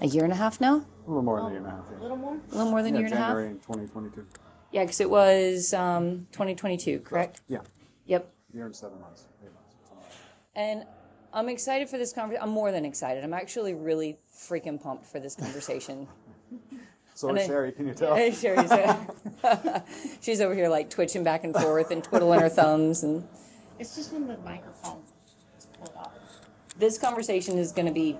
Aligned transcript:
a 0.00 0.06
year 0.06 0.24
and 0.24 0.32
a 0.32 0.36
half 0.36 0.62
now. 0.62 0.76
A 0.76 1.08
little 1.08 1.22
more 1.22 1.42
than 1.42 1.48
a 1.48 1.50
year 1.50 1.58
and 1.58 1.66
a 1.66 1.70
half. 1.70 1.84
Yeah. 1.92 1.98
A 1.98 2.00
little 2.00 2.16
more? 2.16 2.34
A 2.36 2.54
little 2.54 2.70
more 2.70 2.82
than 2.82 2.94
a 2.94 3.00
Yeah, 3.00 3.00
year 3.00 3.06
and 3.08 3.14
a 3.14 3.18
half? 3.18 3.28
January 3.32 3.52
2022. 3.56 4.26
Yeah, 4.72 4.84
because 4.84 5.00
it 5.02 5.10
was 5.10 5.74
um, 5.74 6.26
2022, 6.32 7.00
correct? 7.00 7.42
Yeah, 7.48 7.58
Yep. 8.06 8.32
year 8.54 8.64
and 8.64 8.74
seven 8.74 8.98
months. 8.98 9.26
Eight 9.42 9.52
months. 9.52 9.74
something 9.86 9.98
like 9.98 10.08
that. 10.08 10.16
And 10.56 10.84
I'm 11.32 11.48
excited 11.48 11.88
for 11.88 11.98
this 11.98 12.12
conversation. 12.12 12.42
I'm 12.42 12.50
more 12.54 12.70
than 12.70 12.84
excited. 12.84 13.24
I'm 13.24 13.34
actually 13.34 13.74
really 13.74 14.18
freaking 14.32 14.80
pumped 14.80 15.06
for 15.06 15.20
this 15.20 15.34
conversation. 15.34 16.06
So 17.16 17.28
And 17.28 17.38
is 17.38 17.44
I- 17.44 17.46
Sherry, 17.46 17.70
can 17.70 17.86
you 17.86 17.94
tell? 17.94 18.16
Hey, 18.16 18.32
Sherry's 18.32 18.72
she's 20.20 20.40
over 20.40 20.52
here 20.52 20.68
like 20.68 20.90
twitching 20.90 21.22
back 21.22 21.44
and 21.44 21.54
forth 21.54 21.92
and 21.92 22.02
twiddling 22.02 22.40
her 22.40 22.48
thumbs. 22.48 23.04
And 23.04 23.24
It's 23.78 23.94
just 23.94 24.12
when 24.12 24.26
the 24.26 24.36
microphone 24.38 25.00
is 25.56 25.68
pulled 25.78 25.92
up. 25.96 26.12
this 26.76 26.98
conversation 26.98 27.56
is 27.56 27.70
going 27.70 27.86
to 27.86 27.92
be 27.94 28.18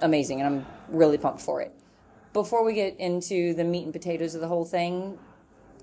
amazing, 0.00 0.40
and 0.40 0.48
I'm 0.56 0.66
really 0.88 1.16
pumped 1.16 1.40
for 1.40 1.60
it. 1.62 1.72
Before 2.32 2.64
we 2.64 2.74
get 2.74 2.98
into 2.98 3.54
the 3.54 3.62
meat 3.62 3.84
and 3.84 3.92
potatoes 3.92 4.34
of 4.34 4.40
the 4.40 4.48
whole 4.48 4.64
thing, 4.64 5.16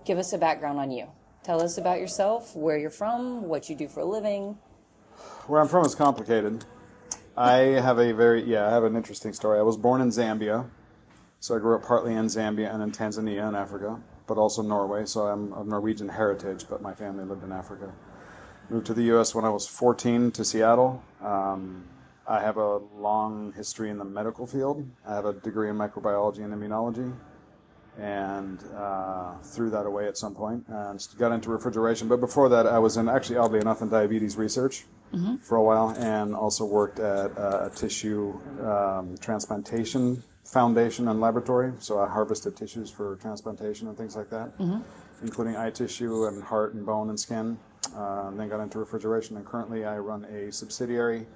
give 0.03 0.17
us 0.17 0.33
a 0.33 0.37
background 0.37 0.79
on 0.79 0.91
you. 0.91 1.07
Tell 1.41 1.61
us 1.61 1.77
about 1.77 2.01
yourself, 2.01 2.53
where 2.53 2.77
you're 2.77 2.89
from, 2.89 3.43
what 3.47 3.69
you 3.69 3.77
do 3.77 3.87
for 3.87 4.01
a 4.01 4.05
living. 4.05 4.57
Where 5.47 5.59
I'm 5.59 5.67
from 5.67 5.85
is 5.85 5.93
complicated. 5.93 6.63
I 7.35 7.57
have 7.57 7.99
a 7.99 8.13
very, 8.13 8.43
yeah, 8.43 8.65
I 8.65 8.69
have 8.69 8.85
an 8.85 8.95
interesting 8.95 9.33
story. 9.33 9.59
I 9.59 9.61
was 9.61 9.75
born 9.75 9.99
in 9.99 10.07
Zambia. 10.09 10.69
So 11.41 11.53
I 11.53 11.59
grew 11.59 11.75
up 11.75 11.83
partly 11.83 12.13
in 12.13 12.27
Zambia 12.27 12.73
and 12.73 12.81
in 12.81 12.91
Tanzania 12.93 13.49
in 13.49 13.53
Africa, 13.53 13.99
but 14.25 14.37
also 14.37 14.61
Norway. 14.61 15.05
So 15.05 15.23
I'm 15.23 15.51
of 15.51 15.67
Norwegian 15.67 16.07
heritage, 16.07 16.65
but 16.69 16.81
my 16.81 16.93
family 16.93 17.25
lived 17.25 17.43
in 17.43 17.51
Africa. 17.51 17.91
Moved 18.69 18.85
to 18.85 18.93
the 18.93 19.03
U.S. 19.15 19.35
when 19.35 19.43
I 19.43 19.49
was 19.49 19.67
14 19.67 20.31
to 20.31 20.45
Seattle. 20.45 21.03
Um, 21.21 21.83
I 22.25 22.39
have 22.39 22.55
a 22.55 22.77
long 22.97 23.51
history 23.53 23.89
in 23.89 23.97
the 23.97 24.05
medical 24.05 24.47
field. 24.47 24.89
I 25.05 25.13
have 25.13 25.25
a 25.25 25.33
degree 25.33 25.69
in 25.69 25.75
microbiology 25.75 26.45
and 26.45 26.53
immunology, 26.53 27.13
and 27.99 28.63
uh, 28.77 29.33
threw 29.39 29.69
that 29.71 29.85
away 29.85 30.07
at 30.07 30.17
some 30.17 30.33
point 30.33 30.63
and 30.69 31.05
got 31.17 31.33
into 31.33 31.49
refrigeration. 31.49 32.07
But 32.07 32.21
before 32.21 32.47
that, 32.47 32.65
I 32.65 32.79
was 32.79 32.95
in 32.95 33.09
actually 33.09 33.35
oddly 33.35 33.59
enough 33.59 33.81
in 33.81 33.89
diabetes 33.89 34.37
research 34.37 34.85
for 35.41 35.57
a 35.57 35.63
while, 35.63 35.89
and 35.99 36.35
also 36.35 36.65
worked 36.65 36.99
at 36.99 37.31
a 37.37 37.71
tissue 37.75 38.33
um, 38.65 39.15
transplantation 39.19 40.21
foundation 40.45 41.07
and 41.07 41.21
laboratory. 41.21 41.71
So 41.79 41.99
I 41.99 42.07
harvested 42.07 42.55
tissues 42.55 42.89
for 42.91 43.15
transplantation 43.17 43.87
and 43.87 43.97
things 43.97 44.15
like 44.15 44.29
that, 44.29 44.51
including 45.21 45.55
eye 45.55 45.69
tissue 45.71 46.25
and 46.25 46.43
heart 46.43 46.73
and 46.73 46.85
bone 46.85 47.09
and 47.09 47.19
skin. 47.19 47.57
Uh, 47.95 48.27
and 48.29 48.39
then 48.39 48.49
got 48.49 48.59
into 48.61 48.79
refrigeration, 48.79 49.35
and 49.37 49.45
currently 49.45 49.85
I 49.85 49.97
run 49.97 50.23
a 50.25 50.51
subsidiary 50.51 51.27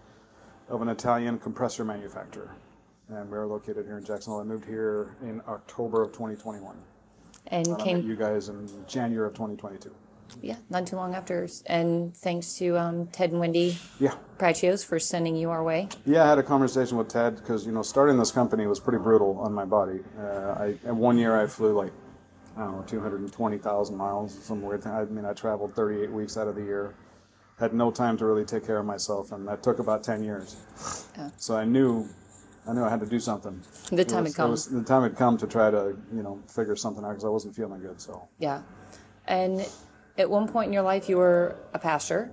of 0.69 0.81
an 0.81 0.89
Italian 0.89 1.37
compressor 1.39 1.83
manufacturer. 1.85 2.55
And 3.09 3.29
we're 3.29 3.45
located 3.45 3.85
here 3.85 3.97
in 3.97 4.03
Jacksonville. 4.03 4.39
I 4.39 4.43
moved 4.43 4.65
here 4.65 5.15
in 5.21 5.41
October 5.47 6.01
of 6.01 6.11
2021. 6.13 6.75
And 7.47 7.67
And 7.67 7.67
I 7.67 7.77
met 7.77 7.79
came, 7.85 8.01
you 8.07 8.15
guys 8.15 8.49
in 8.49 8.67
January 8.87 9.27
of 9.27 9.33
2022. 9.33 9.93
Yeah, 10.41 10.55
not 10.69 10.85
too 10.87 10.95
long 10.95 11.15
after. 11.15 11.47
And 11.65 12.15
thanks 12.15 12.55
to 12.57 12.77
um, 12.77 13.07
Ted 13.07 13.31
and 13.31 13.39
Wendy 13.39 13.77
Yeah. 13.99 14.15
Prachios 14.37 14.85
for 14.85 14.99
sending 14.99 15.35
you 15.35 15.49
our 15.49 15.63
way. 15.63 15.89
Yeah, 16.05 16.23
I 16.25 16.29
had 16.29 16.37
a 16.39 16.43
conversation 16.43 16.97
with 16.97 17.07
Ted 17.09 17.35
because, 17.37 17.65
you 17.65 17.71
know, 17.71 17.81
starting 17.81 18.17
this 18.17 18.31
company 18.31 18.67
was 18.67 18.79
pretty 18.79 18.99
brutal 18.99 19.39
on 19.39 19.53
my 19.53 19.65
body. 19.65 19.99
Uh, 20.19 20.75
I, 20.85 20.91
one 20.91 21.17
year 21.17 21.39
I 21.39 21.47
flew 21.47 21.73
like, 21.73 21.91
I 22.55 22.61
don't 22.61 22.77
know, 22.77 22.83
220,000 22.83 23.95
miles, 23.95 24.33
some 24.43 24.61
weird 24.61 24.83
thing. 24.83 24.91
I 24.91 25.05
mean, 25.05 25.25
I 25.25 25.33
traveled 25.33 25.73
38 25.75 26.11
weeks 26.11 26.37
out 26.37 26.47
of 26.47 26.55
the 26.55 26.63
year. 26.63 26.93
Had 27.59 27.73
no 27.73 27.89
time 27.91 28.17
to 28.17 28.25
really 28.25 28.45
take 28.45 28.65
care 28.65 28.77
of 28.77 28.85
myself, 28.85 29.31
and 29.31 29.47
that 29.47 29.63
took 29.63 29.79
about 29.79 30.03
10 30.03 30.23
years. 30.23 30.57
Yeah. 31.17 31.29
So 31.37 31.57
I 31.57 31.65
knew, 31.65 32.07
I 32.67 32.73
knew 32.73 32.83
I 32.83 32.89
had 32.89 32.99
to 32.99 33.05
do 33.07 33.19
something. 33.19 33.61
The 33.91 34.01
It 34.01 34.09
time 34.09 34.23
was- 34.25 34.33
had 34.33 34.37
come. 34.37 34.47
It 34.49 34.51
was, 34.51 34.67
the 34.67 34.83
time 34.83 35.01
had 35.03 35.15
come 35.15 35.37
to 35.37 35.47
try 35.47 35.71
to, 35.71 35.97
you 36.13 36.21
know, 36.23 36.39
figure 36.47 36.75
something 36.75 37.03
out 37.03 37.09
because 37.09 37.25
I 37.25 37.29
wasn't 37.29 37.55
feeling 37.55 37.81
good. 37.81 37.99
So 37.99 38.27
Yeah. 38.37 38.61
And 39.27 39.67
at 40.17 40.29
one 40.29 40.47
point 40.47 40.67
in 40.67 40.73
your 40.73 40.83
life, 40.83 41.07
you 41.09 41.17
were 41.17 41.55
a 41.73 41.79
pastor. 41.79 42.31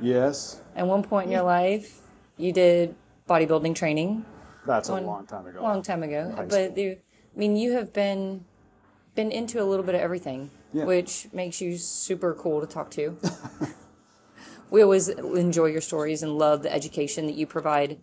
yes, 0.00 0.60
At 0.74 0.86
one 0.86 1.02
point 1.02 1.26
in 1.26 1.32
your 1.32 1.42
life, 1.42 2.00
you 2.36 2.52
did 2.52 2.94
bodybuilding 3.28 3.74
training. 3.74 4.24
that's 4.66 4.88
a 4.88 4.94
long 5.00 5.26
time 5.26 5.46
ago. 5.46 5.62
Long 5.62 5.82
time 5.82 6.02
ago. 6.02 6.32
High 6.36 6.46
But 6.46 6.76
you, 6.76 6.96
I 7.34 7.38
mean, 7.38 7.56
you 7.56 7.72
have 7.72 7.92
been 7.92 8.44
been 9.14 9.30
into 9.30 9.62
a 9.62 9.64
little 9.64 9.84
bit 9.84 9.94
of 9.94 10.00
everything, 10.00 10.50
Yeah. 10.72 10.86
which 10.86 11.28
makes 11.34 11.60
you 11.60 11.76
super 11.76 12.32
cool 12.34 12.62
to 12.62 12.66
talk 12.66 12.90
to. 12.92 13.18
we 14.70 14.82
always 14.82 15.08
enjoy 15.08 15.66
your 15.66 15.82
stories 15.82 16.22
and 16.22 16.38
love 16.38 16.62
the 16.62 16.72
education 16.72 17.26
that 17.26 17.34
you 17.34 17.46
provide 17.46 17.98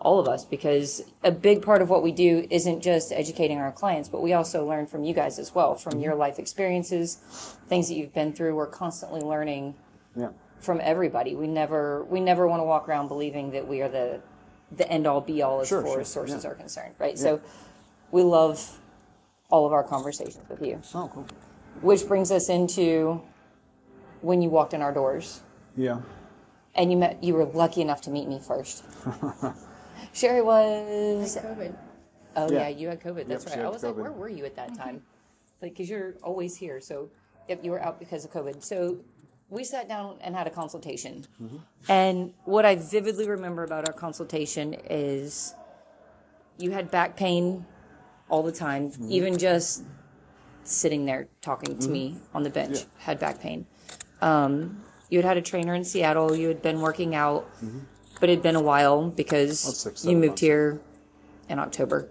all 0.00 0.20
of 0.20 0.28
us 0.28 0.44
because 0.44 1.02
a 1.22 1.30
big 1.30 1.62
part 1.62 1.80
of 1.80 1.88
what 1.90 2.02
we 2.02 2.12
do 2.12 2.46
isn't 2.50 2.82
just 2.82 3.12
educating 3.12 3.58
our 3.58 3.72
clients, 3.72 4.08
but 4.08 4.22
we 4.22 4.32
also 4.32 4.66
learn 4.66 4.86
from 4.86 5.02
you 5.04 5.14
guys 5.14 5.38
as 5.38 5.54
well, 5.54 5.74
from 5.74 6.00
your 6.00 6.14
life 6.14 6.38
experiences, 6.38 7.56
things 7.68 7.88
that 7.88 7.94
you've 7.94 8.12
been 8.12 8.32
through. 8.32 8.54
We're 8.54 8.66
constantly 8.66 9.20
learning 9.20 9.74
Yeah. 10.14 10.28
from 10.60 10.80
everybody. 10.82 11.34
We 11.34 11.46
never 11.46 12.04
we 12.04 12.20
never 12.20 12.46
want 12.46 12.60
to 12.60 12.64
walk 12.64 12.88
around 12.88 13.08
believing 13.08 13.50
that 13.52 13.66
we 13.66 13.80
are 13.82 13.88
the 13.88 14.20
the 14.76 14.90
end 14.90 15.06
all 15.06 15.20
be 15.20 15.40
all 15.42 15.60
as 15.60 15.68
Sure, 15.68 15.82
far 15.82 15.92
sure, 15.92 16.00
as 16.00 16.08
sources 16.08 16.44
yeah. 16.44 16.50
are 16.50 16.54
concerned, 16.54 16.94
right? 16.98 17.18
So 17.18 17.40
we 18.10 18.22
love 18.22 18.78
all 19.50 19.66
of 19.66 19.72
our 19.72 19.84
conversations 19.84 20.42
with 20.48 20.60
you. 20.62 20.80
Oh, 20.94 21.10
cool. 21.12 21.26
Which 21.80 22.06
brings 22.08 22.30
us 22.30 22.48
into 22.48 23.20
when 24.20 24.42
you 24.42 24.48
walked 24.50 24.74
in 24.74 24.82
our 24.82 24.92
doors 24.92 25.40
Yeah. 25.76 26.00
and 26.74 26.90
you 26.90 26.96
met 26.98 27.22
you 27.22 27.34
were 27.34 27.44
lucky 27.46 27.80
enough 27.80 28.00
to 28.02 28.10
meet 28.10 28.28
me 28.28 28.38
first. 28.38 28.84
Sherry 30.12 30.42
was 30.42 31.36
COVID. 31.36 31.74
Oh 32.36 32.50
yeah, 32.50 32.68
Yeah. 32.68 32.68
you 32.68 32.88
had 32.88 33.00
COVID. 33.00 33.26
That's 33.28 33.44
Yep, 33.44 33.50
right. 33.52 33.60
I 33.60 33.64
had 33.64 33.72
was 33.72 33.82
like, 33.82 33.96
where 33.96 34.12
were 34.12 34.28
you 34.28 34.44
at 34.44 34.56
that 34.56 34.74
time? 34.76 35.02
Like, 35.62 35.72
because 35.72 35.88
you're 35.88 36.14
always 36.22 36.56
here. 36.56 36.80
So, 36.80 37.08
yep, 37.48 37.64
you 37.64 37.70
were 37.70 37.82
out 37.82 37.98
because 37.98 38.24
of 38.24 38.32
COVID. 38.32 38.62
So, 38.62 38.98
we 39.50 39.62
sat 39.62 39.88
down 39.88 40.16
and 40.20 40.34
had 40.34 40.46
a 40.46 40.50
consultation. 40.50 41.24
Mm-hmm. 41.40 41.56
And 41.88 42.32
what 42.44 42.64
I 42.66 42.76
vividly 42.76 43.28
remember 43.28 43.62
about 43.62 43.86
our 43.88 43.94
consultation 43.94 44.74
is 44.90 45.54
you 46.58 46.70
had 46.72 46.90
back 46.90 47.16
pain 47.16 47.64
all 48.28 48.42
the 48.42 48.52
time, 48.52 48.90
Mm-hmm. 48.90 49.12
even 49.12 49.38
just 49.38 49.84
sitting 50.64 51.04
there 51.04 51.28
talking 51.42 51.78
to 51.78 51.88
me 51.88 52.16
on 52.32 52.42
the 52.42 52.50
bench 52.50 52.78
Yeah. 52.80 52.84
had 52.98 53.18
back 53.20 53.38
pain. 53.40 53.66
Um, 54.22 54.82
you 55.10 55.18
had 55.18 55.24
had 55.26 55.36
a 55.36 55.42
trainer 55.42 55.74
in 55.74 55.84
Seattle. 55.84 56.34
You 56.34 56.48
had 56.48 56.62
been 56.62 56.80
working 56.80 57.14
out, 57.14 57.48
but 58.20 58.28
it 58.28 58.34
had 58.34 58.42
been 58.42 58.56
a 58.56 58.62
while 58.62 59.10
because 59.10 59.62
Mm-hmm. 59.62 59.70
Six, 59.70 60.04
you 60.04 60.08
seven 60.10 60.14
moved 60.20 60.28
months. 60.30 60.40
here 60.40 60.80
in 61.48 61.58
October. 61.58 62.08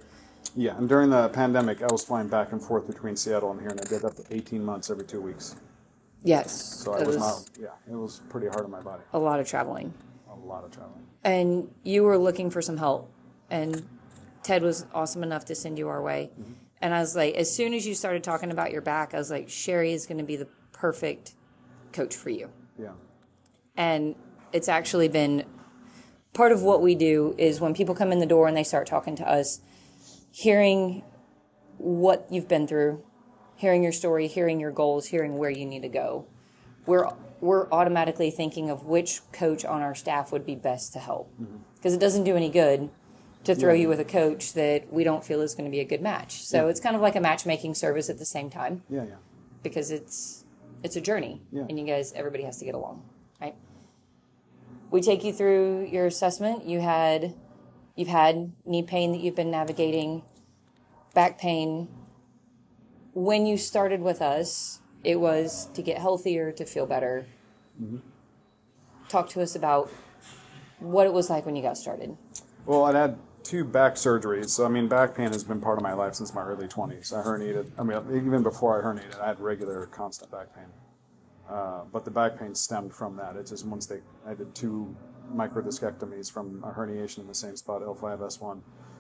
Yeah, 0.56 0.78
and 0.78 0.88
during 0.88 1.10
the 1.10 1.30
pandemic, 1.30 1.82
I 1.82 1.88
was 1.92 2.04
flying 2.06 2.28
back 2.28 2.52
and 2.52 2.62
forth 2.62 2.86
between 2.86 3.16
Seattle 3.16 3.52
and 3.52 3.60
here, 3.60 3.70
and 3.70 3.80
I 3.82 3.86
did 3.86 4.02
that 4.04 4.16
for 4.16 4.24
18 4.30 4.64
months 4.64 4.90
every 4.92 5.06
two 5.06 5.20
weeks. 5.22 5.56
Yes. 6.24 6.52
So 6.84 6.94
I 6.94 7.00
it 7.02 7.08
was 7.08 7.18
not, 7.18 7.50
yeah, 7.60 7.68
it 7.90 7.96
was 7.96 8.22
pretty 8.30 8.48
hard 8.48 8.64
on 8.66 8.72
my 8.72 8.82
body. 8.82 9.02
a 9.14 9.20
lot 9.20 9.40
of 9.40 9.48
traveling. 9.48 9.94
A 10.32 10.36
lot 10.36 10.64
of 10.64 10.72
traveling. 10.72 11.06
And 11.24 11.70
you 11.84 12.04
were 12.04 12.18
looking 12.18 12.50
for 12.50 12.62
some 12.62 12.78
help. 12.78 13.10
And 13.50 13.84
Ted 14.44 14.62
was 14.64 14.86
awesome 14.94 15.24
enough 15.24 15.46
to 15.46 15.56
send 15.56 15.78
you 15.78 15.88
our 15.90 16.02
way. 16.02 16.30
And 16.82 16.94
I 16.94 17.00
was 17.00 17.16
like, 17.16 17.36
as 17.36 17.54
soon 17.54 17.74
as 17.74 17.86
you 17.88 17.94
started 17.96 18.24
talking 18.24 18.52
about 18.52 18.72
your 18.72 18.82
back, 18.82 19.14
I 19.14 19.18
was 19.18 19.32
like, 19.32 19.50
Sherry 19.50 19.94
is 19.94 20.06
going 20.06 20.18
to 20.18 20.24
be 20.24 20.36
the 20.36 20.48
perfect 20.72 21.34
coach 21.94 22.16
for 22.16 22.30
you. 22.30 22.50
Yeah. 22.80 22.90
And 23.78 24.16
it's 24.52 24.68
actually 24.70 25.08
been 25.08 25.46
part 26.34 26.52
of 26.52 26.62
what 26.64 26.82
we 26.82 26.96
do 26.96 27.36
is 27.38 27.62
when 27.62 27.74
people 27.74 27.96
come 27.96 28.12
in 28.12 28.20
the 28.20 28.26
door 28.26 28.48
and 28.48 28.58
they 28.58 28.64
start 28.64 28.88
talking 28.88 29.16
to 29.16 29.30
us, 29.30 29.62
hearing 30.32 31.04
what 31.78 32.28
you've 32.30 32.48
been 32.48 32.68
through, 32.68 33.04
hearing 33.56 33.84
your 33.84 33.92
story, 33.92 34.28
hearing 34.28 34.60
your 34.60 34.72
goals, 34.72 35.08
hearing 35.08 35.38
where 35.38 35.50
you 35.50 35.66
need 35.66 35.82
to 35.84 35.90
go, 35.90 36.26
we're 36.86 37.08
we're 37.40 37.70
automatically 37.72 38.32
thinking 38.32 38.70
of 38.70 38.86
which 38.86 39.20
coach 39.34 39.66
on 39.66 39.82
our 39.82 39.94
staff 39.94 40.32
would 40.32 40.46
be 40.46 40.56
best 40.56 40.94
to 40.94 41.00
help 41.00 41.30
mm-hmm. 41.42 41.58
because 41.76 41.94
it 41.94 42.00
doesn't 42.00 42.24
do 42.24 42.38
any 42.38 42.50
good 42.50 42.90
to 43.44 43.54
throw 43.54 43.74
Yeah. 43.74 43.82
you 43.82 43.88
with 43.90 44.00
a 44.00 44.06
coach 44.06 44.54
that 44.54 44.92
we 44.94 45.04
don't 45.04 45.26
feel 45.26 45.42
is 45.42 45.54
going 45.54 45.66
to 45.66 45.72
be 45.72 45.82
a 45.82 45.86
good 45.86 46.02
match. 46.02 46.46
So 46.46 46.64
Yeah. 46.64 46.70
it's 46.70 46.80
kind 46.80 46.96
of 46.96 47.02
like 47.02 47.18
a 47.18 47.20
matchmaking 47.20 47.74
service 47.76 48.10
at 48.10 48.18
the 48.18 48.26
same 48.26 48.50
time 48.50 48.84
Yeah, 48.90 49.04
yeah. 49.04 49.16
because 49.62 49.92
it's 49.92 50.46
it's 50.84 50.96
a 50.96 51.02
journey 51.02 51.42
Yeah. 51.52 51.64
and 51.68 51.78
you 51.78 51.86
guys 51.86 52.14
everybody 52.14 52.44
has 52.44 52.58
to 52.60 52.66
get 52.66 52.76
along 52.76 53.04
right 53.42 53.56
we 54.94 55.02
take 55.02 55.24
you 55.24 55.34
through 55.34 55.88
your 55.92 56.06
assessment. 56.06 56.66
You 56.66 56.80
had 56.80 57.34
you've 57.96 58.08
had 58.08 58.54
knee 58.64 58.84
pain 58.84 59.12
that 59.12 59.22
you've 59.22 59.36
been 59.36 59.50
navigating 59.50 60.22
back 61.16 61.40
pain. 61.40 61.88
When 63.14 63.48
you 63.48 63.58
started 63.58 64.02
with 64.02 64.22
us 64.22 64.80
it 65.04 65.20
was 65.20 65.68
to 65.74 65.82
get 65.82 65.98
healthier 65.98 66.52
to 66.54 66.64
feel 66.64 66.86
better. 66.86 67.26
Mm-hmm. 67.82 67.98
Talk 69.10 69.30
to 69.30 69.42
us 69.42 69.56
about 69.56 69.92
what 70.80 71.08
it 71.08 71.14
was 71.14 71.30
like 71.30 71.46
when 71.46 71.56
you 71.56 71.62
got 71.62 71.78
started. 71.78 72.16
Well, 72.66 72.86
I'd 72.86 72.96
had 72.96 73.18
two 73.44 73.66
back 73.66 73.96
surgeries, 73.96 74.50
so 74.50 74.64
I 74.66 74.70
mean, 74.70 74.88
back 74.88 75.16
pain 75.16 75.32
has 75.34 75.44
been 75.44 75.60
part 75.60 75.78
of 75.78 75.84
my 75.84 75.94
life 75.94 76.14
since 76.14 76.34
my 76.34 76.44
early 76.44 76.68
20s. 76.68 77.12
I 77.12 77.22
herniated, 77.22 77.70
I 77.78 77.84
mean, 77.84 77.98
even 78.16 78.44
before 78.44 78.80
I 78.80 78.86
herniated, 78.86 79.20
I 79.20 79.28
had 79.28 79.40
regular, 79.40 79.88
constant 79.88 80.32
back 80.32 80.56
pain. 80.56 80.68
Uh, 81.50 81.82
but 81.92 82.06
the 82.06 82.12
back 82.12 82.40
pain 82.40 82.56
stemmed 82.56 82.94
from 82.94 83.16
that. 83.18 83.36
It's 83.36 83.52
just 83.52 83.66
once 83.66 83.86
they, 83.86 84.00
I 84.26 84.34
did 84.34 84.54
two 84.56 84.96
microdiscectomies 85.34 86.32
from 86.32 86.64
a 86.64 86.72
herniation 86.72 87.20
in 87.20 87.28
the 87.28 87.36
same 87.36 87.56
spot, 87.56 87.82
L5, 87.82 88.20
S1. 88.20 88.60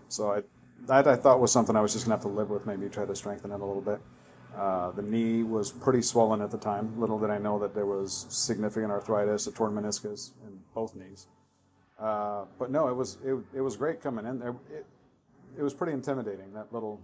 So 0.09 0.31
I, 0.31 0.41
that 0.87 1.07
I 1.07 1.15
thought 1.15 1.39
was 1.39 1.51
something 1.51 1.75
I 1.75 1.81
was 1.81 1.93
just 1.93 2.05
to 2.05 2.11
have 2.11 2.21
to 2.21 2.27
live 2.27 2.49
with, 2.49 2.65
maybe 2.65 2.89
try 2.89 3.05
to 3.05 3.15
strengthen 3.15 3.51
it 3.51 3.61
a 3.61 3.65
little 3.65 3.81
bit. 3.81 3.99
Uh, 4.55 4.91
the 4.91 5.01
knee 5.01 5.43
was 5.43 5.71
pretty 5.71 6.01
swollen 6.01 6.41
at 6.41 6.51
the 6.51 6.57
time. 6.57 6.99
Little 6.99 7.17
did 7.17 7.31
I 7.31 7.39
know 7.39 7.57
that 7.59 7.73
there 7.73 7.85
was 7.85 8.27
significant 8.29 8.91
arthritis, 8.91 9.47
a 9.47 9.51
torn 9.51 9.73
meniscus 9.73 10.31
in 10.45 10.59
both 10.75 10.95
knees. 10.95 11.27
Uh, 11.99 12.45
but 12.59 12.69
no, 12.69 12.87
it 12.87 12.95
was 12.95 13.17
it, 13.23 13.35
it 13.55 13.61
was 13.61 13.77
great 13.77 14.01
coming 14.01 14.25
in 14.25 14.37
there. 14.37 14.55
It, 14.71 14.85
it 15.57 15.63
was 15.63 15.73
pretty 15.73 15.93
intimidating 15.93 16.53
that 16.53 16.71
little 16.71 16.99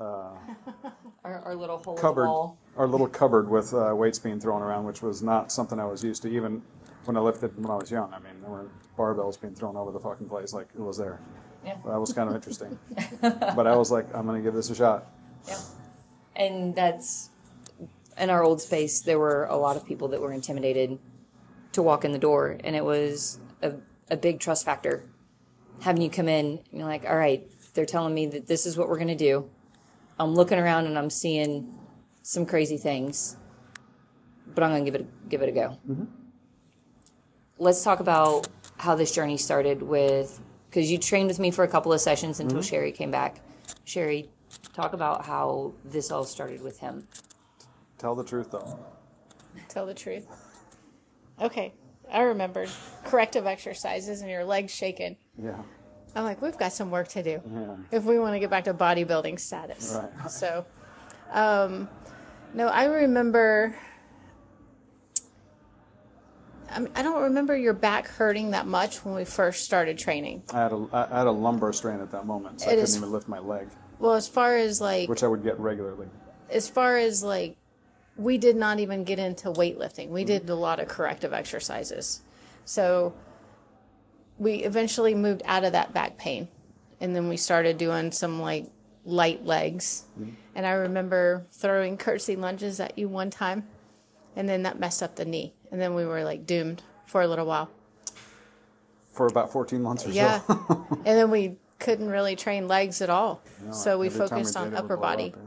our, 0.00 1.40
our 1.44 1.54
little 1.54 1.78
hole 1.78 1.96
cupboard, 1.96 2.28
our 2.76 2.86
little 2.86 3.06
cupboard 3.06 3.48
with 3.48 3.74
uh, 3.74 3.94
weights 3.94 4.18
being 4.18 4.40
thrown 4.40 4.62
around, 4.62 4.84
which 4.84 5.02
was 5.02 5.22
not 5.22 5.52
something 5.52 5.78
I 5.78 5.84
was 5.84 6.02
used 6.02 6.22
to. 6.22 6.28
Even 6.28 6.62
when 7.04 7.16
I 7.16 7.20
lifted 7.20 7.56
when 7.56 7.70
I 7.70 7.76
was 7.76 7.90
young, 7.90 8.12
I 8.12 8.18
mean, 8.18 8.40
there 8.40 8.50
were 8.50 8.66
barbells 8.96 9.40
being 9.40 9.54
thrown 9.54 9.76
over 9.76 9.92
the 9.92 10.00
fucking 10.00 10.28
place 10.28 10.52
like 10.52 10.68
it 10.74 10.80
was 10.80 10.96
there. 10.96 11.20
Yeah. 11.64 11.76
That 11.86 12.00
was 12.00 12.12
kind 12.12 12.28
of 12.28 12.34
interesting. 12.34 12.78
but 13.20 13.66
I 13.66 13.76
was 13.76 13.90
like, 13.90 14.06
I'm 14.14 14.26
gonna 14.26 14.40
give 14.40 14.54
this 14.54 14.70
a 14.70 14.74
shot. 14.74 15.10
Yeah. 15.46 15.58
And 16.36 16.74
that's 16.74 17.30
in 18.20 18.30
our 18.30 18.42
old 18.42 18.60
space, 18.60 19.00
there 19.00 19.18
were 19.18 19.46
a 19.46 19.56
lot 19.56 19.76
of 19.76 19.86
people 19.86 20.08
that 20.08 20.20
were 20.20 20.32
intimidated 20.32 20.98
to 21.72 21.82
walk 21.82 22.04
in 22.04 22.12
the 22.12 22.18
door, 22.18 22.56
and 22.62 22.76
it 22.76 22.84
was 22.84 23.38
a, 23.62 23.72
a 24.10 24.16
big 24.16 24.40
trust 24.40 24.64
factor. 24.64 25.04
Having 25.80 26.02
you 26.02 26.10
come 26.10 26.28
in, 26.28 26.46
and 26.70 26.80
you're 26.80 26.86
like, 26.86 27.04
all 27.08 27.16
right, 27.16 27.48
they're 27.74 27.86
telling 27.86 28.14
me 28.14 28.26
that 28.26 28.46
this 28.46 28.66
is 28.66 28.76
what 28.76 28.88
we're 28.88 28.98
going 28.98 29.08
to 29.08 29.14
do. 29.14 29.48
I'm 30.20 30.34
looking 30.34 30.58
around 30.58 30.84
and 30.86 30.98
I'm 30.98 31.08
seeing 31.08 31.74
some 32.22 32.44
crazy 32.44 32.76
things, 32.76 33.38
but 34.54 34.62
I'm 34.62 34.70
going 34.70 34.84
to 34.84 34.90
give 34.90 35.00
it 35.00 35.28
give 35.30 35.40
it 35.40 35.48
a 35.48 35.52
go. 35.52 35.78
Mm-hmm. 35.88 36.04
Let's 37.58 37.82
talk 37.82 38.00
about 38.00 38.46
how 38.76 38.94
this 38.94 39.12
journey 39.12 39.38
started 39.38 39.82
with 39.82 40.38
because 40.68 40.92
you 40.92 40.98
trained 40.98 41.28
with 41.28 41.38
me 41.38 41.50
for 41.50 41.64
a 41.64 41.68
couple 41.68 41.90
of 41.90 42.02
sessions 42.02 42.38
until 42.38 42.58
mm-hmm. 42.58 42.68
Sherry 42.68 42.92
came 42.92 43.10
back. 43.10 43.40
Sherry, 43.84 44.28
talk 44.74 44.92
about 44.92 45.24
how 45.24 45.72
this 45.86 46.10
all 46.10 46.24
started 46.24 46.62
with 46.62 46.78
him. 46.78 47.08
Tell 47.96 48.14
the 48.14 48.24
truth 48.24 48.50
though. 48.50 48.78
Tell 49.68 49.86
the 49.86 49.94
truth. 49.94 50.26
Okay, 51.40 51.72
I 52.12 52.20
remembered 52.20 52.68
corrective 53.06 53.46
exercises 53.46 54.20
and 54.20 54.30
your 54.30 54.44
legs 54.44 54.70
shaking. 54.70 55.16
Yeah. 55.42 55.62
I'm 56.16 56.24
like, 56.24 56.42
we've 56.42 56.56
got 56.58 56.72
some 56.72 56.90
work 56.90 57.08
to 57.08 57.22
do 57.22 57.40
Yeah. 57.52 57.76
if 57.92 58.04
we 58.04 58.18
want 58.18 58.34
to 58.34 58.40
get 58.40 58.50
back 58.50 58.64
to 58.64 58.74
bodybuilding 58.74 59.38
status. 59.38 59.96
Right. 59.96 60.30
So, 60.30 60.66
um, 61.32 61.88
no, 62.54 62.66
I 62.68 62.84
remember. 62.86 63.74
I, 66.72 67.02
don't 67.02 67.22
remember 67.24 67.56
your 67.56 67.72
back 67.72 68.06
hurting 68.06 68.52
that 68.52 68.64
much 68.66 69.04
when 69.04 69.14
we 69.16 69.24
first 69.24 69.64
started 69.64 69.98
training. 69.98 70.44
I 70.54 70.58
had 70.62 70.72
a 70.72 70.86
I 70.92 71.18
had 71.18 71.26
a 71.26 71.30
lumbar 71.32 71.72
strain 71.72 72.00
at 72.00 72.12
that 72.12 72.26
moment, 72.26 72.60
so 72.60 72.66
I 72.66 72.70
couldn't 72.70 72.84
is- 72.84 72.96
even 72.96 73.10
lift 73.10 73.26
my 73.26 73.40
leg, 73.40 73.66
Well, 73.98 74.12
as 74.12 74.28
far 74.28 74.56
as 74.56 74.80
like, 74.80 75.08
which 75.08 75.24
I 75.24 75.26
would 75.26 75.42
get 75.42 75.58
regularly. 75.58 76.06
as 76.48 76.68
far 76.68 76.96
as 76.96 77.24
like, 77.24 77.56
we 78.16 78.38
did 78.38 78.54
not 78.54 78.78
even 78.78 79.02
get 79.02 79.18
into 79.18 79.50
weightlifting. 79.50 80.10
We 80.10 80.22
did 80.24 80.48
a 80.48 80.54
lot 80.54 80.78
of 80.78 80.86
corrective 80.86 81.32
exercises. 81.32 82.22
So 82.64 83.14
we 84.40 84.64
eventually 84.64 85.14
moved 85.14 85.42
out 85.44 85.62
of 85.64 85.72
that 85.72 85.92
back 85.92 86.16
pain. 86.16 86.48
And 87.00 87.14
then 87.14 87.28
we 87.28 87.36
started 87.36 87.78
doing 87.78 88.10
some 88.10 88.40
like 88.40 88.66
light 89.04 89.44
legs. 89.44 90.04
Mm-hmm. 90.18 90.30
And 90.56 90.66
I 90.66 90.70
remember 90.70 91.46
throwing 91.52 91.96
curtsy 91.96 92.34
lunges 92.36 92.80
at 92.80 92.98
you 92.98 93.08
one 93.08 93.30
time. 93.30 93.68
And 94.34 94.48
then 94.48 94.62
that 94.64 94.80
messed 94.80 95.02
up 95.02 95.14
the 95.14 95.24
knee. 95.24 95.52
And 95.70 95.80
then 95.80 95.94
we 95.94 96.06
were 96.06 96.24
like 96.24 96.46
doomed 96.46 96.82
for 97.06 97.20
a 97.20 97.28
little 97.28 97.46
while. 97.46 97.70
For 99.12 99.26
about 99.26 99.52
14 99.52 99.82
months 99.82 100.06
or 100.06 100.10
Yeah. 100.10 100.40
so. 100.40 100.86
and 100.90 101.04
then 101.04 101.30
we 101.30 101.56
couldn't 101.78 102.08
really 102.08 102.34
train 102.34 102.66
legs 102.66 103.02
at 103.02 103.10
all. 103.10 103.42
No, 103.64 103.72
so 103.72 103.98
we 103.98 104.08
focused 104.08 104.54
did, 104.54 104.60
on 104.60 104.68
it 104.68 104.76
upper 104.76 104.96
body. 104.96 105.32
up, 105.34 105.36
yeah. 105.36 105.42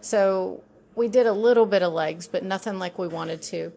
So 0.00 0.62
we 0.94 1.08
did 1.08 1.26
a 1.26 1.32
little 1.32 1.66
bit 1.66 1.82
of 1.82 1.92
legs, 1.92 2.28
but 2.28 2.44
nothing 2.44 2.78
like 2.78 2.98
we 2.98 3.08
wanted 3.08 3.42
to. 3.42 3.72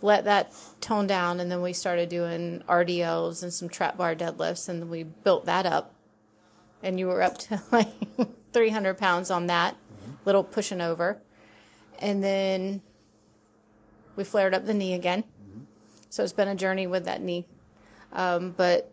Let 0.00 0.24
that 0.24 0.52
tone 0.80 1.06
down, 1.06 1.40
and 1.40 1.50
then 1.50 1.60
we 1.60 1.72
started 1.72 2.08
doing 2.08 2.62
RDLs 2.68 3.42
and 3.42 3.52
some 3.52 3.68
trap 3.68 3.96
bar 3.96 4.14
deadlifts, 4.14 4.68
and 4.68 4.88
we 4.88 5.02
built 5.02 5.46
that 5.46 5.66
up. 5.66 5.94
And 6.82 6.98
you 6.98 7.08
were 7.08 7.22
up 7.22 7.38
to 7.38 7.60
like 7.72 7.88
300 8.52 8.96
pounds 8.96 9.30
on 9.30 9.46
that, 9.46 9.76
little 10.24 10.44
pushing 10.44 10.80
over. 10.80 11.20
And 11.98 12.22
then 12.22 12.80
we 14.14 14.24
flared 14.24 14.54
up 14.54 14.66
the 14.66 14.74
knee 14.74 14.94
again. 14.94 15.24
So 16.10 16.22
it's 16.22 16.32
been 16.32 16.48
a 16.48 16.54
journey 16.54 16.86
with 16.86 17.04
that 17.04 17.22
knee. 17.22 17.46
Um, 18.12 18.52
but 18.56 18.92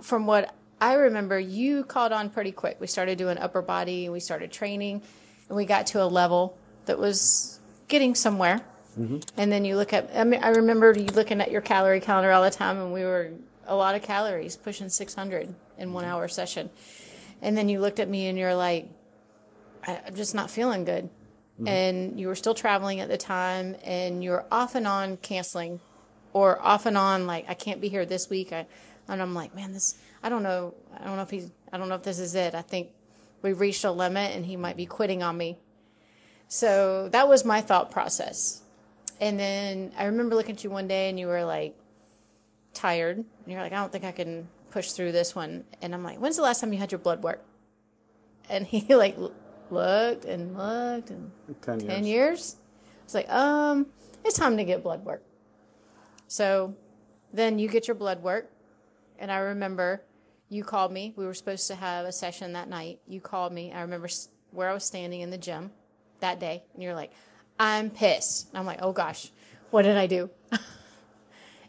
from 0.00 0.26
what 0.26 0.54
I 0.80 0.94
remember, 0.94 1.38
you 1.38 1.84
caught 1.84 2.12
on 2.12 2.30
pretty 2.30 2.52
quick. 2.52 2.78
We 2.80 2.86
started 2.86 3.16
doing 3.18 3.38
upper 3.38 3.62
body, 3.62 4.08
we 4.08 4.20
started 4.20 4.50
training, 4.50 5.02
and 5.48 5.56
we 5.56 5.64
got 5.64 5.86
to 5.88 6.02
a 6.02 6.04
level 6.04 6.58
that 6.86 6.98
was 6.98 7.60
getting 7.88 8.14
somewhere. 8.14 8.60
Mm-hmm. 8.98 9.18
And 9.36 9.52
then 9.52 9.64
you 9.64 9.76
look 9.76 9.92
at, 9.92 10.10
I 10.14 10.24
mean, 10.24 10.42
I 10.42 10.50
remember 10.50 10.92
you 10.92 11.06
looking 11.06 11.40
at 11.40 11.50
your 11.50 11.60
calorie 11.60 12.00
counter 12.00 12.30
all 12.30 12.42
the 12.42 12.50
time, 12.50 12.78
and 12.78 12.92
we 12.92 13.04
were 13.04 13.32
a 13.66 13.74
lot 13.74 13.94
of 13.94 14.02
calories, 14.02 14.56
pushing 14.56 14.88
600 14.88 15.54
in 15.78 15.92
one 15.92 16.04
mm-hmm. 16.04 16.12
hour 16.12 16.28
session. 16.28 16.70
And 17.42 17.56
then 17.56 17.68
you 17.68 17.80
looked 17.80 18.00
at 18.00 18.08
me 18.08 18.28
and 18.28 18.38
you're 18.38 18.54
like, 18.54 18.88
I'm 19.86 20.14
just 20.14 20.34
not 20.34 20.50
feeling 20.50 20.84
good. 20.84 21.04
Mm-hmm. 21.04 21.68
And 21.68 22.20
you 22.20 22.28
were 22.28 22.34
still 22.34 22.54
traveling 22.54 23.00
at 23.00 23.08
the 23.08 23.16
time, 23.16 23.76
and 23.84 24.24
you 24.24 24.30
were 24.30 24.44
off 24.50 24.74
and 24.74 24.86
on 24.86 25.16
canceling, 25.18 25.80
or 26.32 26.60
off 26.60 26.86
and 26.86 26.98
on 26.98 27.26
like 27.26 27.44
I 27.48 27.54
can't 27.54 27.80
be 27.80 27.88
here 27.88 28.04
this 28.04 28.28
week. 28.28 28.52
I, 28.52 28.66
and 29.08 29.22
I'm 29.22 29.34
like, 29.34 29.54
man, 29.54 29.72
this 29.72 29.96
I 30.24 30.30
don't 30.30 30.42
know. 30.42 30.74
I 30.98 31.04
don't 31.04 31.16
know 31.16 31.22
if 31.22 31.30
he's. 31.30 31.50
I 31.72 31.76
don't 31.76 31.88
know 31.88 31.94
if 31.94 32.02
this 32.02 32.18
is 32.18 32.34
it. 32.34 32.54
I 32.54 32.62
think 32.62 32.88
we 33.42 33.52
reached 33.52 33.84
a 33.84 33.92
limit, 33.92 34.34
and 34.34 34.44
he 34.44 34.56
might 34.56 34.76
be 34.76 34.86
quitting 34.86 35.22
on 35.22 35.36
me. 35.36 35.58
So 36.48 37.08
that 37.10 37.28
was 37.28 37.44
my 37.44 37.60
thought 37.60 37.90
process. 37.90 38.62
And 39.20 39.38
then 39.38 39.92
I 39.96 40.04
remember 40.06 40.34
looking 40.34 40.56
at 40.56 40.64
you 40.64 40.70
one 40.70 40.88
day, 40.88 41.08
and 41.08 41.18
you 41.18 41.26
were 41.26 41.44
like 41.44 41.76
tired, 42.72 43.18
and 43.18 43.26
you're 43.46 43.60
like, 43.60 43.72
I 43.72 43.76
don't 43.76 43.92
think 43.92 44.04
I 44.04 44.12
can 44.12 44.48
push 44.70 44.92
through 44.92 45.12
this 45.12 45.34
one. 45.34 45.64
And 45.82 45.94
I'm 45.94 46.02
like, 46.02 46.18
when's 46.18 46.36
the 46.36 46.42
last 46.42 46.60
time 46.60 46.72
you 46.72 46.78
had 46.78 46.90
your 46.90 46.98
blood 46.98 47.22
work? 47.22 47.44
And 48.48 48.66
he 48.66 48.94
like 48.94 49.16
looked 49.70 50.24
and 50.24 50.56
looked 50.56 51.10
and 51.10 51.30
10 51.62 51.80
years. 51.80 51.88
10 51.88 52.06
years. 52.06 52.56
It's 53.04 53.14
like, 53.14 53.28
um, 53.30 53.86
it's 54.24 54.36
time 54.36 54.56
to 54.56 54.64
get 54.64 54.82
blood 54.82 55.04
work. 55.04 55.22
So 56.26 56.74
then 57.32 57.58
you 57.58 57.68
get 57.68 57.86
your 57.86 57.94
blood 57.94 58.22
work. 58.22 58.50
And 59.18 59.30
I 59.30 59.38
remember 59.38 60.02
you 60.48 60.64
called 60.64 60.92
me. 60.92 61.12
We 61.16 61.24
were 61.24 61.34
supposed 61.34 61.68
to 61.68 61.74
have 61.74 62.06
a 62.06 62.12
session 62.12 62.54
that 62.54 62.68
night. 62.68 63.00
You 63.06 63.20
called 63.20 63.52
me. 63.52 63.72
I 63.72 63.82
remember 63.82 64.08
where 64.50 64.68
I 64.68 64.74
was 64.74 64.84
standing 64.84 65.20
in 65.20 65.30
the 65.30 65.38
gym 65.38 65.70
that 66.20 66.40
day. 66.40 66.64
And 66.74 66.82
you're 66.82 66.94
like, 66.94 67.12
I'm 67.58 67.90
pissed. 67.90 68.48
I'm 68.54 68.66
like, 68.66 68.80
oh 68.82 68.92
gosh, 68.92 69.30
what 69.70 69.82
did 69.82 69.96
I 69.96 70.06
do? 70.06 70.30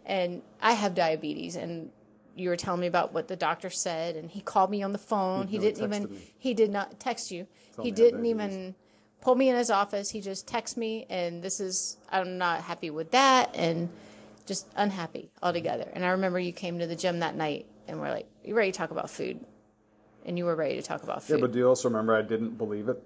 and 0.06 0.42
I 0.62 0.74
have 0.74 0.96
diabetes. 0.96 1.56
And 1.56 1.92
you 2.36 2.50
were 2.50 2.58
telling 2.58 2.82
me 2.82 2.88
about 2.88 3.14
what 3.14 3.28
the 3.28 3.36
doctor 3.36 3.70
said. 3.70 4.16
And 4.16 4.30
he 4.30 4.42
called 4.42 4.70
me 4.70 4.84
on 4.84 4.92
the 4.92 4.98
phone. 4.98 5.48
He 5.48 5.58
No, 5.58 5.64
didn't 5.64 5.84
even, 5.84 6.04
me. 6.12 6.34
he 6.38 6.54
did 6.54 6.72
not 6.72 7.00
text 7.00 7.32
you. 7.32 7.48
Told 7.76 7.86
he 7.86 7.92
me 7.92 7.98
I 7.98 8.04
had 8.04 8.12
didn't 8.12 8.26
even 8.26 8.76
pull 9.22 9.36
me 9.36 9.50
in 9.50 9.56
his 9.56 9.70
office. 9.70 10.10
He 10.10 10.22
just 10.22 10.48
texted 10.48 10.78
me, 10.78 11.06
and 11.10 11.42
this 11.42 11.60
is 11.60 11.98
I'm 12.10 12.38
not 12.38 12.62
happy 12.62 12.90
with 12.92 13.12
that, 13.12 13.56
and 13.56 13.90
just 14.46 14.68
unhappy 14.76 15.32
altogether. 15.42 15.90
And 15.94 16.06
I 16.06 16.10
remember 16.10 16.40
you 16.40 16.54
came 16.54 16.80
to 16.80 16.88
the 16.88 16.96
gym 16.96 17.20
that 17.20 17.36
night, 17.36 17.66
and 17.88 18.00
we're 18.00 18.12
like, 18.12 18.28
"You 18.44 18.56
ready 18.56 18.72
to 18.72 18.78
talk 18.78 18.92
about 18.92 19.10
food?" 19.10 19.44
And 20.26 20.38
you 20.38 20.46
were 20.46 20.56
ready 20.56 20.76
to 20.76 20.82
talk 20.82 21.04
about 21.04 21.24
food. 21.24 21.36
Yeah, 21.36 21.42
but 21.42 21.52
do 21.52 21.60
you 21.60 21.68
also 21.68 21.90
remember 21.90 22.16
I 22.16 22.22
didn't 22.22 22.52
believe 22.58 22.88
it? 22.88 23.02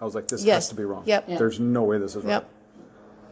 I 0.00 0.04
was 0.04 0.14
like, 0.14 0.28
this 0.28 0.44
Yes. 0.44 0.54
has 0.64 0.68
to 0.70 0.74
be 0.74 0.84
wrong. 0.84 1.02
Yep. 1.06 1.24
Yeah. 1.28 1.38
There's 1.38 1.60
no 1.60 1.82
way 1.84 1.98
this 1.98 2.16
is 2.16 2.24
right. 2.24 2.32
yep. 2.32 2.50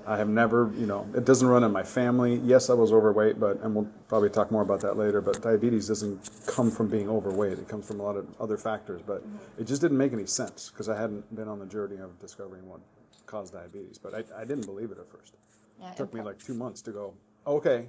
I 0.06 0.18
have 0.18 0.28
never, 0.28 0.70
you 0.76 0.86
know, 0.86 1.06
it 1.14 1.24
doesn't 1.24 1.48
run 1.48 1.64
in 1.64 1.72
my 1.72 1.82
family. 1.82 2.36
Yes, 2.44 2.68
I 2.68 2.74
was 2.74 2.92
overweight, 2.92 3.40
but, 3.40 3.60
and 3.62 3.74
we'll 3.74 3.88
probably 4.08 4.28
talk 4.28 4.50
more 4.50 4.60
about 4.60 4.80
that 4.80 4.98
later, 4.98 5.22
but 5.22 5.40
diabetes 5.40 5.88
doesn't 5.88 6.28
come 6.46 6.70
from 6.70 6.88
being 6.88 7.08
overweight. 7.08 7.58
It 7.58 7.68
comes 7.68 7.86
from 7.86 8.00
a 8.00 8.02
lot 8.02 8.16
of 8.16 8.26
other 8.38 8.58
factors, 8.58 9.00
but 9.06 9.22
mm-hmm. 9.26 9.62
it 9.62 9.66
just 9.66 9.80
didn't 9.80 9.96
make 9.96 10.12
any 10.12 10.26
sense 10.26 10.68
because 10.70 10.90
I 10.90 11.00
hadn't 11.00 11.34
been 11.34 11.48
on 11.48 11.58
the 11.58 11.66
journey 11.66 11.96
of 11.96 12.18
discovering 12.18 12.68
what 12.68 12.80
caused 13.24 13.54
diabetes. 13.54 13.96
But 13.96 14.14
I, 14.14 14.42
I 14.42 14.44
didn't 14.44 14.66
believe 14.66 14.90
it 14.90 14.98
at 14.98 15.08
first. 15.10 15.36
Yeah, 15.80 15.90
It 15.90 15.96
took 15.96 16.12
and 16.12 16.20
me 16.20 16.26
like 16.26 16.38
two 16.38 16.54
months 16.54 16.82
to 16.82 16.92
go, 16.92 17.14
okay, 17.46 17.86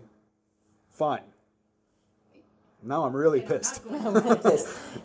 fine. 0.90 1.24
Now 2.86 3.04
I'm 3.04 3.16
really 3.16 3.42
pissed. 3.42 3.82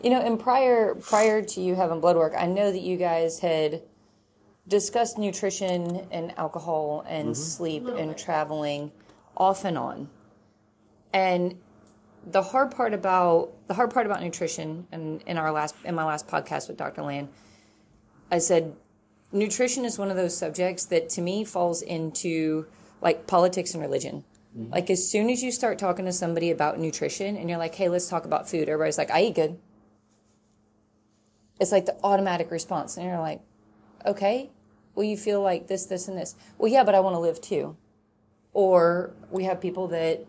You 0.03 0.09
know, 0.09 0.19
and 0.19 0.39
prior 0.39 0.95
prior 0.95 1.43
to 1.43 1.61
you 1.61 1.75
having 1.75 1.99
blood 1.99 2.15
work, 2.15 2.33
I 2.35 2.47
know 2.47 2.71
that 2.71 2.81
you 2.81 2.97
guys 2.97 3.39
had 3.39 3.83
discussed 4.67 5.19
nutrition 5.19 6.07
and 6.11 6.35
alcohol 6.39 7.03
and 7.07 7.29
mm-hmm. 7.29 7.33
sleep 7.33 7.87
and 7.87 8.17
traveling 8.17 8.91
off 9.37 9.63
and 9.63 9.77
on. 9.77 10.09
And 11.13 11.59
the 12.25 12.41
hard 12.41 12.71
part 12.71 12.93
about 12.95 13.51
the 13.67 13.75
hard 13.75 13.91
part 13.91 14.05
about 14.05 14.23
nutrition 14.23 14.87
and 14.91 15.21
in 15.27 15.37
our 15.37 15.51
last 15.51 15.75
in 15.83 15.93
my 15.93 16.05
last 16.05 16.27
podcast 16.27 16.67
with 16.67 16.77
Dr. 16.77 17.03
Land, 17.03 17.29
I 18.31 18.39
said 18.39 18.75
nutrition 19.31 19.85
is 19.85 19.99
one 19.99 20.09
of 20.09 20.17
those 20.17 20.35
subjects 20.35 20.85
that 20.85 21.09
to 21.09 21.21
me 21.21 21.43
falls 21.43 21.81
into 21.83 22.65
like 23.01 23.27
politics 23.27 23.73
and 23.73 23.83
religion. 23.83 24.23
Mm-hmm. 24.57 24.73
Like 24.73 24.89
as 24.89 25.09
soon 25.09 25.29
as 25.29 25.41
you 25.41 25.51
start 25.51 25.79
talking 25.79 26.05
to 26.05 26.13
somebody 26.13 26.51
about 26.51 26.79
nutrition 26.79 27.37
and 27.37 27.49
you're 27.49 27.57
like, 27.59 27.75
"Hey, 27.75 27.89
let's 27.89 28.09
talk 28.09 28.25
about 28.25 28.49
food." 28.49 28.67
Everybody's 28.67 28.97
like, 28.97 29.11
"I 29.11 29.23
eat 29.23 29.35
good." 29.35 29.57
It's 31.59 31.71
like 31.71 31.85
the 31.85 31.97
automatic 32.03 32.51
response 32.51 32.97
and 32.97 33.05
you're 33.05 33.19
like, 33.19 33.41
"Okay, 34.05 34.49
well 34.95 35.05
you 35.05 35.15
feel 35.15 35.41
like 35.41 35.67
this 35.67 35.85
this 35.85 36.07
and 36.07 36.17
this." 36.17 36.35
Well, 36.57 36.71
yeah, 36.71 36.83
but 36.83 36.95
I 36.95 36.99
want 36.99 37.15
to 37.15 37.19
live 37.19 37.39
too. 37.39 37.77
Or 38.53 39.13
we 39.29 39.45
have 39.45 39.61
people 39.61 39.87
that 39.89 40.25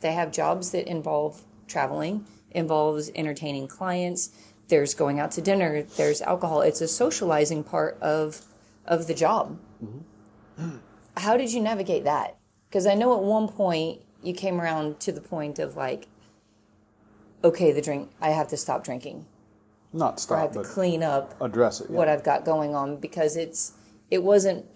they 0.00 0.12
have 0.12 0.32
jobs 0.32 0.70
that 0.70 0.86
involve 0.86 1.42
traveling, 1.66 2.24
involves 2.52 3.10
entertaining 3.14 3.68
clients, 3.68 4.30
there's 4.68 4.94
going 4.94 5.18
out 5.18 5.32
to 5.32 5.42
dinner, 5.42 5.82
there's 5.82 6.22
alcohol. 6.22 6.62
It's 6.62 6.80
a 6.80 6.88
socializing 6.88 7.64
part 7.64 7.98
of 8.00 8.44
of 8.86 9.06
the 9.06 9.14
job. 9.14 9.58
Mm-hmm. 9.84 10.76
How 11.16 11.36
did 11.36 11.52
you 11.52 11.60
navigate 11.60 12.04
that? 12.04 12.37
Because 12.68 12.86
I 12.86 12.94
know 12.94 13.16
at 13.16 13.22
one 13.22 13.48
point 13.48 14.00
you 14.22 14.34
came 14.34 14.60
around 14.60 15.00
to 15.00 15.12
the 15.12 15.20
point 15.20 15.58
of 15.58 15.76
like, 15.76 16.06
okay, 17.42 17.72
the 17.72 17.80
drink, 17.82 18.10
I 18.20 18.30
have 18.30 18.48
to 18.48 18.56
stop 18.56 18.84
drinking. 18.84 19.26
Not 19.92 20.20
stop, 20.20 20.38
I 20.38 20.40
have 20.42 20.52
to 20.52 20.58
but 20.60 20.68
clean 20.68 21.02
up 21.02 21.34
address 21.40 21.80
it. 21.80 21.88
Yeah. 21.88 21.96
what 21.96 22.08
I've 22.08 22.22
got 22.22 22.44
going 22.44 22.74
on 22.74 22.96
because 22.96 23.36
it's 23.36 23.72
it 24.10 24.22
wasn't 24.22 24.66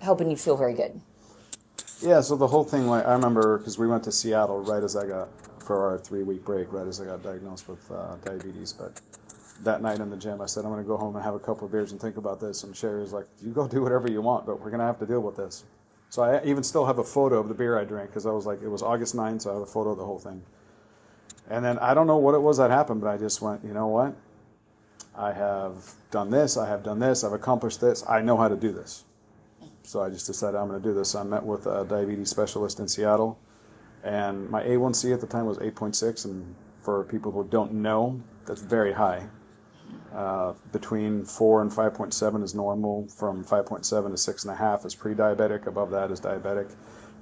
helping 0.00 0.30
you 0.30 0.36
feel 0.36 0.56
very 0.56 0.72
good. 0.72 1.00
Yeah, 2.00 2.20
so 2.20 2.36
the 2.36 2.46
whole 2.46 2.64
thing, 2.64 2.86
like 2.86 3.06
I 3.06 3.12
remember, 3.12 3.58
because 3.58 3.78
we 3.78 3.86
went 3.86 4.04
to 4.04 4.12
Seattle 4.12 4.60
right 4.60 4.82
as 4.82 4.96
I 4.96 5.06
got 5.06 5.28
for 5.62 5.90
our 5.90 5.98
three-week 5.98 6.44
break, 6.44 6.72
right 6.72 6.86
as 6.86 7.00
I 7.00 7.06
got 7.06 7.22
diagnosed 7.22 7.68
with 7.68 7.90
uh, 7.90 8.16
diabetes. 8.24 8.72
But 8.72 9.00
that 9.62 9.82
night 9.82 10.00
in 10.00 10.10
the 10.10 10.16
gym, 10.16 10.40
I 10.40 10.46
said 10.46 10.64
I'm 10.64 10.70
going 10.70 10.82
to 10.82 10.88
go 10.88 10.96
home 10.96 11.16
and 11.16 11.24
have 11.24 11.34
a 11.34 11.38
couple 11.38 11.66
of 11.66 11.72
beers 11.72 11.92
and 11.92 12.00
think 12.00 12.18
about 12.18 12.40
this. 12.40 12.64
And 12.64 12.76
Sherry 12.76 13.00
was 13.00 13.12
like, 13.12 13.26
"You 13.42 13.50
go 13.50 13.66
do 13.66 13.82
whatever 13.82 14.10
you 14.10 14.20
want, 14.20 14.46
but 14.46 14.60
we're 14.60 14.70
going 14.70 14.80
to 14.80 14.86
have 14.86 14.98
to 15.00 15.06
deal 15.06 15.20
with 15.20 15.36
this." 15.36 15.64
So 16.16 16.22
I 16.22 16.42
even 16.46 16.62
still 16.62 16.86
have 16.86 16.98
a 16.98 17.04
photo 17.04 17.38
of 17.38 17.48
the 17.48 17.52
beer 17.52 17.78
I 17.78 17.84
drank 17.84 18.08
because 18.08 18.24
I 18.24 18.30
was 18.30 18.46
like, 18.46 18.62
it 18.62 18.68
was 18.68 18.80
August 18.80 19.14
9th, 19.14 19.42
so 19.42 19.50
I 19.50 19.52
have 19.52 19.62
a 19.62 19.66
photo 19.66 19.90
of 19.90 19.98
the 19.98 20.06
whole 20.06 20.18
thing. 20.18 20.42
And 21.50 21.62
then 21.62 21.78
I 21.78 21.92
don't 21.92 22.06
know 22.06 22.16
what 22.16 22.34
it 22.34 22.38
was 22.38 22.56
that 22.56 22.70
happened, 22.70 23.02
but 23.02 23.08
I 23.08 23.18
just 23.18 23.42
went, 23.42 23.62
you 23.62 23.74
know 23.74 23.88
what? 23.88 24.16
I 25.14 25.34
have 25.34 25.92
done 26.10 26.30
this, 26.30 26.56
I 26.56 26.66
have 26.68 26.82
done 26.82 27.00
this, 27.00 27.22
I've 27.22 27.34
accomplished 27.34 27.82
this, 27.82 28.02
I 28.08 28.22
know 28.22 28.38
how 28.38 28.48
to 28.48 28.56
do 28.56 28.72
this. 28.72 29.04
So 29.82 30.00
I 30.00 30.08
just 30.08 30.26
decided 30.26 30.56
I'm 30.56 30.68
going 30.68 30.80
to 30.80 30.88
do 30.88 30.94
this. 30.94 31.14
I 31.14 31.22
met 31.22 31.44
with 31.44 31.66
a 31.66 31.84
diabetes 31.84 32.30
specialist 32.30 32.80
in 32.80 32.88
Seattle, 32.88 33.38
and 34.02 34.48
my 34.48 34.62
A1C 34.62 35.12
at 35.12 35.20
the 35.20 35.26
time 35.26 35.44
was 35.44 35.58
8.6. 35.58 36.24
And 36.24 36.54
for 36.80 37.04
people 37.04 37.30
who 37.30 37.44
don't 37.44 37.74
know, 37.74 38.18
that's 38.46 38.62
very 38.62 38.94
high. 38.94 39.28
Uh, 40.16 40.54
between 40.72 41.26
4 41.26 41.60
and 41.60 41.70
5.7 41.70 42.42
is 42.42 42.54
normal. 42.54 43.06
From 43.08 43.44
5.7 43.44 43.82
to 43.84 43.92
6.5 43.92 44.86
is 44.86 44.94
pre 44.94 45.14
diabetic. 45.14 45.66
Above 45.66 45.90
that 45.90 46.10
is 46.10 46.22
diabetic. 46.22 46.74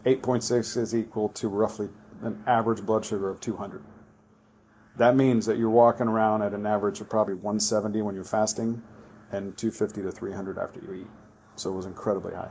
8.6 0.06 0.76
is 0.76 0.94
equal 0.94 1.28
to 1.30 1.48
roughly 1.48 1.88
an 2.22 2.40
average 2.46 2.82
blood 2.82 3.04
sugar 3.04 3.28
of 3.28 3.40
200. 3.40 3.82
That 4.96 5.16
means 5.16 5.44
that 5.46 5.58
you're 5.58 5.70
walking 5.70 6.06
around 6.06 6.42
at 6.42 6.52
an 6.52 6.66
average 6.66 7.00
of 7.00 7.08
probably 7.10 7.34
170 7.34 8.00
when 8.02 8.14
you're 8.14 8.22
fasting 8.22 8.80
and 9.32 9.56
250 9.58 10.02
to 10.02 10.12
300 10.12 10.56
after 10.56 10.78
you 10.78 11.02
eat. 11.02 11.06
So 11.56 11.72
it 11.72 11.74
was 11.74 11.86
incredibly 11.86 12.34
high. 12.34 12.50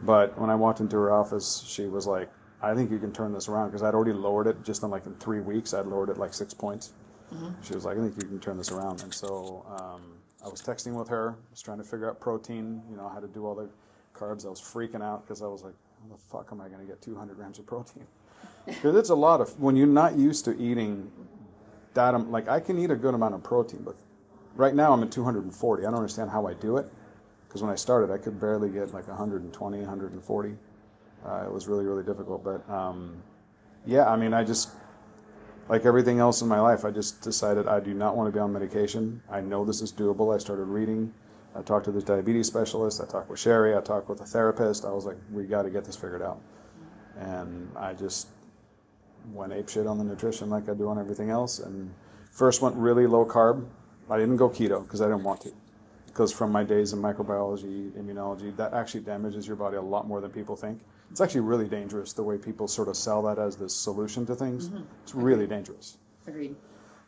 But 0.00 0.36
when 0.40 0.50
I 0.50 0.56
walked 0.56 0.80
into 0.80 0.96
her 0.96 1.12
office, 1.12 1.64
she 1.64 1.86
was 1.86 2.04
like, 2.04 2.28
I 2.60 2.74
think 2.74 2.90
you 2.90 2.98
can 2.98 3.12
turn 3.12 3.32
this 3.32 3.48
around 3.48 3.68
because 3.68 3.84
I'd 3.84 3.94
already 3.94 4.12
lowered 4.12 4.48
it 4.48 4.64
just 4.64 4.82
in 4.82 4.90
like 4.90 5.06
in 5.06 5.14
three 5.16 5.40
weeks. 5.40 5.72
I'd 5.72 5.86
lowered 5.86 6.08
it 6.08 6.18
like 6.18 6.34
six 6.34 6.52
points. 6.52 6.92
She 7.62 7.74
was 7.74 7.84
like, 7.84 7.98
I 7.98 8.00
think 8.00 8.16
you 8.16 8.28
can 8.28 8.40
turn 8.40 8.56
this 8.56 8.70
around. 8.70 9.02
And 9.02 9.12
so 9.12 9.64
um, 9.68 10.02
I 10.44 10.48
was 10.48 10.62
texting 10.62 10.94
with 10.94 11.08
her, 11.08 11.30
I 11.30 11.50
was 11.50 11.62
trying 11.62 11.78
to 11.78 11.84
figure 11.84 12.08
out 12.08 12.20
protein, 12.20 12.82
you 12.90 12.96
know, 12.96 13.08
how 13.08 13.20
to 13.20 13.28
do 13.28 13.46
all 13.46 13.54
the 13.54 13.68
carbs. 14.14 14.46
I 14.46 14.48
was 14.48 14.60
freaking 14.60 15.02
out 15.02 15.22
because 15.22 15.42
I 15.42 15.46
was 15.46 15.62
like, 15.62 15.74
how 16.02 16.14
the 16.14 16.20
fuck 16.20 16.48
am 16.52 16.60
I 16.60 16.68
going 16.68 16.80
to 16.80 16.86
get 16.86 17.02
200 17.02 17.36
grams 17.36 17.58
of 17.58 17.66
protein? 17.66 18.06
Because 18.66 18.96
it's 18.96 19.08
a 19.08 19.14
lot 19.14 19.40
of, 19.40 19.58
when 19.58 19.76
you're 19.76 19.86
not 19.86 20.18
used 20.18 20.44
to 20.44 20.54
eating 20.60 21.10
that, 21.94 22.30
like 22.30 22.48
I 22.48 22.60
can 22.60 22.78
eat 22.78 22.90
a 22.90 22.96
good 22.96 23.14
amount 23.14 23.34
of 23.34 23.42
protein, 23.42 23.80
but 23.82 23.96
right 24.56 24.74
now 24.74 24.92
I'm 24.92 25.02
at 25.02 25.10
240. 25.10 25.82
I 25.82 25.86
don't 25.86 25.94
understand 25.94 26.30
how 26.30 26.46
I 26.46 26.52
do 26.52 26.76
it 26.76 26.86
because 27.46 27.62
when 27.62 27.70
I 27.70 27.76
started, 27.76 28.12
I 28.12 28.18
could 28.18 28.38
barely 28.38 28.68
get 28.68 28.92
like 28.92 29.08
120, 29.08 29.78
140. 29.78 30.54
Uh, 31.24 31.44
it 31.46 31.52
was 31.52 31.66
really, 31.66 31.86
really 31.86 32.02
difficult. 32.02 32.44
But 32.44 32.68
um, 32.68 33.16
yeah, 33.86 34.06
I 34.06 34.16
mean, 34.16 34.34
I 34.34 34.44
just, 34.44 34.70
like 35.68 35.84
everything 35.84 36.18
else 36.18 36.40
in 36.40 36.48
my 36.48 36.60
life, 36.60 36.84
I 36.84 36.90
just 36.90 37.20
decided 37.20 37.68
I 37.68 37.80
do 37.80 37.92
not 37.92 38.16
want 38.16 38.28
to 38.28 38.32
be 38.32 38.40
on 38.40 38.52
medication. 38.52 39.22
I 39.30 39.40
know 39.40 39.64
this 39.64 39.82
is 39.82 39.92
doable. 39.92 40.34
I 40.34 40.38
started 40.38 40.64
reading. 40.64 41.12
I 41.54 41.62
talked 41.62 41.84
to 41.86 41.92
this 41.92 42.04
diabetes 42.04 42.46
specialist. 42.46 43.00
I 43.02 43.06
talked 43.06 43.28
with 43.28 43.38
Sherry. 43.38 43.76
I 43.76 43.80
talked 43.80 44.08
with 44.08 44.20
a 44.20 44.26
therapist. 44.26 44.84
I 44.84 44.90
was 44.90 45.04
like, 45.04 45.16
we 45.30 45.44
got 45.44 45.62
to 45.62 45.70
get 45.70 45.84
this 45.84 45.96
figured 45.96 46.22
out. 46.22 46.40
And 47.18 47.70
I 47.76 47.94
just 47.94 48.28
went 49.32 49.52
ape 49.52 49.68
shit 49.68 49.86
on 49.86 49.98
the 49.98 50.04
nutrition 50.04 50.48
like 50.48 50.68
I 50.68 50.74
do 50.74 50.88
on 50.88 50.98
everything 50.98 51.30
else. 51.30 51.58
And 51.58 51.92
first 52.30 52.62
went 52.62 52.74
really 52.76 53.06
low 53.06 53.26
carb. 53.26 53.66
I 54.08 54.16
didn't 54.16 54.36
go 54.36 54.48
keto 54.48 54.82
because 54.82 55.02
I 55.02 55.06
didn't 55.06 55.24
want 55.24 55.42
to. 55.42 55.52
Because 56.06 56.32
from 56.32 56.50
my 56.50 56.64
days 56.64 56.94
in 56.94 57.00
microbiology, 57.00 57.90
immunology, 57.92 58.56
that 58.56 58.72
actually 58.72 59.00
damages 59.00 59.46
your 59.46 59.56
body 59.56 59.76
a 59.76 59.82
lot 59.82 60.06
more 60.06 60.20
than 60.20 60.30
people 60.30 60.56
think. 60.56 60.80
It's 61.10 61.20
actually 61.20 61.40
really 61.40 61.68
dangerous 61.68 62.12
the 62.12 62.22
way 62.22 62.36
people 62.36 62.68
sort 62.68 62.88
of 62.88 62.96
sell 62.96 63.22
that 63.22 63.38
as 63.38 63.56
the 63.56 63.68
solution 63.68 64.26
to 64.26 64.34
things. 64.34 64.70
It's 65.02 65.14
really 65.14 65.46
dangerous. 65.46 65.96
Agreed. 66.26 66.54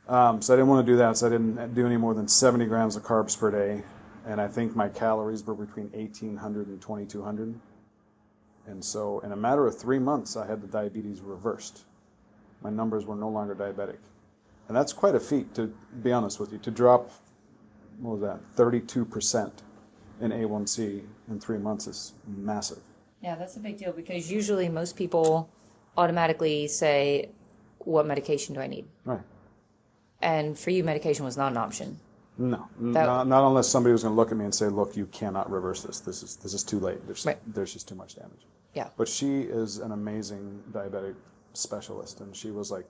Um, 0.09 0.43
so 0.43 0.55
I 0.55 0.57
didn't 0.57 0.69
want 0.69 0.87
to 0.87 0.93
do 0.93 0.99
that. 0.99 1.17
So 1.17 1.27
I 1.27 1.31
didn't 1.31 1.75
do 1.75 1.87
any 1.87 1.97
more 1.97 2.15
than 2.15 2.27
70 2.27 2.67
grams 2.67 2.97
of 2.97 3.03
carbs 3.03 3.39
per 3.39 3.51
day. 3.51 3.83
And 4.27 4.41
I 4.41 4.49
think 4.49 4.75
my 4.75 4.89
calories 4.89 5.45
were 5.45 5.55
between 5.55 5.91
1,800 5.91 6.67
and 6.69 6.81
2,200. 6.81 7.55
And 8.67 8.85
so 8.85 9.21
in 9.21 9.33
a 9.33 9.37
matter 9.37 9.67
of 9.67 9.79
three 9.79 9.99
months, 9.99 10.37
I 10.37 10.47
had 10.47 10.61
the 10.61 10.67
diabetes 10.67 11.21
reversed. 11.21 11.85
My 12.63 12.71
numbers 12.71 13.07
were 13.07 13.17
no 13.17 13.29
longer 13.29 13.55
diabetic. 13.55 13.99
And 14.69 14.77
that's 14.77 14.93
quite 14.93 15.15
a 15.15 15.21
feat, 15.21 15.55
to 15.55 15.73
be 16.03 16.13
honest 16.13 16.39
with 16.39 16.53
you, 16.53 16.59
to 16.59 16.71
drop, 16.71 17.11
what 17.99 18.19
was 18.19 18.21
that, 18.21 18.41
32% 18.57 19.51
in 20.21 20.31
A1C 20.31 21.03
in 21.29 21.41
three 21.41 21.59
months 21.59 21.87
is 21.87 22.13
massive. 22.27 22.79
Yeah, 23.23 23.35
that's 23.37 23.57
a 23.57 23.61
big 23.61 23.79
deal 23.79 23.93
because 23.93 24.31
usually 24.31 24.69
most 24.69 24.97
people 24.97 25.51
automatically 25.97 26.69
say, 26.69 27.29
"What 27.79 28.07
medication 28.07 28.55
do 28.55 28.61
I 28.61 28.67
need?" 28.67 28.87
Right. 29.05 29.21
And 30.23 30.59
for 30.59 30.71
you, 30.71 30.85
medication 30.85 31.25
was 31.25 31.37
not 31.37 31.53
an 31.53 31.59
option. 31.59 31.99
No, 32.39 32.67
That- 32.79 33.05
not, 33.07 33.27
not 33.29 33.47
unless 33.47 33.69
somebody 33.69 33.93
was 33.93 34.03
going 34.03 34.13
to 34.13 34.17
look 34.17 34.31
at 34.31 34.37
me 34.39 34.45
and 34.45 34.55
say, 34.55 34.69
"Look, 34.69 34.97
you 34.97 35.07
cannot 35.07 35.51
reverse 35.51 35.83
this. 35.83 36.01
This 36.01 36.23
is 36.23 36.37
this 36.37 36.55
is 36.55 36.63
too 36.65 36.79
late. 36.81 37.05
There's 37.07 37.27
Right. 37.27 37.39
there's 37.55 37.73
just 37.73 37.89
too 37.89 37.95
much 37.95 38.17
damage." 38.17 38.47
Yeah. 38.75 38.89
But 38.97 39.09
she 39.09 39.43
is 39.43 39.79
an 39.79 39.93
amazing 39.93 40.63
diabetic 40.73 41.17
specialist, 41.53 42.21
and 42.21 42.35
she 42.35 42.51
was 42.51 42.71
like, 42.71 42.87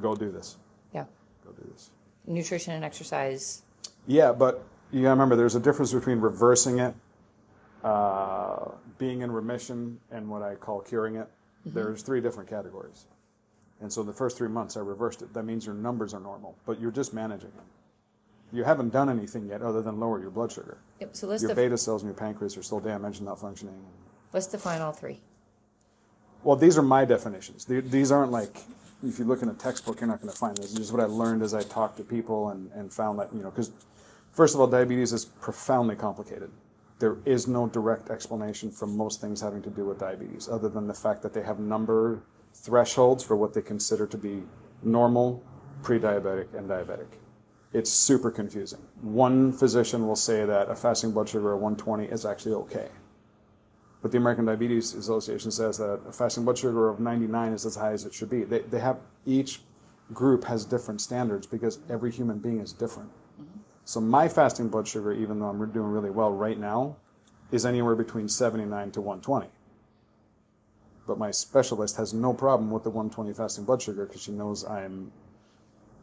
"Go 0.00 0.14
do 0.14 0.30
this. 0.30 0.56
Yeah. 0.92 1.06
Go 1.44 1.50
do 1.52 1.68
this." 1.72 1.90
Nutrition 2.26 2.74
and 2.74 2.84
exercise. 2.84 3.62
Yeah, 4.06 4.32
but 4.32 4.62
you 4.92 5.00
got 5.02 5.08
to 5.08 5.10
remember, 5.10 5.34
there's 5.34 5.54
a 5.56 5.60
difference 5.60 5.92
between 5.92 6.20
reversing 6.20 6.78
it, 6.78 6.94
uh, 7.84 8.70
being 8.98 9.20
in 9.20 9.30
remission, 9.30 10.00
and 10.10 10.28
what 10.28 10.42
I 10.42 10.54
call 10.54 10.80
curing 10.80 11.16
it. 11.16 11.28
There's 11.66 12.02
three 12.02 12.20
different 12.20 12.50
categories, 12.50 13.06
and 13.80 13.92
so 13.92 14.02
the 14.02 14.12
first 14.12 14.36
three 14.36 14.48
months 14.48 14.76
I 14.76 14.80
reversed 14.80 15.22
it. 15.22 15.32
That 15.32 15.44
means 15.44 15.64
your 15.64 15.74
numbers 15.74 16.12
are 16.12 16.20
normal, 16.20 16.56
but 16.66 16.80
you're 16.80 16.90
just 16.90 17.14
managing 17.14 17.50
them. 17.50 17.64
You 18.52 18.64
haven't 18.64 18.90
done 18.90 19.08
anything 19.08 19.46
yet 19.46 19.62
other 19.62 19.80
than 19.82 19.98
lower 19.98 20.20
your 20.20 20.30
blood 20.30 20.52
sugar. 20.52 20.78
Yep. 21.00 21.16
So 21.16 21.26
let's 21.26 21.42
your 21.42 21.54
beta 21.54 21.78
cells 21.78 22.02
in 22.02 22.08
your 22.08 22.16
pancreas 22.16 22.56
are 22.56 22.62
still 22.62 22.80
damaged 22.80 23.18
and 23.18 23.26
not 23.26 23.40
functioning. 23.40 23.74
let's 24.32 24.46
define 24.46 24.80
all 24.80 24.92
three. 24.92 25.20
Well, 26.42 26.56
these 26.56 26.76
are 26.76 26.82
my 26.82 27.04
definitions. 27.06 27.64
These 27.64 28.12
aren't 28.12 28.30
like, 28.30 28.58
if 29.02 29.18
you 29.18 29.24
look 29.24 29.42
in 29.42 29.48
a 29.48 29.54
textbook, 29.54 30.00
you're 30.00 30.08
not 30.08 30.20
going 30.20 30.32
to 30.32 30.38
find 30.38 30.56
this. 30.56 30.72
This 30.72 30.80
is 30.80 30.92
what 30.92 31.00
I 31.00 31.06
learned 31.06 31.42
as 31.42 31.54
I 31.54 31.62
talked 31.62 31.96
to 31.96 32.04
people 32.04 32.50
and, 32.50 32.70
and 32.72 32.92
found 32.92 33.18
that, 33.18 33.34
you 33.34 33.42
know, 33.42 33.50
because 33.50 33.72
first 34.32 34.54
of 34.54 34.60
all, 34.60 34.66
diabetes 34.66 35.14
is 35.14 35.24
profoundly 35.24 35.96
complicated. 35.96 36.50
There 36.98 37.16
is 37.24 37.48
no 37.48 37.66
direct 37.66 38.10
explanation 38.10 38.70
for 38.70 38.86
most 38.86 39.20
things 39.20 39.40
having 39.40 39.62
to 39.62 39.70
do 39.70 39.84
with 39.84 39.98
diabetes, 39.98 40.48
other 40.48 40.68
than 40.68 40.86
the 40.86 40.94
fact 40.94 41.22
that 41.22 41.32
they 41.32 41.42
have 41.42 41.58
number 41.58 42.22
thresholds 42.52 43.22
for 43.24 43.36
what 43.36 43.52
they 43.52 43.62
consider 43.62 44.06
to 44.06 44.16
be 44.16 44.42
normal, 44.82 45.42
pre-diabetic, 45.82 46.54
and 46.54 46.68
diabetic. 46.68 47.06
It's 47.72 47.90
super 47.90 48.30
confusing. 48.30 48.80
One 49.02 49.52
physician 49.52 50.06
will 50.06 50.16
say 50.16 50.44
that 50.44 50.70
a 50.70 50.76
fasting 50.76 51.10
blood 51.10 51.28
sugar 51.28 51.52
of 51.52 51.60
120 51.60 52.04
is 52.04 52.24
actually 52.24 52.54
okay. 52.54 52.88
But 54.00 54.12
the 54.12 54.18
American 54.18 54.44
Diabetes 54.44 54.94
Association 54.94 55.50
says 55.50 55.78
that 55.78 56.00
a 56.06 56.12
fasting 56.12 56.44
blood 56.44 56.58
sugar 56.58 56.88
of 56.88 57.00
99 57.00 57.52
is 57.52 57.66
as 57.66 57.74
high 57.74 57.92
as 57.92 58.04
it 58.04 58.14
should 58.14 58.30
be. 58.30 58.44
They, 58.44 58.60
they 58.60 58.78
have 58.78 58.98
each 59.26 59.62
group 60.12 60.44
has 60.44 60.64
different 60.64 61.00
standards 61.00 61.46
because 61.46 61.80
every 61.88 62.12
human 62.12 62.38
being 62.38 62.60
is 62.60 62.72
different. 62.72 63.10
So 63.84 64.00
my 64.00 64.28
fasting 64.28 64.68
blood 64.68 64.88
sugar, 64.88 65.12
even 65.12 65.38
though 65.38 65.46
I'm 65.46 65.70
doing 65.70 65.88
really 65.88 66.10
well 66.10 66.32
right 66.32 66.58
now, 66.58 66.96
is 67.50 67.66
anywhere 67.66 67.94
between 67.94 68.28
79 68.28 68.90
to 68.92 69.00
120. 69.00 69.48
But 71.06 71.18
my 71.18 71.30
specialist 71.30 71.96
has 71.96 72.14
no 72.14 72.32
problem 72.32 72.70
with 72.70 72.82
the 72.82 72.90
120 72.90 73.32
fasting 73.34 73.64
blood 73.64 73.82
sugar 73.82 74.06
because 74.06 74.22
she 74.22 74.32
knows 74.32 74.64
I'm 74.64 75.12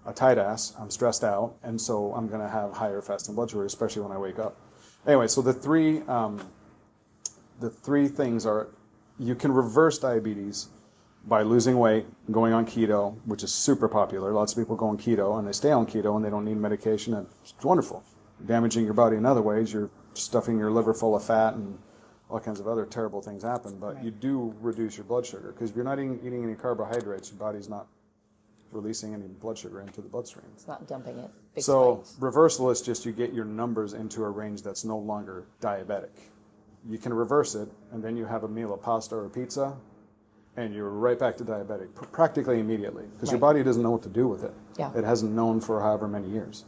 a 0.06 0.14
tight 0.14 0.38
ass, 0.38 0.74
I'm 0.80 0.92
stressed 0.92 1.24
out, 1.24 1.56
and 1.64 1.80
so 1.80 2.14
I'm 2.14 2.28
going 2.28 2.42
to 2.42 2.48
have 2.48 2.72
higher 2.74 3.02
fasting 3.02 3.36
blood 3.36 3.50
sugar, 3.50 3.66
especially 3.66 4.04
when 4.04 4.12
I 4.12 4.18
wake 4.18 4.40
up. 4.40 4.58
Anyway, 5.08 5.28
so 5.28 5.42
the 5.42 5.54
three 5.54 6.02
um, 6.02 6.40
the 7.60 7.70
three 7.70 8.08
things 8.08 8.46
are 8.46 8.68
you 9.20 9.36
can 9.36 9.52
reverse 9.52 9.98
diabetes 9.98 10.70
by 11.26 11.44
losing 11.44 11.78
weight, 11.78 12.06
going 12.32 12.54
on 12.54 12.66
keto, 12.66 13.16
which 13.26 13.44
is 13.44 13.54
super 13.54 13.88
popular. 13.88 14.34
Lots 14.34 14.54
of 14.54 14.58
people 14.58 14.76
go 14.76 14.88
on 14.88 14.98
keto 14.98 15.38
and 15.38 15.48
they 15.48 15.52
stay 15.52 15.72
on 15.72 15.86
keto 15.86 16.16
and 16.16 16.26
they 16.26 16.30
don't 16.30 16.46
need 16.46 16.58
medication. 16.58 17.14
And 17.14 17.28
it's 17.44 17.54
wonderful. 17.64 18.04
Damaging 18.46 18.86
your 18.86 18.94
body 18.94 19.18
in 19.18 19.26
other 19.26 19.42
ways. 19.42 19.72
You're 19.72 19.92
stuffing 20.14 20.58
your 20.58 20.72
liver 20.72 20.94
full 20.94 21.16
of 21.16 21.24
fat 21.24 21.54
and 21.54 21.78
all 22.30 22.40
kinds 22.40 22.60
of 22.60 22.68
other 22.68 22.86
terrible 22.86 23.22
things 23.22 23.44
happen. 23.44 23.78
But 23.80 23.96
right. 23.96 24.04
you 24.04 24.12
do 24.12 24.56
reduce 24.62 24.98
your 24.98 25.04
blood 25.04 25.26
sugar 25.26 25.52
because 25.52 25.70
if 25.70 25.76
you're 25.76 25.86
not 25.86 26.00
eating, 26.00 26.20
eating 26.26 26.44
any 26.44 26.56
carbohydrates, 26.56 27.30
your 27.30 27.40
body's 27.40 27.70
not 27.70 27.88
releasing 28.72 29.14
any 29.14 29.28
blood 29.28 29.58
sugar 29.58 29.82
into 29.82 30.02
the 30.02 30.08
bloodstream. 30.08 30.46
It's 30.54 30.68
not 30.68 30.88
dumping 30.88 31.18
it. 31.18 31.64
so 31.64 32.02
spikes. 32.04 32.22
reversal 32.22 32.70
is 32.72 32.82
just 32.82 33.06
you 33.06 33.12
get 33.12 33.34
your 33.34 33.46
numbers 33.46 33.94
into 33.94 34.24
a 34.24 34.30
range 34.30 34.64
that's 34.64 34.86
no 34.86 34.98
longer 34.98 35.46
diabetic. 35.62 36.10
You 36.90 36.98
can 36.98 37.14
reverse 37.14 37.54
it, 37.54 37.70
and 37.92 38.04
then 38.04 38.18
you 38.18 38.26
have 38.26 38.44
a 38.44 38.48
meal 38.48 38.74
of 38.74 38.82
pasta 38.82 39.16
or 39.16 39.30
pizza, 39.30 39.76
and 40.58 40.74
you're 40.74 40.90
right 40.90 41.18
back 41.18 41.38
to 41.38 41.46
diabetic 41.46 41.94
practically 42.12 42.60
immediately 42.60 43.06
because 43.14 43.30
right. 43.30 43.34
your 43.34 43.40
body 43.40 43.64
doesn't 43.64 43.84
know 43.84 43.92
what 43.92 44.04
to 44.04 44.10
do 44.10 44.28
with 44.28 44.44
it. 44.44 44.54
Yeah. 44.78 44.92
It 44.96 45.04
hasn't 45.04 45.32
known 45.32 45.62
for 45.62 45.82
however 45.82 46.08
many 46.08 46.30
years. 46.30 46.66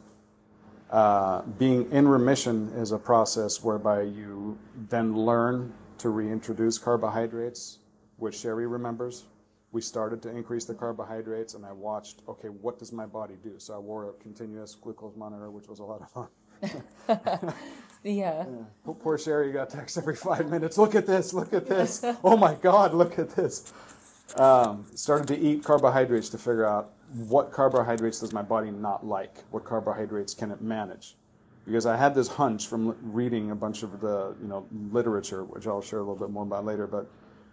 Uh, 0.89 1.41
being 1.57 1.91
in 1.91 2.07
remission 2.07 2.71
is 2.75 2.91
a 2.91 2.99
process 2.99 3.63
whereby 3.63 4.03
you 4.03 4.57
then 4.89 5.15
learn 5.15 5.73
to 5.97 6.09
reintroduce 6.09 6.77
carbohydrates, 6.77 7.79
which 8.17 8.35
Sherry 8.35 8.67
remembers. 8.67 9.25
We 9.71 9.81
started 9.81 10.21
to 10.21 10.29
increase 10.29 10.65
the 10.65 10.75
carbohydrates, 10.75 11.55
and 11.55 11.65
I 11.65 11.71
watched, 11.71 12.21
okay, 12.29 12.49
what 12.49 12.77
does 12.77 12.91
my 12.91 13.07
body 13.07 13.33
do? 13.43 13.55
So 13.57 13.73
I 13.73 13.79
wore 13.79 14.09
a 14.09 14.13
continuous 14.13 14.75
glucose 14.75 15.15
monitor, 15.15 15.49
which 15.49 15.67
was 15.67 15.79
a 15.79 15.83
lot 15.83 16.01
of 16.01 16.11
fun. 16.11 16.27
Yeah. 18.03 18.45
yeah. 18.45 18.93
Poor 18.99 19.17
Sherry 19.17 19.51
got 19.51 19.69
text 19.69 19.97
every 19.97 20.15
five 20.15 20.49
minutes. 20.49 20.77
Look 20.77 20.95
at 20.95 21.07
this. 21.07 21.33
Look 21.33 21.53
at 21.53 21.65
this. 21.65 22.03
oh 22.23 22.37
my 22.37 22.55
God. 22.55 22.93
Look 22.93 23.17
at 23.17 23.29
this. 23.29 23.73
Um, 24.35 24.85
started 24.95 25.27
to 25.27 25.37
eat 25.37 25.63
carbohydrates 25.63 26.29
to 26.29 26.37
figure 26.37 26.65
out 26.65 26.93
what 27.13 27.51
carbohydrates 27.51 28.19
does 28.19 28.33
my 28.33 28.41
body 28.41 28.71
not 28.71 29.05
like. 29.05 29.37
What 29.51 29.63
carbohydrates 29.63 30.33
can 30.33 30.51
it 30.51 30.61
manage? 30.61 31.15
Because 31.65 31.85
I 31.85 31.95
had 31.95 32.13
this 32.13 32.27
hunch 32.27 32.67
from 32.67 32.95
reading 33.01 33.51
a 33.51 33.55
bunch 33.55 33.83
of 33.83 34.01
the 34.01 34.35
you 34.41 34.47
know 34.47 34.65
literature, 34.91 35.43
which 35.45 35.65
I'll 35.67 35.81
share 35.81 35.99
a 35.99 36.01
little 36.01 36.15
bit 36.15 36.29
more 36.29 36.43
about 36.43 36.65
later. 36.65 36.87
But 36.87 37.07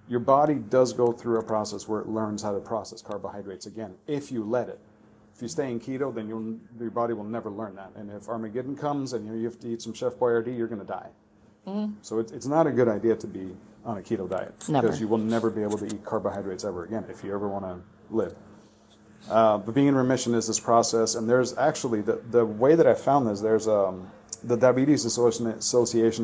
your 0.09 0.21
body 0.21 0.55
does 0.55 0.93
go 0.93 1.13
through 1.13 1.39
a 1.39 1.45
process 1.45 1.87
where 1.87 2.01
it 2.01 2.09
learns 2.09 2.43
how 2.43 2.53
to 2.53 2.59
process 2.59 3.03
carbohydrates 3.03 3.67
again, 3.67 3.95
if 4.09 4.33
you 4.33 4.43
let 4.43 4.69
it. 4.69 4.81
If 5.35 5.43
you 5.43 5.49
stay 5.49 5.71
in 5.71 5.81
keto, 5.81 6.15
then 6.15 6.29
your 6.29 6.91
body 6.91 7.15
will 7.15 7.25
never 7.25 7.51
learn 7.51 7.75
that. 7.77 7.93
And 7.97 8.11
if 8.11 8.29
Armageddon 8.29 8.77
comes 8.77 9.13
and 9.15 9.27
you 9.27 9.45
have 9.45 9.59
to 9.61 9.69
eat 9.69 9.81
some 9.81 9.95
Chef 9.95 10.15
Boyardee, 10.15 10.57
you're 10.57 10.69
going 10.69 10.81
to 10.81 10.87
die. 10.87 11.09
Mm-hmm. 11.67 11.95
So 12.03 12.19
it, 12.19 12.33
it's 12.33 12.47
not 12.47 12.67
a 12.67 12.71
good 12.71 12.89
idea 12.89 13.17
to 13.17 13.27
be 13.27 13.57
on 13.85 13.99
a 13.99 14.01
keto 14.01 14.29
diet 14.29 14.55
because 14.59 15.01
you 15.01 15.09
will 15.09 15.19
never 15.19 15.51
be 15.51 15.63
able 15.63 15.79
to 15.79 15.87
eat 15.87 16.05
carbohydrates 16.05 16.65
ever 16.65 16.85
again 16.85 17.05
if 17.09 17.25
you 17.25 17.35
ever 17.35 17.49
want 17.49 17.65
to 17.65 17.81
live. 18.15 18.35
Uh, 19.29 19.59
but 19.59 19.75
being 19.75 19.87
in 19.87 19.95
remission 19.95 20.35
is 20.35 20.47
this 20.47 20.59
process, 20.59 21.15
and 21.15 21.29
there's 21.29 21.57
actually 21.59 22.01
the, 22.01 22.21
the 22.31 22.45
way 22.45 22.75
that 22.75 22.87
I 22.87 22.95
found 22.95 23.27
this. 23.27 23.41
There's 23.41 23.69
um, 23.69 24.11
the 24.45 24.57
Diabetes 24.57 25.05
Association 25.05 25.47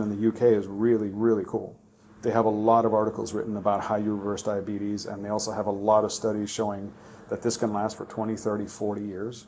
in 0.03 0.21
the 0.21 0.29
UK 0.29 0.43
is 0.43 0.67
really 0.67 1.09
really 1.09 1.45
cool. 1.47 1.79
They 2.23 2.31
have 2.31 2.47
a 2.47 2.51
lot 2.51 2.85
of 2.85 2.95
articles 2.95 3.33
written 3.35 3.57
about 3.57 3.85
how 3.85 3.97
you 3.97 4.15
reverse 4.15 4.43
diabetes, 4.43 5.07
and 5.07 5.25
they 5.25 5.29
also 5.29 5.53
have 5.53 5.67
a 5.67 5.71
lot 5.71 6.05
of 6.05 6.13
studies 6.13 6.51
showing 6.51 6.93
that 7.29 7.43
this 7.43 7.57
can 7.57 7.73
last 7.73 7.97
for 7.97 8.05
20, 8.07 8.37
30, 8.37 8.67
40 8.67 9.03
years. 9.03 9.47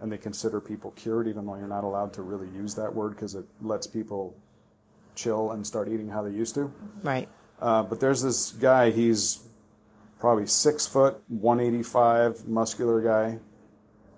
And 0.00 0.10
they 0.10 0.18
consider 0.18 0.60
people 0.60 0.92
cured, 0.92 1.28
even 1.28 1.44
though 1.44 1.56
you're 1.56 1.68
not 1.68 1.84
allowed 1.84 2.12
to 2.14 2.22
really 2.22 2.48
use 2.56 2.74
that 2.76 2.94
word 2.94 3.10
because 3.10 3.34
it 3.34 3.44
lets 3.60 3.86
people 3.86 4.34
chill 5.14 5.52
and 5.52 5.66
start 5.66 5.88
eating 5.88 6.08
how 6.08 6.22
they 6.22 6.30
used 6.30 6.54
to. 6.54 6.72
Right. 7.02 7.28
Uh, 7.60 7.82
but 7.82 8.00
there's 8.00 8.22
this 8.22 8.52
guy, 8.52 8.90
he's 8.90 9.46
probably 10.18 10.46
six 10.46 10.86
foot, 10.86 11.20
185, 11.28 12.48
muscular 12.48 13.02
guy, 13.02 13.38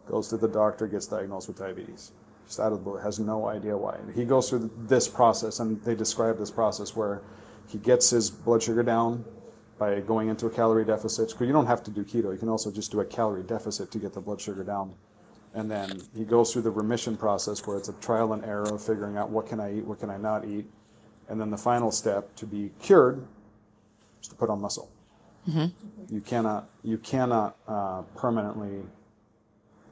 goes 0.07 0.29
to 0.29 0.37
the 0.37 0.49
doctor, 0.49 0.87
gets 0.87 1.07
diagnosed 1.07 1.49
with 1.49 1.59
diabetes. 1.59 2.13
Just 2.47 2.61
out 2.61 2.73
of 2.73 2.79
the 2.79 2.85
blue, 2.85 2.97
has 2.99 3.19
no 3.19 3.47
idea 3.49 3.77
why. 3.77 3.97
He 4.15 4.25
goes 4.25 4.51
through 4.51 4.71
this 4.77 5.09
process, 5.09 5.61
and 5.61 5.83
they 5.83 5.95
describe 5.95 6.39
this 6.39 6.51
process 6.51 6.95
where 6.95 7.23
he 7.69 7.79
gets 7.79 8.11
his 8.11 8.31
blood 8.31 8.63
sugar 8.63 8.83
down, 8.83 9.25
by 9.83 9.99
going 10.01 10.29
into 10.29 10.47
a 10.47 10.51
calorie 10.51 10.85
deficit. 10.85 11.31
Because 11.31 11.47
you 11.49 11.53
don't 11.53 11.67
have 11.67 11.83
to 11.83 11.91
do 11.91 12.05
keto. 12.05 12.31
You 12.33 12.39
can 12.39 12.49
also 12.49 12.71
just 12.71 12.93
do 12.93 13.01
a 13.01 13.05
calorie 13.05 13.43
deficit 13.43 13.91
to 13.91 13.99
get 13.99 14.13
the 14.13 14.21
blood 14.21 14.41
sugar 14.41 14.63
down. 14.63 14.95
And 15.55 15.69
then 15.69 16.01
he 16.17 16.25
goes 16.25 16.53
through 16.53 16.63
the 16.63 16.71
remission 16.71 17.17
process 17.17 17.67
where 17.67 17.77
it's 17.77 17.89
a 17.89 17.93
trial 17.95 18.33
and 18.33 18.45
error 18.45 18.73
of 18.73 18.81
figuring 18.81 19.17
out 19.17 19.31
what 19.31 19.49
can 19.49 19.59
I 19.59 19.79
eat, 19.79 19.85
what 19.85 19.99
can 19.99 20.09
I 20.09 20.19
not 20.19 20.45
eat. 20.45 20.67
And 21.29 21.41
then 21.41 21.51
the 21.51 21.59
final 21.59 21.91
step 21.91 22.35
to 22.37 22.47
be 22.47 22.71
cured 22.81 23.27
is 24.23 24.29
to 24.29 24.37
put 24.37 24.51
on 24.51 24.61
muscle. 24.61 24.89
Mm-hmm. 25.49 26.15
You 26.15 26.21
cannot, 26.21 26.69
you 26.85 26.99
cannot 26.99 27.57
uh, 27.67 28.03
permanently 28.15 28.85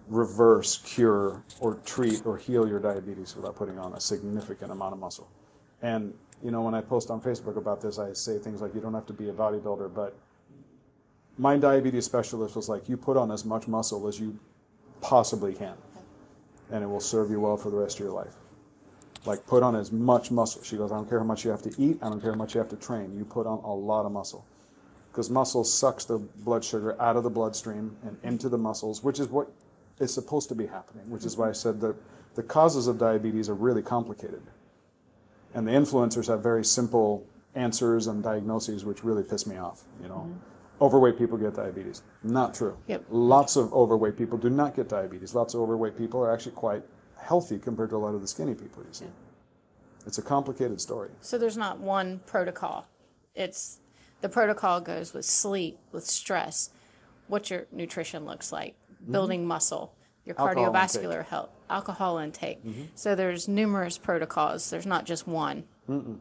reverse, 0.06 0.78
cure, 0.84 1.42
or 1.58 1.74
treat 1.84 2.24
or 2.24 2.36
heal 2.36 2.68
your 2.68 2.78
diabetes 2.78 3.34
without 3.34 3.56
putting 3.56 3.78
on 3.78 3.94
a 3.94 4.00
significant 4.00 4.70
amount 4.70 4.92
of 4.92 5.00
muscle. 5.00 5.28
And 5.82 6.14
you 6.42 6.50
know, 6.50 6.62
when 6.62 6.74
I 6.74 6.80
post 6.80 7.10
on 7.10 7.20
Facebook 7.20 7.56
about 7.56 7.80
this, 7.80 7.98
I 7.98 8.12
say 8.12 8.38
things 8.38 8.60
like, 8.60 8.74
you 8.74 8.80
don't 8.80 8.94
have 8.94 9.06
to 9.06 9.12
be 9.12 9.28
a 9.28 9.32
bodybuilder, 9.32 9.94
but 9.94 10.16
my 11.38 11.56
diabetes 11.56 12.04
specialist 12.04 12.56
was 12.56 12.68
like, 12.68 12.88
you 12.88 12.96
put 12.96 13.16
on 13.16 13.30
as 13.30 13.44
much 13.44 13.68
muscle 13.68 14.06
as 14.08 14.18
you 14.18 14.38
possibly 15.00 15.54
can, 15.54 15.76
and 16.70 16.82
it 16.82 16.86
will 16.86 17.00
serve 17.00 17.30
you 17.30 17.40
well 17.40 17.56
for 17.56 17.70
the 17.70 17.76
rest 17.76 17.98
of 17.98 18.04
your 18.04 18.12
life. 18.12 18.34
Like, 19.26 19.46
put 19.46 19.62
on 19.62 19.76
as 19.76 19.92
much 19.92 20.30
muscle. 20.30 20.62
She 20.62 20.76
goes, 20.76 20.92
I 20.92 20.96
don't 20.96 21.08
care 21.08 21.18
how 21.18 21.24
much 21.24 21.44
you 21.44 21.50
have 21.50 21.62
to 21.62 21.74
eat, 21.76 21.98
I 22.02 22.08
don't 22.08 22.20
care 22.20 22.32
how 22.32 22.38
much 22.38 22.54
you 22.54 22.58
have 22.58 22.70
to 22.70 22.76
train. 22.76 23.16
You 23.16 23.24
put 23.24 23.46
on 23.46 23.58
a 23.58 23.72
lot 23.72 24.06
of 24.06 24.12
muscle. 24.12 24.46
Because 25.12 25.28
muscle 25.28 25.64
sucks 25.64 26.04
the 26.04 26.18
blood 26.18 26.64
sugar 26.64 27.00
out 27.02 27.16
of 27.16 27.24
the 27.24 27.30
bloodstream 27.30 27.96
and 28.02 28.16
into 28.22 28.48
the 28.48 28.56
muscles, 28.56 29.02
which 29.02 29.18
is 29.18 29.28
what 29.28 29.50
is 29.98 30.14
supposed 30.14 30.48
to 30.48 30.54
be 30.54 30.66
happening, 30.66 31.10
which 31.10 31.24
is 31.24 31.36
why 31.36 31.48
I 31.48 31.52
said 31.52 31.80
that 31.80 31.96
the 32.34 32.42
causes 32.42 32.86
of 32.86 32.98
diabetes 32.98 33.48
are 33.48 33.54
really 33.54 33.82
complicated. 33.82 34.42
And 35.54 35.66
the 35.66 35.72
influencers 35.72 36.28
have 36.28 36.42
very 36.42 36.64
simple 36.64 37.26
answers 37.54 38.06
and 38.06 38.22
diagnoses, 38.22 38.84
which 38.84 39.02
really 39.04 39.24
piss 39.24 39.46
me 39.46 39.56
off. 39.56 39.82
You 40.00 40.08
know, 40.08 40.26
mm-hmm. 40.28 40.84
overweight 40.84 41.18
people 41.18 41.36
get 41.36 41.54
diabetes. 41.54 42.02
Not 42.22 42.54
true. 42.54 42.76
Yep. 42.86 43.06
Lots 43.10 43.56
of 43.56 43.72
overweight 43.72 44.16
people 44.16 44.38
do 44.38 44.50
not 44.50 44.76
get 44.76 44.88
diabetes. 44.88 45.34
Lots 45.34 45.54
of 45.54 45.60
overweight 45.60 45.96
people 45.98 46.20
are 46.20 46.32
actually 46.32 46.52
quite 46.52 46.82
healthy 47.18 47.58
compared 47.58 47.90
to 47.90 47.96
a 47.96 47.98
lot 47.98 48.14
of 48.14 48.20
the 48.20 48.28
skinny 48.28 48.54
people 48.54 48.82
you 48.86 48.92
see. 48.92 49.04
Yeah. 49.06 49.10
It's 50.06 50.18
a 50.18 50.22
complicated 50.22 50.80
story. 50.80 51.10
So 51.20 51.36
there's 51.36 51.56
not 51.56 51.78
one 51.78 52.20
protocol. 52.26 52.86
It's 53.34 53.78
the 54.20 54.28
protocol 54.28 54.80
goes 54.80 55.12
with 55.12 55.24
sleep, 55.24 55.78
with 55.92 56.04
stress, 56.04 56.70
what 57.28 57.50
your 57.50 57.66
nutrition 57.72 58.24
looks 58.24 58.52
like, 58.52 58.74
mm-hmm. 58.74 59.12
building 59.12 59.46
muscle, 59.46 59.94
your 60.24 60.38
alcohol 60.38 60.72
cardiovascular 60.72 61.24
health, 61.24 61.50
alcohol 61.70 62.18
intake. 62.18 62.64
Mm-hmm. 62.64 62.82
So 62.94 63.14
there's 63.14 63.48
numerous 63.48 63.98
protocols. 63.98 64.68
There's 64.70 64.86
not 64.86 65.06
just 65.06 65.26
one. 65.26 65.64
Mm-mm. 65.88 66.18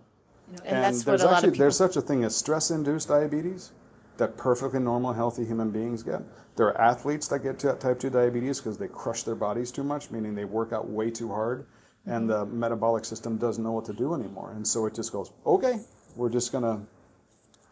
And, 0.51 0.65
and, 0.65 0.83
that's 0.83 1.05
what 1.05 1.21
a 1.21 1.25
lot 1.25 1.33
actually, 1.35 1.49
of 1.49 1.53
people... 1.53 1.63
There's 1.63 1.77
such 1.77 1.95
a 1.95 2.01
thing 2.01 2.23
as 2.23 2.35
stress-induced 2.35 3.07
diabetes 3.07 3.71
that 4.17 4.37
perfectly 4.37 4.79
normal, 4.79 5.13
healthy 5.13 5.45
human 5.45 5.71
beings 5.71 6.03
get. 6.03 6.21
There 6.55 6.67
are 6.67 6.81
athletes 6.81 7.27
that 7.29 7.39
get 7.39 7.59
type 7.59 7.99
2 7.99 8.09
diabetes 8.09 8.59
because 8.59 8.77
they 8.77 8.87
crush 8.87 9.23
their 9.23 9.35
bodies 9.35 9.71
too 9.71 9.83
much, 9.83 10.11
meaning 10.11 10.35
they 10.35 10.45
work 10.45 10.73
out 10.73 10.89
way 10.89 11.09
too 11.11 11.29
hard, 11.29 11.61
mm-hmm. 11.61 12.11
and 12.11 12.29
the 12.29 12.45
metabolic 12.45 13.05
system 13.05 13.37
doesn't 13.37 13.63
know 13.63 13.71
what 13.71 13.85
to 13.85 13.93
do 13.93 14.13
anymore. 14.13 14.51
And 14.51 14.67
so 14.67 14.85
it 14.85 14.95
just 14.95 15.11
goes, 15.11 15.31
okay, 15.45 15.79
we're 16.15 16.29
just 16.29 16.51
going 16.51 16.63
to 16.63 16.81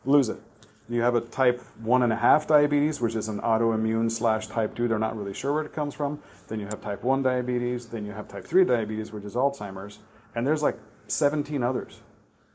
lose 0.05 0.29
it. 0.29 0.39
You 0.89 1.01
have 1.01 1.15
a 1.15 1.21
type 1.21 1.61
one 1.81 2.03
and 2.03 2.13
a 2.13 2.15
half 2.15 2.47
diabetes, 2.47 3.01
which 3.01 3.15
is 3.15 3.27
an 3.27 3.41
autoimmune 3.41 4.09
slash 4.09 4.47
type 4.47 4.75
two. 4.75 4.87
They're 4.87 4.99
not 4.99 5.17
really 5.17 5.33
sure 5.33 5.53
where 5.53 5.63
it 5.63 5.73
comes 5.73 5.93
from. 5.93 6.19
Then 6.47 6.59
you 6.59 6.65
have 6.67 6.81
type 6.81 7.03
one 7.03 7.21
diabetes. 7.23 7.87
Then 7.87 8.05
you 8.05 8.13
have 8.13 8.27
type 8.29 8.45
three 8.45 8.63
diabetes, 8.63 9.11
which 9.11 9.25
is 9.25 9.35
Alzheimer's. 9.35 9.99
And 10.35 10.47
there's 10.47 10.63
like 10.63 10.77
17 11.07 11.63
others. 11.63 12.01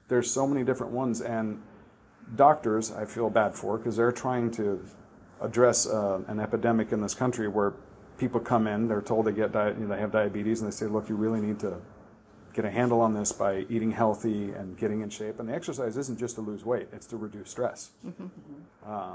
there's 0.08 0.30
so 0.30 0.46
many 0.46 0.64
different 0.64 0.92
ones, 0.92 1.20
and 1.22 1.62
doctors 2.36 2.92
I 2.92 3.04
feel 3.06 3.30
bad 3.30 3.54
for 3.54 3.78
because 3.78 3.96
they're 3.96 4.12
trying 4.12 4.50
to 4.52 4.84
address 5.40 5.86
uh, 5.86 6.20
an 6.28 6.38
epidemic 6.38 6.92
in 6.92 7.00
this 7.00 7.14
country 7.14 7.48
where 7.48 7.74
people 8.18 8.40
come 8.40 8.66
in, 8.66 8.88
they're 8.88 9.00
told 9.02 9.26
they 9.26 9.32
get 9.32 9.52
di- 9.52 9.70
you 9.70 9.74
know, 9.80 9.88
they 9.88 10.00
have 10.00 10.12
diabetes, 10.12 10.60
and 10.60 10.70
they 10.70 10.74
say, 10.74 10.86
look, 10.86 11.08
you 11.08 11.16
really 11.16 11.40
need 11.40 11.58
to 11.60 11.76
get 12.54 12.64
a 12.64 12.70
handle 12.70 13.00
on 13.00 13.14
this 13.14 13.32
by 13.32 13.64
eating 13.68 13.90
healthy 13.92 14.50
and 14.52 14.76
getting 14.76 15.00
in 15.00 15.10
shape. 15.10 15.40
And 15.40 15.48
the 15.48 15.54
exercise 15.54 15.96
isn't 15.96 16.18
just 16.18 16.34
to 16.36 16.40
lose 16.40 16.64
weight; 16.64 16.88
it's 16.92 17.06
to 17.06 17.16
reduce 17.16 17.50
stress. 17.50 17.90
Uh, 18.86 19.14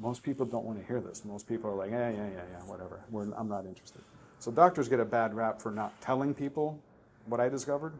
most 0.00 0.22
people 0.22 0.44
don't 0.46 0.64
want 0.64 0.78
to 0.80 0.86
hear 0.86 1.00
this. 1.00 1.24
Most 1.24 1.48
people 1.48 1.70
are 1.70 1.74
like, 1.74 1.90
yeah, 1.90 2.10
yeah, 2.10 2.16
yeah, 2.16 2.42
yeah, 2.52 2.58
whatever. 2.66 3.00
We're, 3.10 3.32
I'm 3.36 3.48
not 3.48 3.64
interested. 3.66 4.00
So 4.40 4.50
doctors 4.50 4.88
get 4.88 5.00
a 5.00 5.04
bad 5.04 5.34
rap 5.34 5.60
for 5.60 5.70
not 5.70 5.98
telling 6.00 6.34
people 6.34 6.78
what 7.26 7.40
I 7.40 7.48
discovered. 7.48 7.92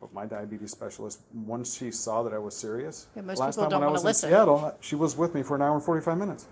But 0.00 0.12
my 0.12 0.26
diabetes 0.26 0.72
specialist, 0.72 1.20
once 1.32 1.76
she 1.76 1.92
saw 1.92 2.22
that 2.24 2.32
I 2.32 2.38
was 2.38 2.56
serious, 2.56 3.06
Yeah, 3.14 3.22
most 3.22 3.38
last 3.38 3.54
people 3.54 3.64
time 3.64 3.70
don't 3.70 3.80
when 3.82 3.88
I 3.88 3.92
was 3.92 4.02
listen. 4.02 4.30
in 4.30 4.34
Seattle, 4.34 4.74
she 4.80 4.96
was 4.96 5.16
with 5.16 5.32
me 5.34 5.42
for 5.44 5.54
an 5.54 5.62
hour 5.62 5.74
and 5.74 5.84
45 5.84 6.18
minutes. 6.18 6.46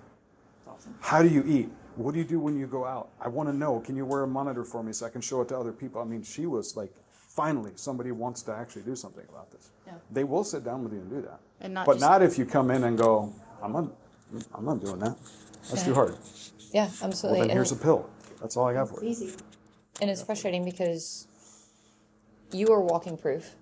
Awesome. 0.69 0.95
How 1.01 1.21
do 1.23 1.29
you 1.29 1.43
eat? 1.49 1.69
What 1.97 2.13
do 2.15 2.19
you 2.19 2.25
do 2.25 2.39
when 2.41 2.57
you 2.59 2.67
go 2.67 2.85
out? 2.85 3.11
I 3.21 3.29
want 3.29 3.49
to 3.49 3.55
know. 3.55 3.81
Can 3.81 3.97
you 3.97 4.05
wear 4.07 4.23
a 4.23 4.27
monitor 4.27 4.65
for 4.65 4.83
me 4.83 4.93
so 4.93 5.07
I 5.07 5.11
can 5.11 5.21
show 5.21 5.41
it 5.43 5.49
to 5.49 5.59
other 5.59 5.73
people? 5.73 6.01
I 6.01 6.05
mean, 6.05 6.23
she 6.23 6.47
was 6.47 6.77
like, 6.77 6.93
finally, 7.13 7.73
somebody 7.75 8.13
wants 8.13 8.43
to 8.43 8.53
actually 8.55 8.83
do 8.83 8.95
something 8.97 9.25
about 9.29 9.51
this. 9.51 9.71
Yeah. 9.87 9.95
They 10.11 10.25
will 10.25 10.45
sit 10.45 10.65
down 10.65 10.83
with 10.85 10.93
you 10.93 11.01
and 11.01 11.11
do 11.11 11.21
that. 11.23 11.41
And 11.61 11.75
not 11.75 11.87
but 11.87 12.01
not 12.01 12.23
if 12.23 12.39
you 12.39 12.47
come 12.47 12.71
in 12.71 12.85
and 12.85 12.97
go, 12.97 13.33
I'm 13.63 13.73
not, 13.73 13.93
I'm 14.55 14.65
not 14.65 14.81
doing 14.81 14.99
that. 15.01 15.17
That's 15.69 15.83
too 15.85 15.95
hard. 15.95 16.17
Yeah, 16.73 16.89
absolutely. 17.03 17.41
Well, 17.41 17.49
then 17.49 17.51
And- 17.51 17.53
here's 17.53 17.73
a 17.73 17.77
pill. 17.77 18.09
That's 18.41 18.57
all 18.57 18.67
I 18.67 18.73
got 18.75 18.89
for 18.89 19.03
you. 19.05 19.11
easy. 19.11 19.35
And 20.01 20.09
it's 20.09 20.23
frustrating 20.23 20.65
because 20.65 21.27
you 22.53 22.69
are 22.73 22.81
walking 22.81 23.19
proof. 23.19 23.55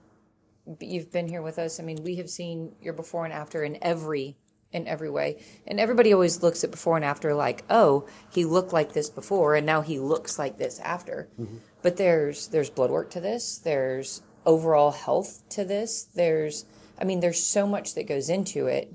You've 0.80 1.10
been 1.10 1.26
here 1.26 1.42
with 1.42 1.58
us. 1.58 1.80
I 1.80 1.82
mean, 1.82 2.02
we 2.04 2.16
have 2.16 2.30
seen 2.30 2.74
your 2.80 2.92
before 2.92 3.24
and 3.24 3.32
after 3.32 3.64
in 3.64 3.78
every 3.82 4.36
in 4.72 4.86
every 4.86 5.10
way. 5.10 5.42
And 5.66 5.80
everybody 5.80 6.12
always 6.12 6.42
looks 6.42 6.64
at 6.64 6.70
before 6.70 6.96
and 6.96 7.04
after 7.04 7.34
like, 7.34 7.64
"Oh, 7.70 8.06
he 8.30 8.44
looked 8.44 8.72
like 8.72 8.92
this 8.92 9.10
before 9.10 9.54
and 9.54 9.66
now 9.66 9.80
he 9.80 9.98
looks 9.98 10.38
like 10.38 10.58
this 10.58 10.78
after." 10.80 11.28
Mm-hmm. 11.40 11.58
But 11.82 11.96
there's 11.96 12.48
there's 12.48 12.70
blood 12.70 12.90
work 12.90 13.10
to 13.10 13.20
this. 13.20 13.58
There's 13.58 14.22
overall 14.44 14.90
health 14.90 15.42
to 15.50 15.64
this. 15.64 16.04
There's 16.04 16.64
I 17.00 17.04
mean, 17.04 17.20
there's 17.20 17.42
so 17.42 17.66
much 17.66 17.94
that 17.94 18.06
goes 18.06 18.28
into 18.28 18.66
it. 18.66 18.92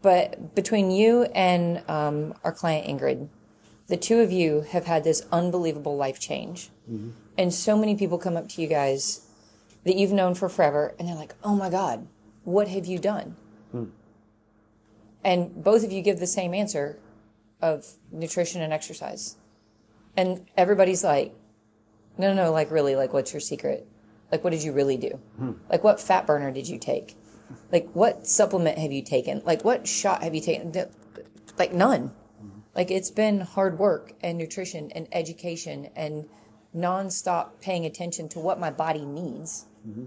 But 0.00 0.54
between 0.54 0.90
you 0.90 1.24
and 1.34 1.82
um, 1.88 2.34
our 2.44 2.52
client 2.52 2.86
Ingrid, 2.86 3.28
the 3.88 3.96
two 3.96 4.20
of 4.20 4.30
you 4.30 4.62
have 4.62 4.86
had 4.86 5.02
this 5.02 5.26
unbelievable 5.32 5.96
life 5.96 6.20
change. 6.20 6.70
Mm-hmm. 6.90 7.10
And 7.36 7.52
so 7.52 7.76
many 7.76 7.96
people 7.96 8.18
come 8.18 8.36
up 8.36 8.48
to 8.50 8.62
you 8.62 8.68
guys 8.68 9.26
that 9.84 9.96
you've 9.96 10.12
known 10.12 10.34
for 10.34 10.48
forever 10.48 10.94
and 10.98 11.08
they're 11.08 11.16
like, 11.16 11.34
oh 11.42 11.54
my 11.54 11.70
God, 11.70 12.06
what 12.44 12.68
have 12.68 12.86
you 12.86 12.98
done? 12.98 13.36
Hmm. 13.72 13.84
And 15.28 15.62
both 15.62 15.84
of 15.84 15.92
you 15.92 16.00
give 16.00 16.20
the 16.20 16.26
same 16.26 16.54
answer 16.54 16.98
of 17.60 17.86
nutrition 18.10 18.62
and 18.62 18.72
exercise. 18.72 19.36
And 20.16 20.46
everybody's 20.56 21.04
like, 21.04 21.34
no, 22.16 22.32
no, 22.32 22.44
no, 22.44 22.50
like 22.52 22.70
really, 22.70 22.96
like 22.96 23.12
what's 23.12 23.34
your 23.34 23.40
secret? 23.40 23.86
Like 24.32 24.42
what 24.42 24.54
did 24.54 24.62
you 24.62 24.72
really 24.72 24.96
do? 24.96 25.20
Hmm. 25.36 25.52
Like 25.68 25.84
what 25.84 26.00
fat 26.00 26.26
burner 26.26 26.50
did 26.50 26.66
you 26.66 26.78
take? 26.78 27.14
Like 27.70 27.90
what 27.92 28.26
supplement 28.26 28.78
have 28.78 28.90
you 28.90 29.02
taken? 29.02 29.42
Like 29.44 29.66
what 29.66 29.86
shot 29.86 30.22
have 30.22 30.34
you 30.34 30.40
taken? 30.40 30.72
Like 31.58 31.74
none. 31.74 32.10
Hmm. 32.40 32.60
Like 32.74 32.90
it's 32.90 33.10
been 33.10 33.40
hard 33.40 33.78
work 33.78 34.14
and 34.22 34.38
nutrition 34.38 34.90
and 34.92 35.08
education 35.12 35.90
and 35.94 36.26
nonstop 36.74 37.60
paying 37.60 37.84
attention 37.84 38.30
to 38.30 38.38
what 38.38 38.58
my 38.58 38.70
body 38.70 39.04
needs. 39.04 39.66
Mm-hmm. 39.86 40.06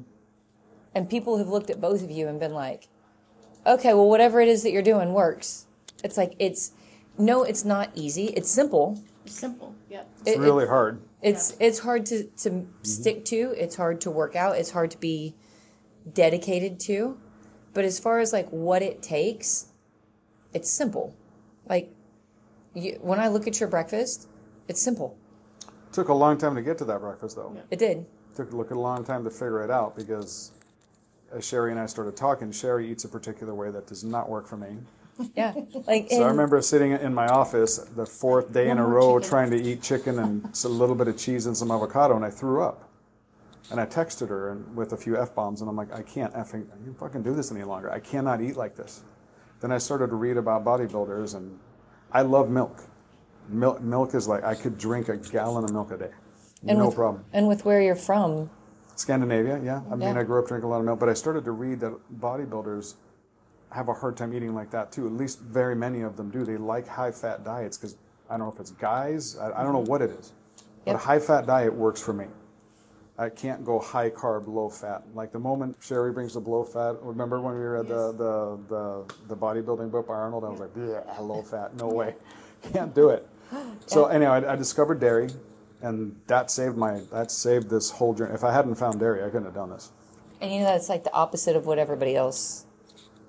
And 0.96 1.08
people 1.08 1.38
have 1.38 1.48
looked 1.48 1.70
at 1.70 1.80
both 1.80 2.02
of 2.02 2.10
you 2.10 2.28
and 2.28 2.40
been 2.40 2.56
like, 2.56 2.88
okay, 3.66 3.94
well, 3.94 4.10
whatever 4.10 4.42
it 4.42 4.48
is 4.48 4.64
that 4.64 4.72
you're 4.72 4.82
doing 4.82 5.14
works. 5.14 5.66
It's 6.04 6.18
like, 6.18 6.36
it's, 6.40 6.72
no, 7.18 7.44
it's 7.44 7.64
not 7.66 7.92
easy. 7.96 8.28
It's 8.28 8.50
simple. 8.50 9.02
It's 9.26 9.36
simple. 9.36 9.76
Yep. 9.90 10.10
It's 10.22 10.38
It- 10.38 10.40
really 10.40 10.68
hard. 10.68 11.02
It's, 11.22 11.56
it's 11.60 11.78
hard 11.78 12.08
to, 12.08 12.24
to 12.24 12.50
mm-hmm. 12.50 12.84
stick 12.84 13.26
to. 13.26 13.54
It's 13.56 13.76
hard 13.76 14.02
to 14.02 14.10
work 14.10 14.36
out. 14.36 14.58
It's 14.58 14.72
hard 14.72 14.90
to 14.92 14.98
be 14.98 15.36
dedicated 16.14 16.80
to. 16.82 17.20
But 17.74 17.86
as 17.86 18.00
far 18.00 18.20
as 18.20 18.34
like 18.34 18.50
what 18.50 18.82
it 18.82 19.04
takes, 19.04 19.68
it's 20.54 20.70
simple. 20.70 21.16
Like, 21.70 21.94
you, 22.74 22.98
when 23.02 23.20
I 23.20 23.28
look 23.28 23.48
at 23.48 23.60
your 23.60 23.70
breakfast, 23.70 24.28
it's 24.68 24.82
simple. 24.82 25.16
Took 25.92 26.08
a 26.08 26.14
long 26.14 26.38
time 26.38 26.56
to 26.56 26.62
get 26.62 26.78
to 26.80 26.86
that 26.86 27.02
breakfast, 27.02 27.36
though. 27.36 27.56
It 27.70 27.80
did. 27.80 28.06
Took 28.36 28.52
a 28.52 28.56
look 28.56 28.72
a 28.72 28.80
long 28.80 29.04
time 29.04 29.24
to 29.24 29.30
figure 29.30 29.64
it 29.64 29.70
out 29.70 29.96
because 29.96 30.52
as 31.34 31.46
Sherry 31.46 31.72
and 31.72 31.80
I 31.80 31.86
started 31.86 32.16
talking, 32.16 32.52
Sherry 32.52 32.92
eats 32.92 33.06
a 33.06 33.10
particular 33.10 33.54
way 33.54 33.72
that 33.72 33.88
does 33.88 34.04
not 34.04 34.30
work 34.30 34.48
for 34.48 34.58
me. 34.58 34.78
Yeah. 35.36 35.54
Like, 35.88 36.08
So 36.10 36.24
I 36.24 36.28
remember 36.28 36.62
sitting 36.62 36.92
in 36.92 37.14
my 37.14 37.28
office 37.28 37.78
the 37.78 38.06
fourth 38.06 38.52
day 38.52 38.70
in 38.70 38.78
a 38.78 38.86
row 38.86 39.20
chicken. 39.20 39.30
trying 39.30 39.52
to 39.52 39.62
eat 39.62 39.82
chicken 39.82 40.20
and 40.20 40.64
a 40.64 40.68
little 40.68 40.96
bit 40.96 41.08
of 41.08 41.18
cheese 41.18 41.46
and 41.46 41.56
some 41.56 41.70
avocado, 41.72 42.16
and 42.16 42.26
I 42.26 42.30
threw 42.30 42.64
up. 42.64 42.90
And 43.70 43.80
I 43.80 43.86
texted 43.86 44.30
her 44.30 44.52
and 44.52 44.76
with 44.76 44.94
a 44.94 44.98
few 44.98 45.18
f 45.18 45.34
bombs, 45.36 45.62
and 45.62 45.70
I'm 45.70 45.76
like, 45.76 45.94
I 45.94 46.02
can't 46.02 46.34
effing, 46.34 46.66
I 46.74 46.84
can't 46.84 46.98
fucking 46.98 47.24
do 47.24 47.34
this 47.34 47.52
any 47.52 47.64
longer. 47.64 47.92
I 47.92 48.00
cannot 48.00 48.42
eat 48.42 48.58
like 48.58 48.76
this. 48.76 49.04
Then 49.62 49.72
I 49.72 49.78
started 49.78 50.08
to 50.08 50.16
read 50.16 50.38
about 50.38 50.66
bodybuilders, 50.66 51.36
and 51.36 51.58
I 52.12 52.24
love 52.24 52.50
milk. 52.50 52.84
Milk, 53.48 53.82
milk 53.82 54.16
is 54.16 54.28
like 54.28 54.44
I 54.44 54.56
could 54.56 54.78
drink 54.78 55.10
a 55.10 55.18
gallon 55.18 55.64
of 55.64 55.72
milk 55.72 55.92
a 55.92 55.98
day, 55.98 56.12
and 56.68 56.80
no 56.80 56.88
with, 56.88 56.96
problem. 56.96 57.24
And 57.32 57.48
with 57.48 57.64
where 57.64 57.82
you're 57.82 57.96
from, 57.96 58.50
Scandinavia, 59.02 59.60
yeah. 59.64 59.82
I 59.92 59.96
mean, 59.96 60.14
Yeah. 60.14 60.20
I 60.20 60.24
grew 60.24 60.40
up 60.40 60.48
drinking 60.48 60.68
a 60.68 60.70
lot 60.72 60.80
of 60.80 60.86
milk, 60.86 61.00
but 61.00 61.10
I 61.10 61.14
started 61.14 61.44
to 61.46 61.52
read 61.52 61.80
that 61.80 61.94
bodybuilders 62.20 62.96
have 63.72 63.88
a 63.90 63.94
hard 63.94 64.16
time 64.16 64.34
eating 64.34 64.54
like 64.54 64.70
that 64.72 64.92
too. 64.92 65.08
At 65.08 65.14
least 65.14 65.40
very 65.40 65.76
many 65.76 66.02
of 66.02 66.16
them 66.18 66.30
do. 66.30 66.44
They 66.46 66.58
like 66.58 66.88
high 66.88 67.12
fat 67.12 67.44
diets 67.44 67.78
because 67.78 67.96
I 68.30 68.38
don't 68.38 68.48
know 68.48 68.54
if 68.54 68.60
it's 68.60 68.72
guys, 68.72 69.38
I, 69.38 69.60
I 69.60 69.64
don't 69.64 69.74
know 69.74 69.80
what 69.92 70.02
it 70.02 70.12
is, 70.12 70.34
but 70.86 70.92
Yep. 70.92 70.96
a 70.96 71.00
high 71.00 71.20
fat 71.20 71.46
diet 71.48 71.74
works 71.74 72.02
for 72.02 72.14
me. 72.14 72.26
I 73.18 73.30
can't 73.30 73.64
go 73.66 73.78
high 73.80 74.10
carb, 74.10 74.48
low 74.48 74.70
fat. 74.70 75.04
Like 75.14 75.32
the 75.32 75.40
moment 75.40 75.78
Sherry 75.80 76.12
brings 76.12 76.34
the 76.34 76.40
low 76.40 76.64
fat, 76.64 76.96
remember 77.02 77.40
when 77.40 77.54
we 77.56 77.62
read 77.62 77.82
at 77.82 77.88
the, 77.88 78.12
the, 78.14 78.60
the, 78.68 79.14
the 79.30 79.36
bodybuilding 79.36 79.92
book 79.92 80.08
by 80.08 80.14
Arnold? 80.16 80.44
I 80.44 80.50
was 80.50 80.60
like, 80.60 80.72
yeah, 80.78 81.02
low 81.20 81.42
fat, 81.42 81.76
no 81.78 81.88
way. 81.88 82.16
Can't 82.74 82.94
do 82.94 83.10
it. 83.10 83.28
So 83.86 84.06
anyway, 84.06 84.32
I, 84.46 84.54
I 84.54 84.56
discovered 84.56 85.00
dairy, 85.02 85.30
and 85.82 86.16
that 86.28 86.52
saved 86.52 86.78
my 86.78 87.02
that 87.12 87.32
saved 87.32 87.70
this 87.70 87.90
whole 87.90 88.14
journey. 88.14 88.34
If 88.34 88.44
I 88.44 88.52
hadn't 88.54 88.76
found 88.76 89.00
dairy, 89.00 89.22
I 89.24 89.28
couldn't 89.28 89.46
have 89.46 89.54
done 89.56 89.70
this. 89.72 89.92
and 90.42 90.52
you 90.52 90.60
know 90.60 90.66
that's 90.66 90.90
like 90.90 91.04
the 91.04 91.14
opposite 91.14 91.56
of 91.56 91.66
what 91.66 91.78
everybody 91.80 92.16
else 92.16 92.66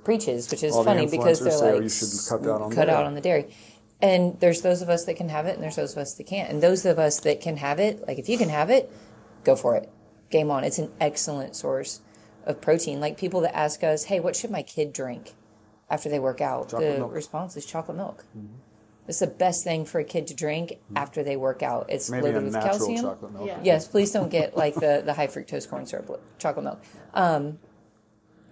preaches, 0.05 0.51
which 0.51 0.63
is 0.63 0.75
All 0.75 0.83
the 0.83 0.91
funny 0.91 1.07
because 1.07 1.41
they're 1.41 1.53
"Oh, 1.53 1.75
like 1.75 1.83
you 1.83 1.89
should 1.89 2.09
cut 2.29 2.43
down 2.43 2.63
on 2.63 2.71
cut 2.71 2.87
dairy." 2.87 2.91
out 2.99 3.05
on 3.07 3.15
the 3.15 3.21
dairy. 3.21 3.55
And 4.01 4.39
there's 4.41 4.63
those 4.63 4.83
of 4.83 4.89
us 4.89 5.05
that 5.05 5.15
can 5.15 5.29
have 5.29 5.47
it, 5.47 5.55
and 5.55 5.63
there's 5.63 5.77
those 5.77 5.93
of 5.93 5.99
us 5.99 6.15
that 6.15 6.25
can't. 6.27 6.51
And 6.51 6.61
those 6.61 6.85
of 6.85 6.99
us 6.99 7.21
that 7.21 7.41
can 7.41 7.57
have 7.59 7.79
it, 7.79 8.07
like 8.09 8.19
if 8.19 8.29
you 8.29 8.37
can 8.37 8.49
have 8.49 8.69
it, 8.69 8.91
go 9.45 9.55
for 9.55 9.77
it. 9.77 9.89
Game 10.31 10.51
on. 10.51 10.65
It's 10.65 10.79
an 10.79 10.91
excellent 11.01 11.55
source 11.55 12.01
of 12.45 12.61
protein. 12.61 12.99
Like 12.99 13.17
people 13.17 13.41
that 13.43 13.57
ask 13.57 13.85
us, 13.85 14.05
"Hey, 14.05 14.19
what 14.19 14.35
should 14.35 14.51
my 14.51 14.63
kid 14.63 14.93
drink 14.93 15.35
after 15.89 16.09
they 16.09 16.19
work 16.19 16.41
out?" 16.41 16.71
Chocolate 16.71 16.95
the 16.95 16.99
milk. 16.99 17.13
response 17.15 17.57
is 17.57 17.65
chocolate 17.65 17.97
milk. 17.97 18.25
Mm-hmm. 18.37 18.55
It's 19.09 19.19
the 19.19 19.27
best 19.27 19.65
thing 19.65 19.85
for 19.85 19.99
a 19.99 20.05
kid 20.05 20.29
to 20.29 20.35
drink 20.35 20.71
mm. 20.71 20.77
after 20.97 21.23
they 21.23 21.37
work 21.37 21.63
out. 21.63 21.87
It's 21.89 22.09
Maybe 22.09 22.21
a 22.21 22.25
loaded 22.27 22.45
with 22.45 22.53
natural 22.53 22.79
calcium. 22.79 23.03
chocolate 23.03 23.33
milk. 23.33 23.47
Yeah. 23.47 23.61
Yes, 23.63 23.89
please 23.89 24.13
don't 24.13 24.31
get 24.31 24.57
like 24.57 24.75
the, 24.75 25.03
the 25.05 25.13
high 25.13 25.27
fructose 25.27 25.69
corn 25.69 25.87
syrup 25.87 26.23
chocolate 26.39 26.65
milk. 26.65 26.83
Um, 27.15 27.59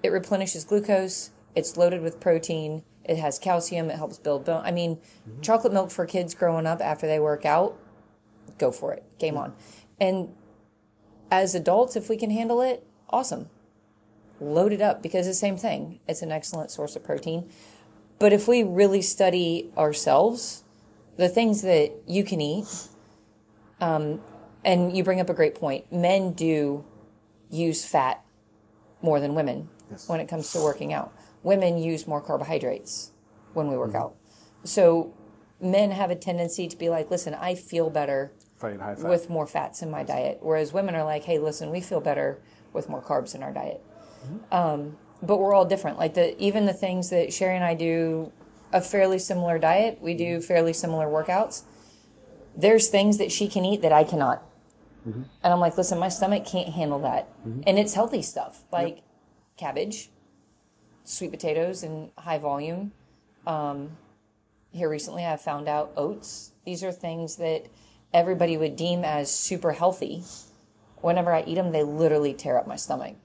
it 0.03 0.11
replenishes 0.11 0.65
glucose. 0.65 1.31
It's 1.55 1.77
loaded 1.77 2.03
with 2.03 2.21
protein. 2.21 2.83
It 3.05 3.17
has 3.19 3.39
calcium. 3.39 3.91
It 3.91 3.97
helps 3.97 4.19
build 4.19 4.45
bone. 4.45 4.63
I 4.65 4.73
mean, 4.73 4.97
mm-hmm. 4.97 5.41
chocolate 5.41 5.73
milk 5.73 5.91
for 5.91 6.05
kids 6.05 6.35
growing 6.35 6.67
up 6.67 6.81
after 6.81 7.07
they 7.07 7.21
work 7.21 7.45
out, 7.45 7.79
go 8.59 8.73
for 8.73 8.93
it. 8.93 9.05
Game 9.19 9.35
mm. 9.35 9.41
on. 9.41 9.55
And 10.01 10.35
as 11.31 11.55
adults, 11.55 11.95
if 11.95 12.09
we 12.09 12.17
can 12.17 12.31
handle 12.31 12.61
it, 12.61 12.85
awesome. 13.09 13.49
Load 14.41 14.73
it 14.73 14.81
up 14.81 15.03
because 15.03 15.27
it's 15.27 15.39
the 15.39 15.47
same 15.47 15.57
thing. 15.57 16.01
It's 16.09 16.23
an 16.23 16.33
excellent 16.33 16.71
source 16.71 16.97
of 16.97 17.05
protein. 17.05 17.51
But 18.21 18.33
if 18.35 18.47
we 18.47 18.63
really 18.63 19.03
study 19.03 19.73
ourselves, 19.77 20.63
the 21.17 21.29
things 21.29 21.63
that 21.63 21.91
you 22.07 22.23
can 22.23 22.41
eat, 22.41 22.69
um, 23.81 24.21
and 24.65 24.95
you 24.95 25.03
bring 25.03 25.21
up 25.21 25.31
a 25.31 25.35
great 25.35 25.55
point. 25.55 25.91
Men 25.91 26.35
do 26.35 26.85
use 27.51 27.85
fat 27.85 28.23
more 29.03 29.19
than 29.19 29.35
women 29.35 29.69
Yes. 29.91 30.09
when 30.09 30.21
it 30.21 30.29
comes 30.29 30.53
to 30.53 30.63
working 30.63 30.93
out. 30.93 31.13
Women 31.43 31.79
use 31.79 32.07
more 32.07 32.21
carbohydrates 32.21 33.11
when 33.55 33.69
we 33.69 33.77
work 33.77 33.91
mm-hmm. 33.91 34.03
out. 34.03 34.17
So 34.65 35.15
men 35.61 35.91
have 35.91 36.11
a 36.11 36.15
tendency 36.15 36.69
to 36.69 36.77
be 36.77 36.91
like, 36.91 37.11
listen, 37.11 37.35
I 37.35 37.55
feel 37.55 37.91
better 37.91 38.33
If 38.57 38.65
I 38.65 38.75
eat 38.75 38.81
high 38.81 38.95
fat. 38.95 39.09
with 39.09 39.31
more 39.31 39.47
fats 39.47 39.83
in 39.83 39.91
my 39.91 40.05
diet. 40.05 40.39
Whereas 40.43 40.73
women 40.73 40.95
are 40.95 41.05
like, 41.05 41.25
hey, 41.25 41.39
listen, 41.39 41.71
we 41.71 41.81
feel 41.81 42.01
better 42.01 42.41
with 42.73 42.89
more 42.89 43.03
carbs 43.03 43.35
in 43.35 43.43
our 43.43 43.53
diet. 43.53 43.83
Mm-hmm. 44.23 44.55
Um, 44.55 44.97
but 45.23 45.39
we're 45.39 45.55
all 45.55 45.65
different. 45.65 45.99
Like 45.99 46.15
the 46.15 46.41
even 46.43 46.67
the 46.67 46.73
things 46.73 47.11
that 47.11 47.33
Sherry 47.33 47.57
and 47.57 47.65
I 47.65 47.75
do 47.75 48.33
a 48.73 48.81
fairly 48.81 49.19
similar 49.19 49.59
diet. 49.59 49.99
We 50.01 50.15
do 50.15 50.41
fairly 50.41 50.73
similar 50.73 51.07
workouts. 51.07 51.63
There's 52.57 52.89
things 52.89 53.19
that 53.19 53.33
she 53.33 53.49
can 53.49 53.65
eat 53.65 53.83
that 53.83 53.93
I 53.93 54.05
cannot. 54.05 54.43
Mm-hmm. 55.07 55.23
And 55.43 55.53
I'm 55.53 55.61
like, 55.61 55.77
listen, 55.77 55.99
my 55.99 56.09
stomach 56.09 56.45
can't 56.47 56.69
handle 56.69 57.01
that. 57.01 57.29
And 57.67 57.79
it's 57.79 57.95
healthy 57.95 58.23
stuff 58.23 58.63
like 58.71 59.03
cabbage, 59.57 60.11
sweet 61.05 61.31
potatoes 61.31 61.83
in 61.83 62.11
high 62.19 62.39
volume. 62.39 62.93
Um, 63.47 63.97
here 64.73 64.89
recently, 64.89 65.25
I 65.25 65.37
found 65.37 65.69
out 65.69 65.93
oats. 65.97 66.53
These 66.65 66.85
are 66.85 66.93
things 66.93 67.37
that 67.37 67.67
everybody 68.13 68.57
would 68.57 68.77
deem 68.77 69.05
as 69.05 69.33
super 69.33 69.73
healthy. 69.73 70.23
Whenever 71.01 71.33
I 71.33 71.43
eat 71.43 71.55
them, 71.55 71.73
they 71.73 71.83
literally 71.83 72.35
tear 72.35 72.59
up 72.59 72.67
my 72.67 72.77
stomach. 72.77 73.17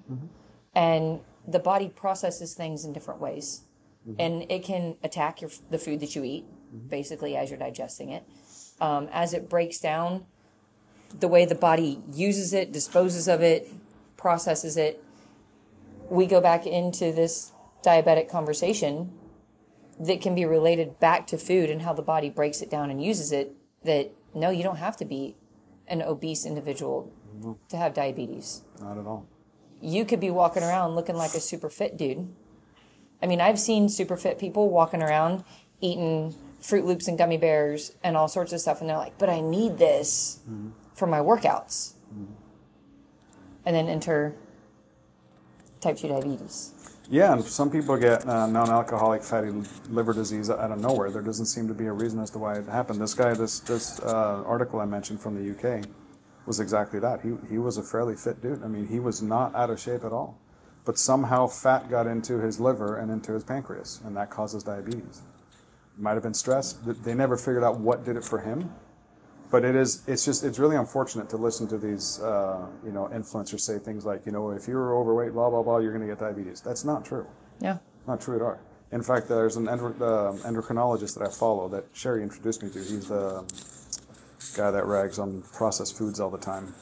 And 0.73 1.19
the 1.47 1.59
body 1.59 1.89
processes 1.89 2.53
things 2.53 2.85
in 2.85 2.93
different 2.93 3.19
ways. 3.19 3.61
Mm-hmm. 4.07 4.21
And 4.21 4.51
it 4.51 4.63
can 4.63 4.97
attack 5.03 5.41
your, 5.41 5.51
the 5.69 5.77
food 5.77 5.99
that 6.01 6.15
you 6.15 6.23
eat, 6.23 6.45
mm-hmm. 6.45 6.87
basically, 6.87 7.35
as 7.35 7.49
you're 7.49 7.59
digesting 7.59 8.09
it. 8.09 8.23
Um, 8.79 9.09
as 9.11 9.33
it 9.33 9.49
breaks 9.49 9.79
down, 9.79 10.25
the 11.19 11.27
way 11.27 11.45
the 11.45 11.55
body 11.55 12.01
uses 12.11 12.53
it, 12.53 12.71
disposes 12.71 13.27
of 13.27 13.41
it, 13.41 13.71
processes 14.17 14.77
it, 14.77 15.03
we 16.09 16.25
go 16.25 16.41
back 16.41 16.67
into 16.67 17.11
this 17.11 17.51
diabetic 17.83 18.29
conversation 18.29 19.11
that 19.99 20.21
can 20.21 20.35
be 20.35 20.45
related 20.45 20.99
back 20.99 21.25
to 21.27 21.37
food 21.37 21.69
and 21.69 21.81
how 21.81 21.93
the 21.93 22.01
body 22.01 22.29
breaks 22.29 22.61
it 22.61 22.69
down 22.69 22.91
and 22.91 23.03
uses 23.03 23.31
it. 23.31 23.55
That 23.83 24.11
no, 24.33 24.49
you 24.49 24.63
don't 24.63 24.77
have 24.77 24.97
to 24.97 25.05
be 25.05 25.35
an 25.87 26.01
obese 26.01 26.45
individual 26.45 27.11
mm-hmm. 27.35 27.53
to 27.69 27.77
have 27.77 27.93
diabetes. 27.93 28.63
Not 28.81 28.97
at 28.97 29.05
all. 29.05 29.27
You 29.81 30.05
could 30.05 30.19
be 30.19 30.31
walking 30.31 30.63
around 30.63 30.95
looking 30.95 31.15
like 31.15 31.33
a 31.35 31.39
super 31.39 31.69
fit 31.69 31.97
dude. 31.97 32.27
I 33.21 33.27
mean, 33.27 33.41
I've 33.41 33.59
seen 33.59 33.89
super 33.89 34.17
fit 34.17 34.39
people 34.39 34.69
walking 34.69 35.01
around 35.01 35.43
eating 35.81 36.33
Froot 36.61 36.85
Loops 36.85 37.07
and 37.07 37.17
gummy 37.17 37.37
bears 37.37 37.93
and 38.03 38.17
all 38.17 38.27
sorts 38.27 38.53
of 38.53 38.59
stuff, 38.59 38.81
and 38.81 38.89
they're 38.89 38.97
like, 38.97 39.17
"But 39.17 39.29
I 39.29 39.39
need 39.41 39.77
this 39.77 40.39
for 40.93 41.07
my 41.07 41.19
workouts." 41.19 41.93
And 43.65 43.75
then 43.75 43.87
enter 43.87 44.35
type 45.81 45.97
two 45.97 46.07
diabetes. 46.07 46.71
Yeah, 47.09 47.33
and 47.33 47.43
some 47.43 47.69
people 47.69 47.95
get 47.97 48.27
uh, 48.27 48.47
non-alcoholic 48.47 49.21
fatty 49.21 49.51
liver 49.89 50.13
disease 50.13 50.49
out 50.49 50.71
of 50.71 50.79
nowhere. 50.79 51.11
There 51.11 51.21
doesn't 51.21 51.45
seem 51.45 51.67
to 51.67 51.73
be 51.73 51.85
a 51.85 51.91
reason 51.91 52.19
as 52.19 52.31
to 52.31 52.39
why 52.39 52.55
it 52.55 52.65
happened. 52.65 52.99
This 52.99 53.13
guy, 53.13 53.33
this 53.33 53.59
this 53.59 53.99
uh, 53.99 54.43
article 54.45 54.79
I 54.79 54.85
mentioned 54.85 55.19
from 55.21 55.35
the 55.35 55.51
UK, 55.51 55.85
was 56.45 56.59
exactly 56.59 56.99
that. 56.99 57.21
He 57.21 57.33
he 57.49 57.57
was 57.57 57.77
a 57.77 57.83
fairly 57.83 58.15
fit 58.15 58.41
dude. 58.41 58.63
I 58.63 58.67
mean, 58.67 58.87
he 58.87 58.99
was 58.99 59.21
not 59.21 59.53
out 59.55 59.69
of 59.69 59.79
shape 59.79 60.03
at 60.03 60.11
all, 60.13 60.37
but 60.85 60.97
somehow 60.97 61.47
fat 61.47 61.89
got 61.89 62.07
into 62.07 62.39
his 62.39 62.59
liver 62.59 62.97
and 62.97 63.11
into 63.11 63.33
his 63.33 63.43
pancreas, 63.43 64.01
and 64.05 64.15
that 64.17 64.29
causes 64.29 64.63
diabetes. 64.63 65.21
Might 65.97 66.13
have 66.13 66.23
been 66.23 66.33
stress. 66.33 66.73
Th- 66.73 66.97
They 66.97 67.13
never 67.13 67.37
figured 67.37 67.63
out 67.63 67.79
what 67.79 68.03
did 68.05 68.17
it 68.17 68.23
for 68.23 68.39
him, 68.39 68.69
but 69.49 69.63
it 69.63 69.75
is 69.75 70.03
it's 70.07 70.25
just 70.25 70.43
it's 70.43 70.59
really 70.59 70.75
unfortunate 70.75 71.29
to 71.29 71.37
listen 71.37 71.67
to 71.69 71.77
these 71.77 72.19
uh, 72.21 72.67
you 72.85 72.91
know 72.91 73.09
influencers 73.13 73.61
say 73.61 73.79
things 73.79 74.05
like 74.05 74.25
you 74.25 74.31
know 74.31 74.51
if 74.51 74.67
you're 74.67 74.95
overweight 74.95 75.33
blah 75.33 75.49
blah 75.49 75.63
blah 75.63 75.77
you're 75.77 75.93
going 75.93 76.07
to 76.07 76.11
get 76.13 76.19
diabetes. 76.19 76.61
That's 76.61 76.83
not 76.85 77.05
true. 77.05 77.25
Yeah. 77.59 77.77
Not 78.07 78.19
true 78.21 78.35
at 78.35 78.41
all. 78.41 78.59
In 78.91 79.01
fact, 79.01 79.27
there's 79.27 79.55
an 79.57 79.67
endo- 79.67 79.95
uh, 79.99 80.33
endocrinologist 80.47 81.17
that 81.17 81.27
I 81.27 81.31
follow 81.31 81.67
that 81.69 81.85
Sherry 81.93 82.21
introduced 82.21 82.61
me 82.61 82.69
to. 82.69 82.77
He's 82.79 83.07
the 83.07 83.37
um, 83.39 83.47
guy 84.55 84.71
that 84.71 84.85
rags 84.85 85.19
on 85.19 85.41
processed 85.53 85.97
foods 85.97 86.19
all 86.19 86.29
the 86.29 86.37
time. 86.37 86.73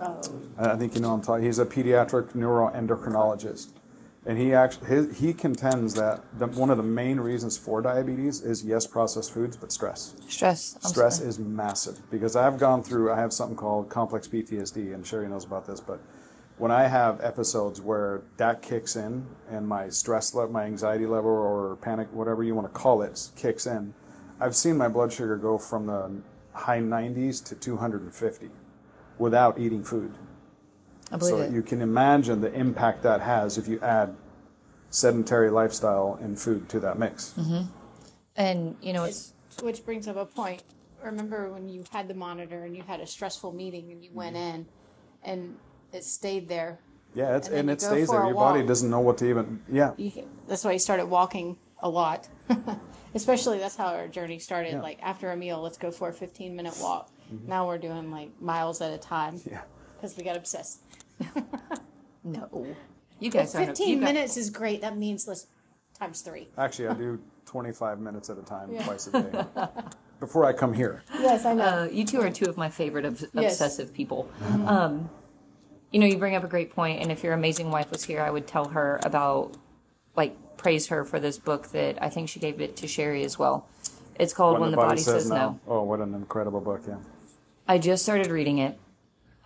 Oh. 0.00 0.20
I 0.58 0.72
I 0.72 0.76
think 0.76 0.94
you 0.94 1.00
know 1.00 1.12
I'm 1.12 1.22
talking. 1.22 1.44
He's 1.44 1.58
a 1.58 1.66
pediatric 1.66 2.32
neuroendocrinologist, 2.32 3.68
and 4.26 4.38
he 4.38 4.54
actually 4.54 4.86
his, 4.88 5.18
he 5.18 5.32
contends 5.32 5.94
that 5.94 6.22
the, 6.38 6.46
one 6.46 6.70
of 6.70 6.76
the 6.76 6.82
main 6.82 7.20
reasons 7.20 7.56
for 7.56 7.80
diabetes 7.82 8.42
is 8.42 8.64
yes, 8.64 8.86
processed 8.86 9.32
foods, 9.32 9.56
but 9.56 9.72
stress. 9.72 10.16
Stress. 10.28 10.78
I'm 10.82 10.90
Stress 10.90 11.16
sorry. 11.18 11.28
is 11.28 11.38
massive 11.38 12.10
because 12.10 12.36
I've 12.36 12.58
gone 12.58 12.82
through. 12.82 13.12
I 13.12 13.16
have 13.18 13.32
something 13.32 13.56
called 13.56 13.88
complex 13.88 14.26
PTSD, 14.26 14.94
and 14.94 15.06
Sherry 15.06 15.28
knows 15.28 15.44
about 15.44 15.66
this. 15.66 15.80
But 15.80 16.00
when 16.56 16.70
I 16.70 16.86
have 16.86 17.20
episodes 17.22 17.80
where 17.80 18.22
that 18.36 18.62
kicks 18.62 18.96
in 18.96 19.26
and 19.50 19.66
my 19.66 19.88
stress 19.88 20.34
level, 20.34 20.52
my 20.52 20.64
anxiety 20.64 21.06
level, 21.06 21.30
or 21.30 21.76
panic, 21.76 22.08
whatever 22.12 22.42
you 22.42 22.54
want 22.54 22.66
to 22.66 22.72
call 22.72 23.02
it, 23.02 23.30
kicks 23.36 23.66
in, 23.66 23.94
I've 24.40 24.56
seen 24.56 24.76
my 24.76 24.88
blood 24.88 25.12
sugar 25.12 25.36
go 25.36 25.58
from 25.58 25.86
the 25.86 26.10
high 26.52 26.80
90s 26.80 27.44
to 27.44 27.54
250 27.54 28.50
without 29.18 29.58
eating 29.58 29.84
food. 29.84 30.12
I 31.12 31.16
believe 31.16 31.34
So 31.34 31.40
it. 31.42 31.52
you 31.52 31.62
can 31.62 31.82
imagine 31.82 32.40
the 32.40 32.52
impact 32.52 33.02
that 33.02 33.20
has 33.20 33.58
if 33.58 33.66
you 33.68 33.80
add 33.80 34.14
sedentary 34.90 35.50
lifestyle 35.50 36.18
and 36.20 36.38
food 36.38 36.68
to 36.70 36.80
that 36.80 36.98
mix. 36.98 37.34
Mm-hmm. 37.38 37.62
and 38.36 38.76
you 38.80 38.92
know, 38.92 39.04
it's 39.04 39.32
Which 39.62 39.84
brings 39.84 40.08
up 40.08 40.16
a 40.16 40.24
point. 40.24 40.62
Remember 41.02 41.50
when 41.50 41.68
you 41.68 41.84
had 41.90 42.08
the 42.08 42.14
monitor 42.14 42.64
and 42.64 42.76
you 42.76 42.82
had 42.82 43.00
a 43.00 43.06
stressful 43.06 43.52
meeting 43.52 43.90
and 43.92 44.04
you 44.04 44.10
went 44.12 44.36
mm-hmm. 44.36 44.54
in 44.56 44.66
and 45.24 45.56
it 45.92 46.04
stayed 46.04 46.48
there? 46.48 46.78
Yeah, 47.14 47.36
it's, 47.36 47.48
And 47.48 47.58
and, 47.58 47.70
it 47.70 47.80
stays 47.80 48.08
there. 48.08 48.22
a 48.22 48.26
Your 48.26 48.34
body 48.34 48.64
doesn't 48.64 48.88
know 48.88 49.00
what 49.00 49.18
to 49.18 49.28
even. 49.28 49.60
Yeah, 49.70 49.92
You 49.96 50.12
that's 50.46 50.64
why 50.64 50.72
you 50.72 50.78
started 50.78 51.06
walking 51.06 51.56
a 51.82 51.88
lot. 51.88 52.28
Especially 53.14 53.58
that's 53.58 53.76
how 53.76 53.86
our 53.86 54.08
journey 54.08 54.38
started. 54.38 54.68
Yeah. 54.68 54.74
Mm-hmm. 54.76 54.84
Like 54.84 54.98
after 55.02 55.32
a 55.32 55.36
meal, 55.36 55.60
let's 55.60 55.78
go 55.78 55.90
for 55.90 56.08
a 56.08 56.12
15 56.12 56.54
minute 56.54 56.76
walk. 56.80 57.10
Now 57.46 57.66
we're 57.66 57.78
doing 57.78 58.10
like 58.10 58.40
miles 58.40 58.80
at 58.80 58.92
a 58.92 58.98
time 58.98 59.40
yeah. 59.48 59.62
because 59.96 60.16
we 60.16 60.24
got 60.24 60.36
obsessed. 60.36 60.80
no. 62.24 62.66
You 63.20 63.30
guys 63.30 63.54
are 63.54 63.64
15 63.66 64.00
minutes 64.00 64.36
is 64.36 64.50
great. 64.50 64.80
That 64.80 64.96
means 64.96 65.28
let's 65.28 65.46
times 65.98 66.22
three. 66.22 66.48
Actually, 66.58 66.88
I 66.88 66.94
do 66.94 67.20
25 67.46 68.00
minutes 68.00 68.30
at 68.30 68.38
a 68.38 68.42
time, 68.42 68.70
twice 68.84 69.06
a 69.08 69.22
day, 69.22 69.44
before 70.18 70.44
I 70.44 70.52
come 70.52 70.72
here. 70.72 71.02
Yes, 71.18 71.44
I 71.44 71.54
know. 71.54 71.64
Uh, 71.64 71.88
you 71.90 72.04
two 72.04 72.20
are 72.20 72.30
two 72.30 72.46
of 72.46 72.56
my 72.56 72.68
favorite 72.68 73.04
ob- 73.04 73.18
Yes. 73.34 73.52
obsessive 73.54 73.92
people. 73.92 74.28
Um, 74.66 75.10
you 75.90 75.98
know, 75.98 76.06
you 76.06 76.16
bring 76.16 76.36
up 76.36 76.44
a 76.44 76.48
great 76.48 76.70
point, 76.70 77.02
and 77.02 77.10
if 77.10 77.24
your 77.24 77.32
amazing 77.32 77.70
wife 77.70 77.90
was 77.90 78.04
here, 78.04 78.22
I 78.22 78.30
would 78.30 78.46
tell 78.46 78.66
her 78.68 79.00
about, 79.02 79.56
like, 80.16 80.36
praise 80.60 80.88
her 80.88 81.04
for 81.04 81.18
this 81.18 81.38
book 81.38 81.68
that 81.68 82.02
I 82.02 82.08
think 82.08 82.28
she 82.28 82.38
gave 82.38 82.60
it 82.60 82.76
to 82.76 82.86
Sherry 82.86 83.24
as 83.24 83.38
well. 83.38 83.66
It's 84.18 84.34
called 84.34 84.60
When, 84.60 84.70
the, 84.70 84.76
Body, 84.76 85.00
Says, 85.00 85.30
no. 85.30 85.58
Oh, 85.66 85.82
what 85.82 86.00
an 86.00 86.14
incredible 86.14 86.60
book! 86.60 86.82
Yeah. 86.86 86.96
I 87.66 87.78
just 87.78 88.02
started 88.02 88.26
reading 88.28 88.58
it. 88.58 88.78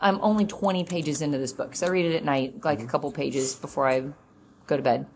I'm 0.00 0.18
only 0.20 0.44
20 0.44 0.85
pages 0.85 1.22
into 1.22 1.38
this 1.38 1.53
book 1.53 1.68
because 1.68 1.83
I 1.85 1.88
read 1.88 2.07
it 2.07 2.16
at 2.16 2.24
night, 2.24 2.64
like 2.64 2.79
a 2.79 2.83
mm-hmm. 2.83 2.90
couple 2.90 3.12
pages 3.12 3.55
before 3.55 3.88
I 3.88 4.00
go 4.66 4.77
to 4.77 4.83
bed. 4.83 5.07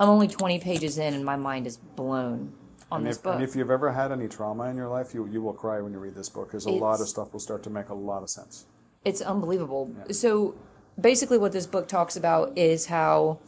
I'm 0.00 0.08
only 0.08 0.28
20 0.28 0.58
pages 0.58 0.98
in, 0.98 1.14
and 1.14 1.24
my 1.24 1.36
mind 1.36 1.66
is 1.66 1.76
blown 1.76 2.52
on 2.90 3.00
And 3.00 3.06
this 3.06 3.16
if, 3.16 3.22
book. 3.22 3.34
and 3.34 3.44
if 3.44 3.54
you've 3.54 3.70
ever 3.70 3.92
had 3.92 4.10
any 4.10 4.28
trauma 4.28 4.64
in 4.64 4.76
your 4.76 4.88
life, 4.88 5.14
you 5.14 5.26
you 5.28 5.40
will 5.42 5.52
cry 5.52 5.80
when 5.80 5.92
you 5.92 5.98
read 5.98 6.14
this 6.14 6.28
book 6.28 6.48
because 6.48 6.66
a 6.66 6.70
lot 6.70 7.00
of 7.00 7.08
stuff 7.08 7.32
will 7.32 7.40
start 7.40 7.62
to 7.64 7.70
make 7.70 7.90
a 7.90 7.94
lot 7.94 8.22
of 8.22 8.30
sense. 8.30 8.66
It's 9.04 9.20
unbelievable. 9.20 9.90
So 10.10 10.54
basically, 11.00 11.38
what 11.38 11.52
this 11.52 11.66
book 11.66 11.86
talks 11.88 12.16
about 12.16 12.56
is 12.58 12.86
how, 12.86 13.38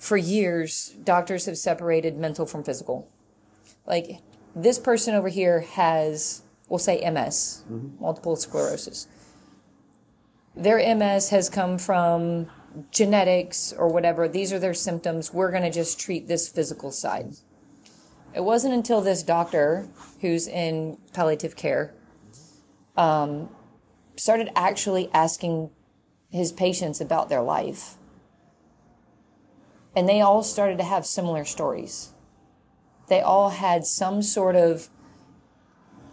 for 0.00 0.16
years, 0.16 0.94
doctors 1.04 1.44
have 1.44 1.58
separated 1.58 2.16
mental 2.16 2.46
from 2.46 2.64
physical. 2.64 3.06
Like, 3.86 4.22
this 4.56 4.78
person 4.78 5.14
over 5.14 5.28
here 5.28 5.60
has, 5.60 6.42
we'll 6.70 6.78
say 6.78 6.98
MS, 7.08 7.64
mm-hmm. 7.70 8.02
multiple 8.02 8.34
sclerosis. 8.34 9.06
Their 10.56 10.78
MS 10.96 11.28
has 11.28 11.50
come 11.50 11.76
from 11.76 12.50
genetics 12.90 13.74
or 13.74 13.88
whatever. 13.88 14.26
These 14.26 14.54
are 14.54 14.58
their 14.58 14.74
symptoms. 14.74 15.34
We're 15.34 15.50
going 15.50 15.64
to 15.64 15.70
just 15.70 16.00
treat 16.00 16.26
this 16.26 16.48
physical 16.48 16.90
side. 16.90 17.34
It 18.34 18.42
wasn't 18.42 18.72
until 18.72 19.02
this 19.02 19.22
doctor, 19.22 19.86
who's 20.22 20.48
in 20.48 20.96
palliative 21.12 21.56
care, 21.56 21.94
um, 22.96 23.50
started 24.16 24.50
actually 24.56 25.10
asking 25.12 25.68
his 26.30 26.52
patients 26.52 27.02
about 27.02 27.28
their 27.28 27.42
life. 27.42 27.96
And 29.94 30.08
they 30.08 30.20
all 30.20 30.42
started 30.42 30.78
to 30.78 30.84
have 30.84 31.04
similar 31.04 31.44
stories. 31.44 32.12
They 33.08 33.20
all 33.20 33.50
had 33.50 33.84
some 33.84 34.22
sort 34.22 34.54
of 34.56 34.88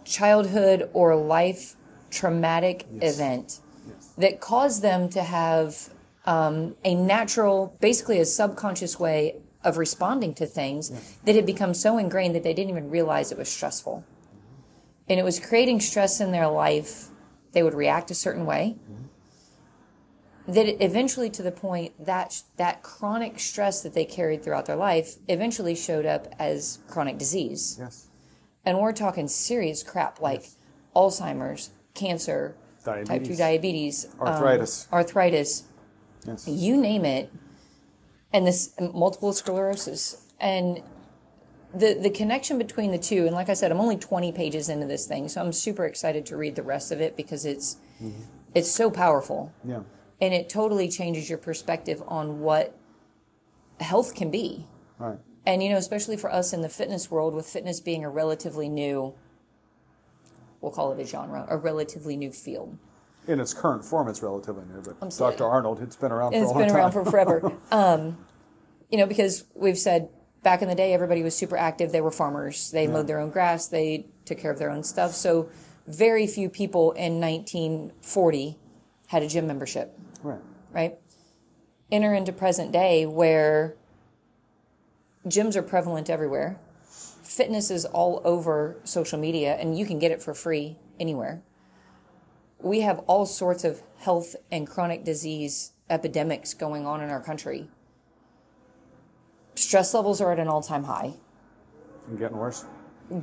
childhood 0.04 0.90
or 0.92 1.14
life 1.14 1.76
traumatic 2.10 2.86
event 3.00 3.60
that 4.16 4.40
caused 4.40 4.82
them 4.82 5.08
to 5.10 5.22
have 5.22 5.90
um, 6.24 6.76
a 6.84 6.94
natural, 6.94 7.76
basically 7.80 8.18
a 8.18 8.24
subconscious 8.24 8.98
way 8.98 9.36
of 9.62 9.76
responding 9.76 10.34
to 10.34 10.46
things 10.46 10.90
that 11.24 11.34
had 11.34 11.46
become 11.46 11.74
so 11.74 11.98
ingrained 11.98 12.34
that 12.34 12.42
they 12.42 12.54
didn't 12.54 12.70
even 12.70 12.90
realize 12.90 13.32
it 13.32 13.38
was 13.38 13.48
stressful. 13.48 14.04
And 15.08 15.18
it 15.18 15.22
was 15.22 15.40
creating 15.40 15.80
stress 15.80 16.20
in 16.20 16.32
their 16.32 16.48
life. 16.48 17.08
They 17.52 17.62
would 17.62 17.74
react 17.74 18.10
a 18.10 18.14
certain 18.14 18.44
way. 18.44 18.76
That 20.48 20.82
eventually, 20.82 21.28
to 21.30 21.42
the 21.42 21.52
point 21.52 21.92
that 22.06 22.42
that 22.56 22.82
chronic 22.82 23.38
stress 23.38 23.82
that 23.82 23.92
they 23.92 24.06
carried 24.06 24.42
throughout 24.42 24.64
their 24.64 24.76
life, 24.76 25.16
eventually 25.28 25.74
showed 25.74 26.06
up 26.06 26.34
as 26.38 26.78
chronic 26.88 27.18
disease. 27.18 27.76
Yes. 27.78 28.08
And 28.64 28.78
we're 28.78 28.92
talking 28.92 29.28
serious 29.28 29.82
crap 29.82 30.20
like 30.22 30.44
Alzheimer's, 30.96 31.70
cancer, 31.94 32.56
type 32.84 33.04
2 33.04 33.04
Diabetes. 33.04 33.38
diabetes, 33.38 34.06
um, 34.20 34.28
Arthritis. 34.28 34.88
arthritis, 34.92 35.64
Yes. 36.26 36.48
you 36.48 36.76
name 36.78 37.04
it, 37.04 37.30
and 38.32 38.46
this 38.46 38.72
multiple 38.80 39.32
sclerosis. 39.34 40.24
And 40.40 40.82
the 41.74 41.92
the 42.00 42.10
connection 42.10 42.56
between 42.56 42.90
the 42.90 42.98
two, 42.98 43.26
and 43.26 43.34
like 43.34 43.50
I 43.50 43.54
said, 43.54 43.70
I'm 43.70 43.80
only 43.80 43.96
20 43.98 44.32
pages 44.32 44.70
into 44.70 44.86
this 44.86 45.06
thing, 45.06 45.28
so 45.28 45.42
I'm 45.42 45.52
super 45.52 45.84
excited 45.84 46.24
to 46.26 46.36
read 46.38 46.56
the 46.56 46.62
rest 46.62 46.90
of 46.90 47.00
it 47.02 47.16
because 47.16 47.44
it's 47.44 47.76
It's 48.54 48.70
so 48.70 48.90
powerful. 48.90 49.52
Yeah. 49.62 49.80
And 50.20 50.34
it 50.34 50.48
totally 50.48 50.88
changes 50.88 51.28
your 51.28 51.38
perspective 51.38 52.02
on 52.08 52.40
what 52.40 52.76
health 53.80 54.14
can 54.14 54.30
be. 54.30 54.66
Right. 54.98 55.18
And, 55.46 55.62
you 55.62 55.70
know, 55.70 55.76
especially 55.76 56.16
for 56.16 56.32
us 56.32 56.52
in 56.52 56.60
the 56.60 56.68
fitness 56.68 57.10
world, 57.10 57.34
with 57.34 57.46
fitness 57.46 57.80
being 57.80 58.04
a 58.04 58.10
relatively 58.10 58.68
new, 58.68 59.14
we'll 60.60 60.72
call 60.72 60.92
it 60.92 61.00
a 61.00 61.04
genre, 61.04 61.46
a 61.48 61.56
relatively 61.56 62.16
new 62.16 62.32
field. 62.32 62.76
In 63.26 63.40
its 63.40 63.54
current 63.54 63.84
form, 63.84 64.08
it's 64.08 64.22
relatively 64.22 64.64
new, 64.64 64.82
but 64.82 64.96
Absolutely. 65.02 65.36
Dr. 65.36 65.48
Arnold, 65.48 65.80
it's 65.82 65.96
been 65.96 66.12
around 66.12 66.32
for 66.32 66.38
a 66.38 66.46
long 66.46 66.58
been 66.58 66.70
around 66.70 66.92
for 66.92 67.04
forever. 67.04 67.52
um, 67.70 68.18
you 68.90 68.98
know, 68.98 69.06
because 69.06 69.44
we've 69.54 69.78
said 69.78 70.08
back 70.42 70.62
in 70.62 70.68
the 70.68 70.74
day, 70.74 70.92
everybody 70.94 71.22
was 71.22 71.36
super 71.36 71.56
active. 71.56 71.92
They 71.92 72.00
were 72.00 72.10
farmers. 72.10 72.70
They 72.70 72.86
mowed 72.86 73.06
their 73.06 73.20
own 73.20 73.30
grass. 73.30 73.68
They 73.68 74.06
took 74.24 74.38
care 74.38 74.50
of 74.50 74.58
their 74.58 74.70
own 74.70 74.82
stuff. 74.82 75.12
So 75.12 75.50
very 75.86 76.26
few 76.26 76.48
people 76.48 76.92
in 76.92 77.20
1940 77.20 78.58
had 79.08 79.22
a 79.22 79.28
gym 79.28 79.46
membership, 79.46 79.98
right. 80.22 80.40
right? 80.72 80.98
Enter 81.90 82.14
into 82.14 82.32
present 82.32 82.72
day 82.72 83.06
where 83.06 83.76
gyms 85.26 85.56
are 85.56 85.62
prevalent 85.62 86.10
everywhere. 86.10 86.58
Fitness 86.82 87.70
is 87.70 87.84
all 87.84 88.20
over 88.24 88.76
social 88.84 89.18
media 89.18 89.54
and 89.56 89.78
you 89.78 89.86
can 89.86 89.98
get 89.98 90.10
it 90.10 90.22
for 90.22 90.34
free 90.34 90.76
anywhere. 90.98 91.42
We 92.60 92.80
have 92.80 93.00
all 93.00 93.26
sorts 93.26 93.64
of 93.64 93.82
health 93.98 94.34
and 94.50 94.66
chronic 94.66 95.04
disease 95.04 95.72
epidemics 95.90 96.54
going 96.54 96.86
on 96.86 97.00
in 97.00 97.10
our 97.10 97.20
country. 97.20 97.68
Stress 99.54 99.94
levels 99.94 100.20
are 100.20 100.32
at 100.32 100.38
an 100.38 100.48
all 100.48 100.62
time 100.62 100.84
high, 100.84 101.14
And 102.08 102.18
getting 102.18 102.36
worse. 102.36 102.64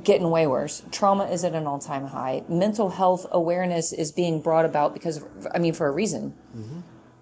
Getting 0.02 0.30
way 0.30 0.46
worse. 0.46 0.82
Trauma 0.90 1.26
is 1.26 1.44
at 1.44 1.54
an 1.54 1.66
all 1.66 1.78
time 1.78 2.06
high. 2.06 2.42
Mental 2.48 2.90
health 2.90 3.26
awareness 3.30 3.92
is 3.92 4.12
being 4.12 4.40
brought 4.40 4.64
about 4.64 4.94
because, 4.94 5.18
of, 5.18 5.46
I 5.54 5.58
mean, 5.58 5.74
for 5.74 5.86
a 5.86 5.90
reason. 5.90 6.34
Mm-hmm. 6.56 6.80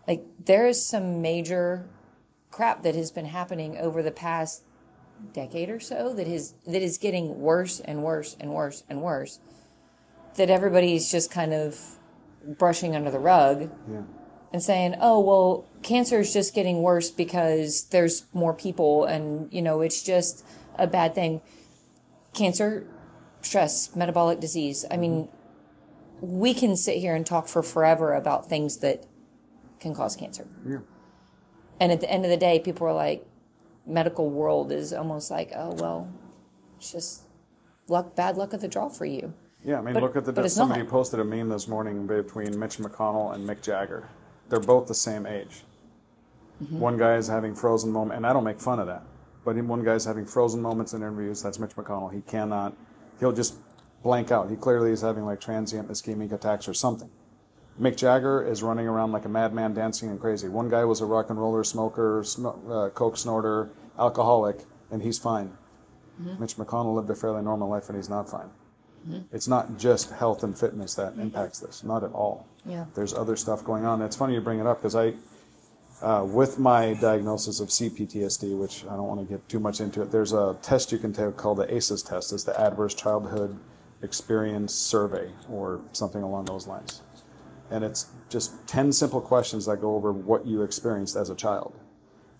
Like, 0.08 0.24
there 0.44 0.66
is 0.66 0.84
some 0.84 1.22
major 1.22 1.86
crap 2.50 2.82
that 2.82 2.94
has 2.94 3.10
been 3.10 3.26
happening 3.26 3.76
over 3.78 4.02
the 4.02 4.10
past 4.12 4.62
decade 5.32 5.70
or 5.70 5.80
so 5.80 6.12
that 6.14 6.26
is 6.26 6.54
that 6.66 6.82
is 6.82 6.98
getting 6.98 7.40
worse 7.40 7.80
and 7.80 8.02
worse 8.02 8.36
and 8.40 8.52
worse 8.52 8.82
and 8.88 9.00
worse 9.00 9.38
that 10.36 10.50
everybody's 10.50 11.10
just 11.10 11.30
kind 11.30 11.54
of 11.54 11.78
brushing 12.58 12.94
under 12.94 13.10
the 13.10 13.18
rug 13.18 13.70
Yeah. 13.90 14.02
and 14.52 14.62
saying, 14.62 14.96
"Oh, 15.00 15.20
well, 15.20 15.64
cancer 15.82 16.18
is 16.20 16.32
just 16.32 16.54
getting 16.54 16.82
worse 16.82 17.10
because 17.10 17.84
there's 17.84 18.24
more 18.32 18.52
people 18.52 19.04
and, 19.04 19.48
you 19.52 19.62
know, 19.62 19.80
it's 19.80 20.02
just 20.02 20.44
a 20.76 20.86
bad 20.86 21.14
thing." 21.14 21.40
Cancer, 22.34 22.86
stress, 23.42 23.94
metabolic 23.96 24.40
disease. 24.40 24.84
I 24.90 24.96
mean, 24.96 25.28
we 26.20 26.52
can 26.54 26.76
sit 26.76 26.98
here 26.98 27.14
and 27.14 27.24
talk 27.24 27.48
for 27.48 27.62
forever 27.62 28.14
about 28.14 28.48
things 28.48 28.78
that 28.78 29.06
can 29.80 29.94
cause 29.94 30.16
cancer. 30.16 30.46
Yeah. 30.66 30.78
And 31.80 31.92
at 31.92 32.00
the 32.00 32.10
end 32.10 32.24
of 32.24 32.30
the 32.30 32.36
day, 32.36 32.58
people 32.58 32.86
are 32.86 32.92
like, 32.94 33.26
medical 33.86 34.30
world 34.30 34.72
is 34.72 34.92
almost 34.92 35.30
like, 35.30 35.52
"Oh, 35.54 35.74
well, 35.78 36.08
it's 36.78 36.90
just 36.90 37.22
luck, 37.88 38.14
bad 38.16 38.36
luck 38.36 38.52
of 38.52 38.60
the 38.60 38.68
draw 38.68 38.88
for 38.88 39.04
you." 39.04 39.34
Yeah, 39.62 39.78
I 39.78 39.82
mean, 39.82 39.94
But- 39.94 40.02
look 40.02 40.16
at 40.16 40.24
the. 40.24 40.48
somebody 40.48 40.82
not. 40.82 40.90
posted 40.90 41.20
a 41.20 41.24
meme 41.24 41.48
this 41.48 41.68
morning 41.68 42.06
between 42.06 42.58
Mitch 42.58 42.78
McConnell 42.78 43.34
and 43.34 43.48
Mick 43.48 43.60
Jagger. 43.62 44.08
They're 44.48 44.60
both 44.60 44.86
the 44.86 44.94
same 44.94 45.26
age. 45.26 45.64
Mm-hmm. 46.62 46.78
One 46.80 46.96
guy 46.96 47.16
is 47.16 47.28
having 47.28 47.54
frozen 47.54 47.90
moment, 47.90 48.18
and 48.18 48.26
I 48.26 48.32
don't 48.32 48.44
make 48.44 48.60
fun 48.60 48.78
of 48.78 48.86
that. 48.86 49.02
But 49.44 49.56
one 49.56 49.84
guy's 49.84 50.04
having 50.04 50.24
frozen 50.26 50.60
moments 50.62 50.94
in 50.94 51.02
interviews. 51.02 51.42
That's 51.42 51.58
Mitch 51.58 51.76
McConnell. 51.76 52.12
He 52.12 52.20
cannot. 52.22 52.76
He'll 53.20 53.32
just 53.32 53.56
blank 54.02 54.30
out. 54.30 54.50
He 54.50 54.56
clearly 54.56 54.90
is 54.90 55.00
having 55.00 55.24
like 55.24 55.40
transient 55.40 55.88
ischemic 55.88 56.32
attacks 56.32 56.68
or 56.68 56.74
something. 56.74 57.10
Mick 57.80 57.96
Jagger 57.96 58.46
is 58.46 58.62
running 58.62 58.86
around 58.86 59.12
like 59.12 59.24
a 59.24 59.28
madman, 59.28 59.74
dancing 59.74 60.08
and 60.08 60.20
crazy. 60.20 60.48
One 60.48 60.68
guy 60.68 60.84
was 60.84 61.00
a 61.00 61.06
rock 61.06 61.30
and 61.30 61.38
roller, 61.38 61.64
smoker, 61.64 62.22
sno- 62.24 62.60
uh, 62.70 62.90
coke 62.90 63.16
snorter, 63.16 63.70
alcoholic, 63.98 64.60
and 64.90 65.02
he's 65.02 65.18
fine. 65.18 65.56
Mm-hmm. 66.22 66.40
Mitch 66.40 66.56
McConnell 66.56 66.94
lived 66.94 67.10
a 67.10 67.16
fairly 67.16 67.42
normal 67.42 67.68
life, 67.68 67.88
and 67.88 67.96
he's 67.96 68.08
not 68.08 68.30
fine. 68.30 68.48
It's 69.32 69.48
not 69.48 69.76
just 69.78 70.10
health 70.12 70.44
and 70.44 70.58
fitness 70.58 70.94
that 70.94 71.18
impacts 71.18 71.60
this, 71.60 71.84
not 71.84 72.04
at 72.04 72.12
all. 72.12 72.46
Yeah. 72.64 72.86
There's 72.94 73.12
other 73.12 73.36
stuff 73.36 73.62
going 73.62 73.84
on. 73.84 74.00
It's 74.00 74.16
funny 74.16 74.32
you 74.32 74.40
bring 74.40 74.60
it 74.60 74.66
up 74.66 74.78
because 74.80 74.96
I, 74.96 75.12
uh, 76.04 76.22
with 76.22 76.58
my 76.58 76.92
diagnosis 76.94 77.60
of 77.60 77.68
CPTSD, 77.68 78.56
which 78.56 78.84
I 78.84 78.90
don't 78.90 79.08
want 79.08 79.20
to 79.20 79.26
get 79.26 79.48
too 79.48 79.58
much 79.58 79.80
into 79.80 80.02
it, 80.02 80.10
there's 80.10 80.34
a 80.34 80.56
test 80.60 80.92
you 80.92 80.98
can 80.98 81.14
take 81.14 81.36
called 81.36 81.58
the 81.58 81.74
ACEs 81.74 82.02
test. 82.02 82.32
It's 82.32 82.44
the 82.44 82.58
Adverse 82.60 82.94
Childhood 82.94 83.58
Experience 84.02 84.74
Survey 84.74 85.30
or 85.50 85.80
something 85.92 86.22
along 86.22 86.44
those 86.44 86.66
lines. 86.66 87.00
And 87.70 87.82
it's 87.82 88.10
just 88.28 88.66
10 88.68 88.92
simple 88.92 89.20
questions 89.20 89.64
that 89.64 89.80
go 89.80 89.94
over 89.94 90.12
what 90.12 90.46
you 90.46 90.60
experienced 90.60 91.16
as 91.16 91.30
a 91.30 91.34
child. 91.34 91.74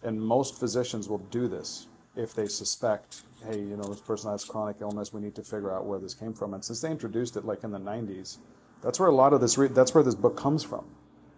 And 0.03 0.21
most 0.21 0.61
physicians 0.61 1.09
will 1.09 1.25
do 1.31 1.49
this 1.49 1.87
if 2.17 2.35
they 2.35 2.47
suspect, 2.47 3.23
hey, 3.47 3.59
you 3.59 3.79
know, 3.79 3.85
this 3.85 4.01
person 4.01 4.31
has 4.31 4.45
chronic 4.45 4.77
illness. 4.83 5.15
We 5.15 5.23
need 5.23 5.35
to 5.37 5.43
figure 5.43 5.75
out 5.75 5.87
where 5.87 5.99
this 5.99 6.13
came 6.13 6.35
from. 6.35 6.53
And 6.53 6.63
since 6.63 6.83
they 6.83 6.91
introduced 6.91 7.37
it 7.39 7.47
like 7.47 7.65
in 7.65 7.71
the 7.71 7.81
90s, 7.81 8.37
that's 8.83 9.01
where 9.01 9.09
a 9.09 9.15
lot 9.15 9.33
of 9.33 9.41
this. 9.41 9.57
Re- 9.57 9.69
that's 9.69 9.95
where 9.95 10.05
this 10.05 10.15
book 10.15 10.37
comes 10.37 10.63
from. 10.63 10.85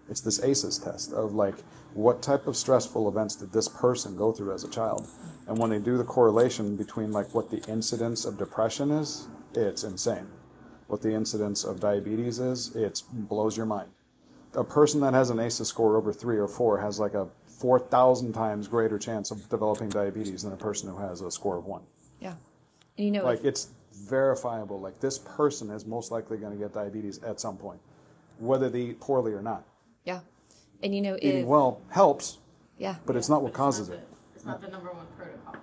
It's 0.08 0.20
this 0.20 0.42
ACEs 0.42 0.78
test 0.78 1.12
of 1.12 1.34
like 1.34 1.56
what 1.94 2.22
type 2.22 2.46
of 2.46 2.56
stressful 2.56 3.08
events 3.08 3.36
did 3.36 3.52
this 3.52 3.68
person 3.68 4.16
go 4.16 4.32
through 4.32 4.52
as 4.52 4.64
a 4.64 4.70
child, 4.70 5.08
and 5.46 5.58
when 5.58 5.70
they 5.70 5.78
do 5.78 5.96
the 5.96 6.04
correlation 6.04 6.76
between 6.76 7.12
like 7.12 7.34
what 7.34 7.50
the 7.50 7.62
incidence 7.70 8.24
of 8.24 8.38
depression 8.38 8.90
is, 8.90 9.28
it's 9.54 9.84
insane. 9.84 10.28
What 10.86 11.02
the 11.02 11.12
incidence 11.12 11.64
of 11.64 11.80
diabetes 11.80 12.38
is, 12.38 12.76
it 12.76 13.02
blows 13.12 13.56
your 13.56 13.66
mind 13.66 13.90
a 14.56 14.64
person 14.64 15.00
that 15.00 15.14
has 15.14 15.30
an 15.30 15.38
ACEs 15.38 15.68
score 15.68 15.96
over 15.96 16.12
three 16.12 16.38
or 16.38 16.48
four 16.48 16.80
has 16.80 16.98
like 16.98 17.14
a 17.14 17.28
4,000 17.46 18.32
times 18.32 18.68
greater 18.68 18.98
chance 18.98 19.30
of 19.30 19.48
developing 19.48 19.88
diabetes 19.88 20.42
than 20.42 20.52
a 20.52 20.56
person 20.56 20.88
who 20.88 20.98
has 20.98 21.20
a 21.20 21.30
score 21.30 21.56
of 21.56 21.66
one. 21.66 21.82
Yeah. 22.20 22.34
And 22.98 23.04
you 23.06 23.10
know, 23.10 23.24
Like 23.24 23.44
it's 23.44 23.68
verifiable. 23.92 24.80
Like 24.80 24.98
this 25.00 25.18
person 25.18 25.70
is 25.70 25.86
most 25.86 26.10
likely 26.10 26.38
going 26.38 26.52
to 26.52 26.58
get 26.58 26.74
diabetes 26.74 27.22
at 27.22 27.40
some 27.40 27.56
point, 27.56 27.80
whether 28.38 28.68
they 28.68 28.80
eat 28.80 29.00
poorly 29.00 29.32
or 29.32 29.42
not. 29.42 29.64
Yeah. 30.06 30.20
And 30.82 30.94
you 30.94 31.02
know, 31.02 31.16
Eating 31.16 31.42
if, 31.42 31.46
well 31.46 31.82
helps, 31.90 32.38
yeah. 32.78 32.96
but 33.04 33.16
it's 33.16 33.28
not 33.28 33.42
what 33.42 33.52
causes 33.52 33.90
it. 33.90 34.00
It's 34.34 34.46
not 34.46 34.62
the 34.62 34.68
number 34.68 34.90
one 34.90 35.06
protocol. 35.16 35.56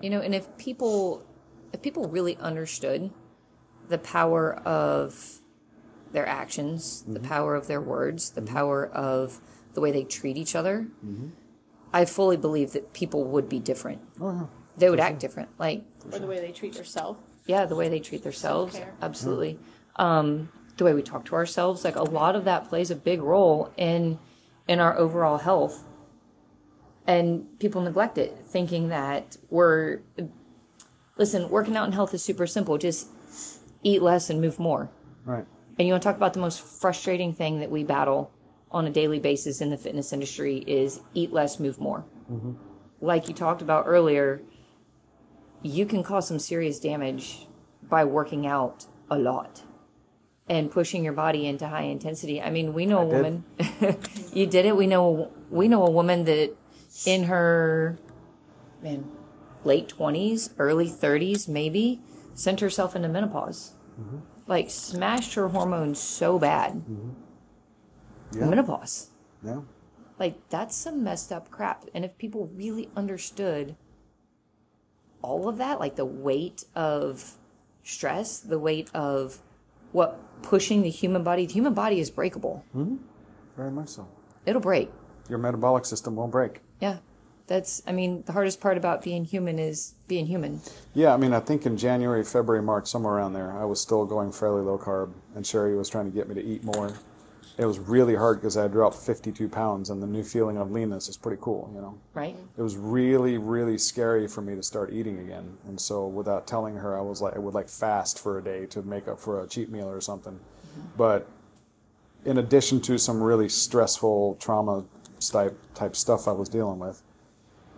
You 0.00 0.08
know, 0.08 0.20
and 0.20 0.34
if 0.34 0.56
people 0.56 1.26
if 1.72 1.82
people 1.82 2.08
really 2.08 2.36
understood 2.38 3.10
the 3.88 3.98
power 3.98 4.54
of 4.54 5.40
their 6.12 6.26
actions, 6.26 7.02
the 7.06 7.18
mm-hmm. 7.18 7.28
power 7.28 7.54
of 7.54 7.66
their 7.66 7.80
words, 7.80 8.30
the 8.30 8.40
mm-hmm. 8.40 8.54
power 8.54 8.86
of 8.86 9.40
the 9.74 9.80
way 9.80 9.92
they 9.92 10.04
treat 10.04 10.36
each 10.36 10.54
other, 10.54 10.86
mm-hmm. 11.04 11.28
I 11.92 12.04
fully 12.04 12.36
believe 12.36 12.72
that 12.72 12.92
people 12.92 13.24
would 13.24 13.48
be 13.48 13.58
different. 13.58 14.00
Oh, 14.20 14.32
yeah. 14.32 14.46
They 14.76 14.90
would 14.90 15.00
act 15.00 15.20
different. 15.20 15.50
Like, 15.58 15.84
Or 16.12 16.18
the 16.18 16.26
way 16.26 16.40
they 16.40 16.52
treat 16.52 16.74
themselves. 16.74 17.20
yeah, 17.46 17.66
the 17.66 17.76
way 17.76 17.88
they 17.88 18.00
treat 18.00 18.22
themselves, 18.22 18.74
Self-care. 18.74 18.94
absolutely. 19.02 19.58
Um, 19.96 20.50
the 20.80 20.84
way 20.84 20.94
we 20.94 21.02
talk 21.02 21.26
to 21.26 21.34
ourselves, 21.34 21.84
like 21.84 21.94
a 21.94 22.02
lot 22.02 22.34
of 22.34 22.46
that 22.46 22.68
plays 22.68 22.90
a 22.90 22.96
big 22.96 23.20
role 23.22 23.72
in 23.76 24.18
in 24.66 24.80
our 24.80 24.96
overall 24.96 25.38
health. 25.38 25.84
And 27.06 27.58
people 27.58 27.82
neglect 27.82 28.18
it, 28.18 28.36
thinking 28.46 28.88
that 28.88 29.36
we're 29.50 30.00
listen, 31.16 31.48
working 31.50 31.76
out 31.76 31.84
and 31.84 31.94
health 31.94 32.14
is 32.14 32.24
super 32.24 32.46
simple. 32.46 32.78
Just 32.78 33.08
eat 33.82 34.00
less 34.00 34.30
and 34.30 34.40
move 34.40 34.58
more. 34.58 34.90
Right. 35.24 35.44
And 35.78 35.86
you 35.86 35.92
want 35.92 36.02
to 36.02 36.08
talk 36.08 36.16
about 36.16 36.32
the 36.32 36.40
most 36.40 36.62
frustrating 36.62 37.34
thing 37.34 37.60
that 37.60 37.70
we 37.70 37.84
battle 37.84 38.32
on 38.70 38.86
a 38.86 38.90
daily 38.90 39.18
basis 39.18 39.60
in 39.60 39.70
the 39.70 39.76
fitness 39.76 40.12
industry 40.12 40.58
is 40.66 41.00
eat 41.12 41.32
less, 41.32 41.60
move 41.60 41.78
more. 41.78 42.04
Mm-hmm. 42.30 42.52
Like 43.00 43.28
you 43.28 43.34
talked 43.34 43.60
about 43.60 43.84
earlier, 43.86 44.40
you 45.62 45.84
can 45.84 46.02
cause 46.02 46.26
some 46.26 46.38
serious 46.38 46.78
damage 46.80 47.46
by 47.82 48.04
working 48.04 48.46
out 48.46 48.86
a 49.10 49.18
lot 49.18 49.62
and 50.50 50.68
pushing 50.68 51.04
your 51.04 51.12
body 51.12 51.46
into 51.46 51.68
high 51.68 51.84
intensity. 51.84 52.42
I 52.42 52.50
mean, 52.50 52.74
we 52.74 52.84
know 52.84 53.02
a 53.02 53.08
did. 53.08 53.14
woman. 53.14 53.44
you 54.34 54.46
did 54.46 54.66
it. 54.66 54.76
We 54.76 54.88
know. 54.88 55.30
We 55.48 55.68
know 55.68 55.86
a 55.86 55.90
woman 55.90 56.24
that 56.24 56.56
in 57.06 57.24
her 57.24 57.96
man 58.82 59.08
late 59.64 59.88
twenties, 59.88 60.50
early 60.58 60.88
thirties, 60.88 61.46
maybe 61.46 62.02
sent 62.34 62.58
herself 62.58 62.96
into 62.96 63.08
menopause. 63.08 63.74
Mm-hmm. 63.98 64.18
Like 64.48 64.70
smashed 64.70 65.34
her 65.34 65.48
hormones 65.48 66.00
so 66.00 66.38
bad. 66.38 66.72
Mm-hmm. 66.72 67.10
Yeah. 68.40 68.46
Menopause. 68.46 69.10
Yeah. 69.44 69.60
Like 70.18 70.48
that's 70.48 70.74
some 70.74 71.04
messed 71.04 71.30
up 71.30 71.48
crap. 71.52 71.84
And 71.94 72.04
if 72.04 72.18
people 72.18 72.50
really 72.52 72.90
understood 72.96 73.76
all 75.22 75.48
of 75.48 75.58
that, 75.58 75.78
like 75.78 75.94
the 75.94 76.04
weight 76.04 76.64
of 76.74 77.38
stress, 77.84 78.40
the 78.40 78.58
weight 78.58 78.90
of 78.92 79.38
what 79.92 80.18
pushing 80.42 80.82
the 80.82 80.90
human 80.90 81.22
body, 81.22 81.46
the 81.46 81.52
human 81.52 81.74
body 81.74 82.00
is 82.00 82.10
breakable. 82.10 82.64
Hmm? 82.72 82.96
Very 83.56 83.70
much 83.70 83.88
so. 83.88 84.08
It'll 84.46 84.60
break. 84.60 84.90
Your 85.28 85.38
metabolic 85.38 85.84
system 85.84 86.16
won't 86.16 86.32
break. 86.32 86.60
Yeah. 86.80 86.98
That's 87.46 87.82
I 87.84 87.90
mean, 87.90 88.22
the 88.26 88.32
hardest 88.32 88.60
part 88.60 88.76
about 88.76 89.02
being 89.02 89.24
human 89.24 89.58
is 89.58 89.94
being 90.06 90.26
human. 90.26 90.60
Yeah, 90.94 91.12
I 91.12 91.16
mean, 91.16 91.32
I 91.32 91.40
think 91.40 91.66
in 91.66 91.76
January, 91.76 92.22
February, 92.22 92.62
March, 92.62 92.86
somewhere 92.86 93.14
around 93.14 93.32
there, 93.32 93.50
I 93.52 93.64
was 93.64 93.80
still 93.80 94.06
going 94.06 94.30
fairly 94.30 94.62
low 94.62 94.78
carb, 94.78 95.12
and 95.34 95.44
Sherry 95.44 95.76
was 95.76 95.88
trying 95.88 96.04
to 96.04 96.12
get 96.12 96.28
me 96.28 96.36
to 96.36 96.44
eat 96.44 96.62
more. 96.62 96.92
It 97.60 97.66
was 97.66 97.78
really 97.78 98.14
hard 98.14 98.40
because 98.40 98.56
I 98.56 98.62
had 98.62 98.72
dropped 98.72 98.96
52 98.96 99.46
pounds, 99.46 99.90
and 99.90 100.02
the 100.02 100.06
new 100.06 100.24
feeling 100.24 100.56
of 100.56 100.70
leanness 100.70 101.10
is 101.10 101.18
pretty 101.18 101.36
cool, 101.42 101.70
you 101.74 101.82
know. 101.82 101.98
Right? 102.14 102.34
It 102.56 102.62
was 102.62 102.78
really, 102.78 103.36
really 103.36 103.76
scary 103.76 104.26
for 104.26 104.40
me 104.40 104.54
to 104.54 104.62
start 104.62 104.94
eating 104.94 105.18
again, 105.18 105.58
and 105.66 105.78
so 105.78 106.06
without 106.06 106.46
telling 106.46 106.74
her, 106.74 106.96
I 106.96 107.02
was 107.02 107.20
like, 107.20 107.36
I 107.36 107.38
would 107.38 107.52
like 107.52 107.68
fast 107.68 108.18
for 108.18 108.38
a 108.38 108.42
day 108.42 108.64
to 108.66 108.80
make 108.80 109.08
up 109.08 109.20
for 109.20 109.44
a 109.44 109.46
cheat 109.46 109.68
meal 109.68 109.90
or 109.90 110.00
something. 110.00 110.40
But 110.96 111.28
in 112.24 112.38
addition 112.38 112.80
to 112.82 112.96
some 112.96 113.22
really 113.22 113.50
stressful 113.50 114.36
trauma 114.40 114.84
type 115.20 115.58
type 115.74 115.96
stuff 115.96 116.28
I 116.28 116.32
was 116.32 116.48
dealing 116.48 116.78
with, 116.78 117.02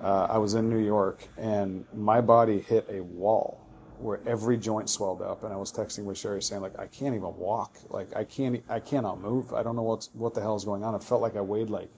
uh, 0.00 0.28
I 0.30 0.38
was 0.38 0.54
in 0.54 0.70
New 0.70 0.84
York, 0.84 1.26
and 1.36 1.84
my 1.92 2.20
body 2.20 2.60
hit 2.60 2.86
a 2.88 3.02
wall 3.02 3.61
where 4.02 4.20
every 4.26 4.56
joint 4.56 4.90
swelled 4.90 5.22
up 5.22 5.44
and 5.44 5.52
I 5.52 5.56
was 5.56 5.72
texting 5.72 6.04
with 6.04 6.18
Sherry 6.18 6.42
saying 6.42 6.62
like 6.62 6.78
I 6.78 6.86
can't 6.86 7.14
even 7.14 7.34
walk 7.36 7.76
like 7.90 8.14
I 8.16 8.24
can't 8.24 8.62
I 8.68 8.80
cannot 8.80 9.20
move 9.20 9.52
I 9.52 9.62
don't 9.62 9.76
know 9.76 9.82
what's 9.82 10.10
what 10.14 10.34
the 10.34 10.40
hell 10.40 10.56
is 10.56 10.64
going 10.64 10.84
on 10.84 10.94
it 10.94 11.02
felt 11.02 11.22
like 11.22 11.36
I 11.36 11.40
weighed 11.40 11.70
like 11.70 11.88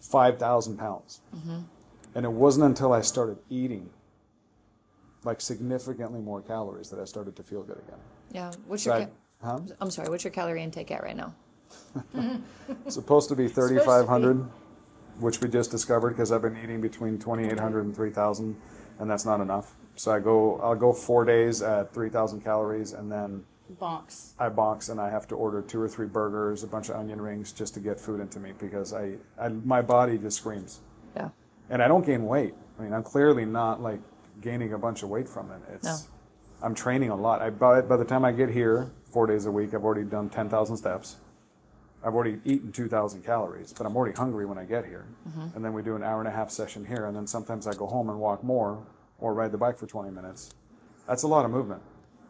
5,000 0.00 0.78
pounds 0.78 1.20
mm-hmm. 1.34 1.58
and 2.14 2.24
it 2.24 2.32
wasn't 2.32 2.66
until 2.66 2.92
I 2.92 3.00
started 3.00 3.38
eating 3.50 3.90
like 5.24 5.40
significantly 5.40 6.20
more 6.20 6.40
calories 6.40 6.88
that 6.90 7.00
I 7.00 7.04
started 7.04 7.36
to 7.36 7.42
feel 7.42 7.62
good 7.62 7.78
again 7.78 7.98
Yeah. 8.32 8.52
What's 8.66 8.84
So 8.84 8.94
your? 8.94 9.02
I- 9.02 9.04
ca- 9.06 9.10
huh? 9.42 9.60
I'm 9.80 9.90
sorry. 9.90 10.08
What's 10.08 10.24
your 10.24 10.30
calorie 10.30 10.62
intake 10.62 10.90
at 10.90 11.02
right 11.02 11.16
now? 11.16 11.34
Supposed 12.88 13.28
to 13.28 13.36
be 13.36 13.48
3,500 13.48 14.48
which 15.18 15.40
we 15.40 15.48
just 15.48 15.70
discovered 15.70 16.10
because 16.10 16.32
I've 16.32 16.42
been 16.42 16.56
eating 16.62 16.80
between 16.80 17.18
2,800 17.18 17.84
and 17.84 17.94
3,000 17.94 18.56
and 18.98 19.10
that's 19.10 19.26
not 19.26 19.40
enough 19.40 19.74
so 20.00 20.12
I 20.12 20.18
go 20.18 20.58
I'll 20.62 20.74
go 20.74 20.94
four 20.94 21.26
days 21.26 21.60
at 21.60 21.92
3,000 21.92 22.40
calories 22.42 22.94
and 22.94 23.12
then 23.12 23.44
Bonks. 23.78 24.32
I 24.38 24.48
box 24.48 24.88
and 24.88 24.98
I 24.98 25.10
have 25.10 25.28
to 25.28 25.34
order 25.34 25.60
two 25.60 25.78
or 25.78 25.88
three 25.88 26.06
burgers, 26.06 26.64
a 26.64 26.66
bunch 26.66 26.88
of 26.88 26.96
onion 26.96 27.20
rings 27.20 27.52
just 27.52 27.74
to 27.74 27.80
get 27.80 28.00
food 28.00 28.18
into 28.18 28.40
me 28.40 28.54
because 28.58 28.94
I, 28.94 29.16
I 29.38 29.48
my 29.48 29.82
body 29.82 30.16
just 30.16 30.38
screams. 30.38 30.80
Yeah. 31.14 31.28
And 31.68 31.82
I 31.82 31.86
don't 31.86 32.06
gain 32.06 32.24
weight. 32.24 32.54
I 32.78 32.82
mean, 32.82 32.94
I'm 32.94 33.02
clearly 33.02 33.44
not 33.44 33.82
like 33.82 34.00
gaining 34.40 34.72
a 34.72 34.78
bunch 34.78 35.02
of 35.02 35.10
weight 35.10 35.28
from 35.28 35.50
it. 35.50 35.60
It's 35.74 35.84
No. 35.84 35.96
I'm 36.62 36.74
training 36.74 37.10
a 37.10 37.16
lot. 37.16 37.42
I 37.42 37.50
by, 37.50 37.82
by 37.82 37.98
the 37.98 38.04
time 38.06 38.24
I 38.24 38.32
get 38.32 38.48
here, 38.48 38.90
4 39.12 39.26
days 39.26 39.44
a 39.44 39.50
week, 39.50 39.74
I've 39.74 39.84
already 39.84 40.04
done 40.04 40.30
10,000 40.30 40.78
steps. 40.78 41.16
I've 42.02 42.14
already 42.14 42.40
eaten 42.46 42.72
2,000 42.72 43.22
calories, 43.22 43.74
but 43.74 43.86
I'm 43.86 43.94
already 43.94 44.16
hungry 44.16 44.46
when 44.46 44.56
I 44.56 44.64
get 44.64 44.86
here. 44.86 45.04
Mm-hmm. 45.28 45.56
And 45.56 45.62
then 45.62 45.74
we 45.74 45.82
do 45.82 45.94
an 45.94 46.02
hour 46.02 46.20
and 46.20 46.28
a 46.28 46.30
half 46.30 46.50
session 46.50 46.86
here, 46.86 47.04
and 47.04 47.14
then 47.14 47.26
sometimes 47.26 47.66
I 47.66 47.74
go 47.74 47.86
home 47.86 48.08
and 48.08 48.18
walk 48.18 48.42
more 48.42 48.82
or 49.20 49.34
ride 49.34 49.52
the 49.52 49.58
bike 49.58 49.78
for 49.78 49.86
20 49.86 50.10
minutes. 50.10 50.50
That's 51.06 51.22
a 51.22 51.28
lot 51.28 51.44
of 51.44 51.50
movement. 51.50 51.82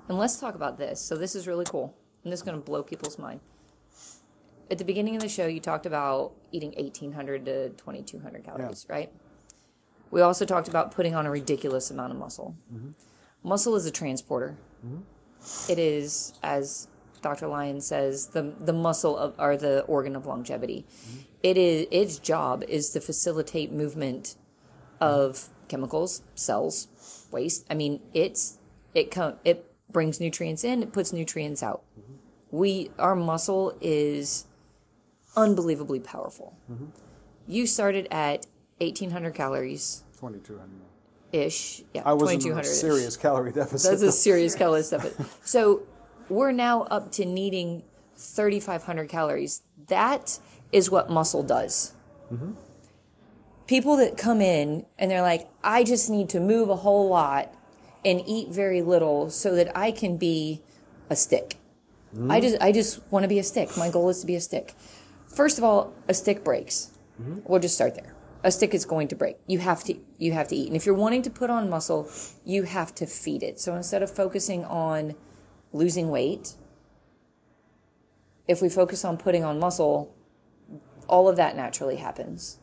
And 0.08 0.18
let's 0.18 0.38
talk 0.38 0.54
about 0.54 0.78
this. 0.78 1.00
So 1.00 1.16
this 1.16 1.34
is 1.34 1.46
really 1.46 1.64
cool. 1.64 1.94
And 2.24 2.32
this 2.32 2.40
is 2.40 2.44
going 2.44 2.58
to 2.58 2.64
blow 2.64 2.82
people's 2.82 3.18
mind. 3.18 3.40
At 4.70 4.78
the 4.78 4.84
beginning 4.84 5.16
of 5.16 5.22
the 5.22 5.28
show, 5.28 5.46
you 5.46 5.60
talked 5.60 5.86
about 5.86 6.32
eating 6.52 6.72
1,800 6.76 7.44
to 7.46 7.68
2,200 7.70 8.44
calories, 8.44 8.86
right? 8.88 9.12
We 10.10 10.20
also 10.20 10.44
talked 10.44 10.68
about 10.68 10.92
putting 10.92 11.14
on 11.14 11.26
a 11.26 11.30
ridiculous 11.30 11.90
amount 11.90 12.12
of 12.12 12.18
muscle. 12.18 12.56
Mm-hmm. 12.72 12.90
Muscle 13.42 13.74
is 13.76 13.86
a 13.86 13.90
transporter. 13.90 14.56
Mm-hmm. 14.84 15.72
It 15.72 15.78
is, 15.78 16.34
as 16.42 16.88
Dr. 17.22 17.46
Lyon 17.46 17.80
says, 17.80 18.26
the 18.28 18.54
the 18.60 18.72
muscle 18.72 19.16
of 19.16 19.34
or 19.38 19.56
the 19.56 19.80
organ 19.82 20.16
of 20.16 20.26
longevity. 20.26 20.86
Mm-hmm. 20.88 21.18
It 21.42 21.56
is 21.56 21.86
its 21.90 22.18
job 22.18 22.64
is 22.68 22.90
to 22.90 23.00
facilitate 23.00 23.72
movement 23.72 24.36
of 25.00 25.48
chemicals, 25.70 26.22
cells, 26.34 27.26
waste. 27.30 27.66
I 27.70 27.74
mean, 27.74 28.00
it's 28.12 28.58
it 28.94 29.10
com- 29.10 29.38
it 29.44 29.64
brings 29.90 30.20
nutrients 30.20 30.64
in, 30.64 30.82
it 30.82 30.92
puts 30.92 31.12
nutrients 31.12 31.62
out. 31.62 31.82
Mm-hmm. 31.98 32.12
We 32.50 32.90
our 32.98 33.16
muscle 33.16 33.74
is 33.80 34.46
unbelievably 35.36 36.00
powerful. 36.00 36.56
Mm-hmm. 36.70 36.86
You 37.46 37.66
started 37.66 38.08
at 38.10 38.46
1800 38.78 39.34
calories 39.34 40.04
2,200. 40.20 40.68
ish. 41.32 41.82
Yeah, 41.94 42.02
I 42.04 42.12
was 42.12 42.32
in 42.32 42.58
a 42.58 42.64
serious 42.64 43.16
calorie 43.16 43.52
deficit. 43.52 43.90
That's 43.90 44.02
a 44.02 44.12
serious 44.12 44.54
calorie 44.60 44.82
deficit. 44.82 45.26
So 45.42 45.82
we're 46.28 46.52
now 46.52 46.82
up 46.82 47.12
to 47.12 47.24
needing 47.24 47.82
3,500 48.16 49.08
calories. 49.08 49.62
That 49.88 50.38
is 50.72 50.90
what 50.90 51.10
muscle 51.10 51.42
does. 51.42 51.94
Mm-hmm. 52.32 52.52
People 53.70 53.98
that 53.98 54.16
come 54.16 54.40
in 54.40 54.84
and 54.98 55.08
they're 55.08 55.22
like, 55.22 55.48
I 55.62 55.84
just 55.84 56.10
need 56.10 56.28
to 56.30 56.40
move 56.40 56.70
a 56.70 56.74
whole 56.74 57.08
lot 57.08 57.54
and 58.04 58.20
eat 58.26 58.48
very 58.48 58.82
little 58.82 59.30
so 59.30 59.54
that 59.54 59.70
I 59.78 59.92
can 59.92 60.16
be 60.16 60.60
a 61.08 61.14
stick. 61.14 61.56
I 62.28 62.40
just 62.40 62.60
I 62.60 62.72
just 62.72 63.00
want 63.12 63.22
to 63.22 63.28
be 63.28 63.38
a 63.38 63.44
stick. 63.44 63.76
My 63.76 63.88
goal 63.88 64.08
is 64.08 64.22
to 64.22 64.26
be 64.26 64.34
a 64.34 64.40
stick. 64.40 64.74
First 65.28 65.56
of 65.58 65.62
all, 65.62 65.94
a 66.08 66.14
stick 66.14 66.42
breaks. 66.42 66.90
We'll 67.44 67.60
just 67.60 67.76
start 67.76 67.94
there. 67.94 68.16
A 68.42 68.50
stick 68.50 68.74
is 68.74 68.84
going 68.84 69.06
to 69.06 69.14
break. 69.14 69.36
You 69.46 69.60
have 69.60 69.84
to 69.84 69.94
you 70.18 70.32
have 70.32 70.48
to 70.48 70.56
eat. 70.56 70.66
And 70.66 70.74
if 70.74 70.84
you're 70.84 70.96
wanting 70.96 71.22
to 71.22 71.30
put 71.30 71.48
on 71.48 71.70
muscle, 71.70 72.10
you 72.44 72.64
have 72.64 72.92
to 72.96 73.06
feed 73.06 73.44
it. 73.44 73.60
So 73.60 73.76
instead 73.76 74.02
of 74.02 74.10
focusing 74.10 74.64
on 74.64 75.14
losing 75.72 76.10
weight, 76.10 76.56
if 78.48 78.60
we 78.60 78.68
focus 78.68 79.04
on 79.04 79.16
putting 79.16 79.44
on 79.44 79.60
muscle, 79.60 80.12
all 81.06 81.28
of 81.28 81.36
that 81.36 81.54
naturally 81.54 81.96
happens. 81.96 82.59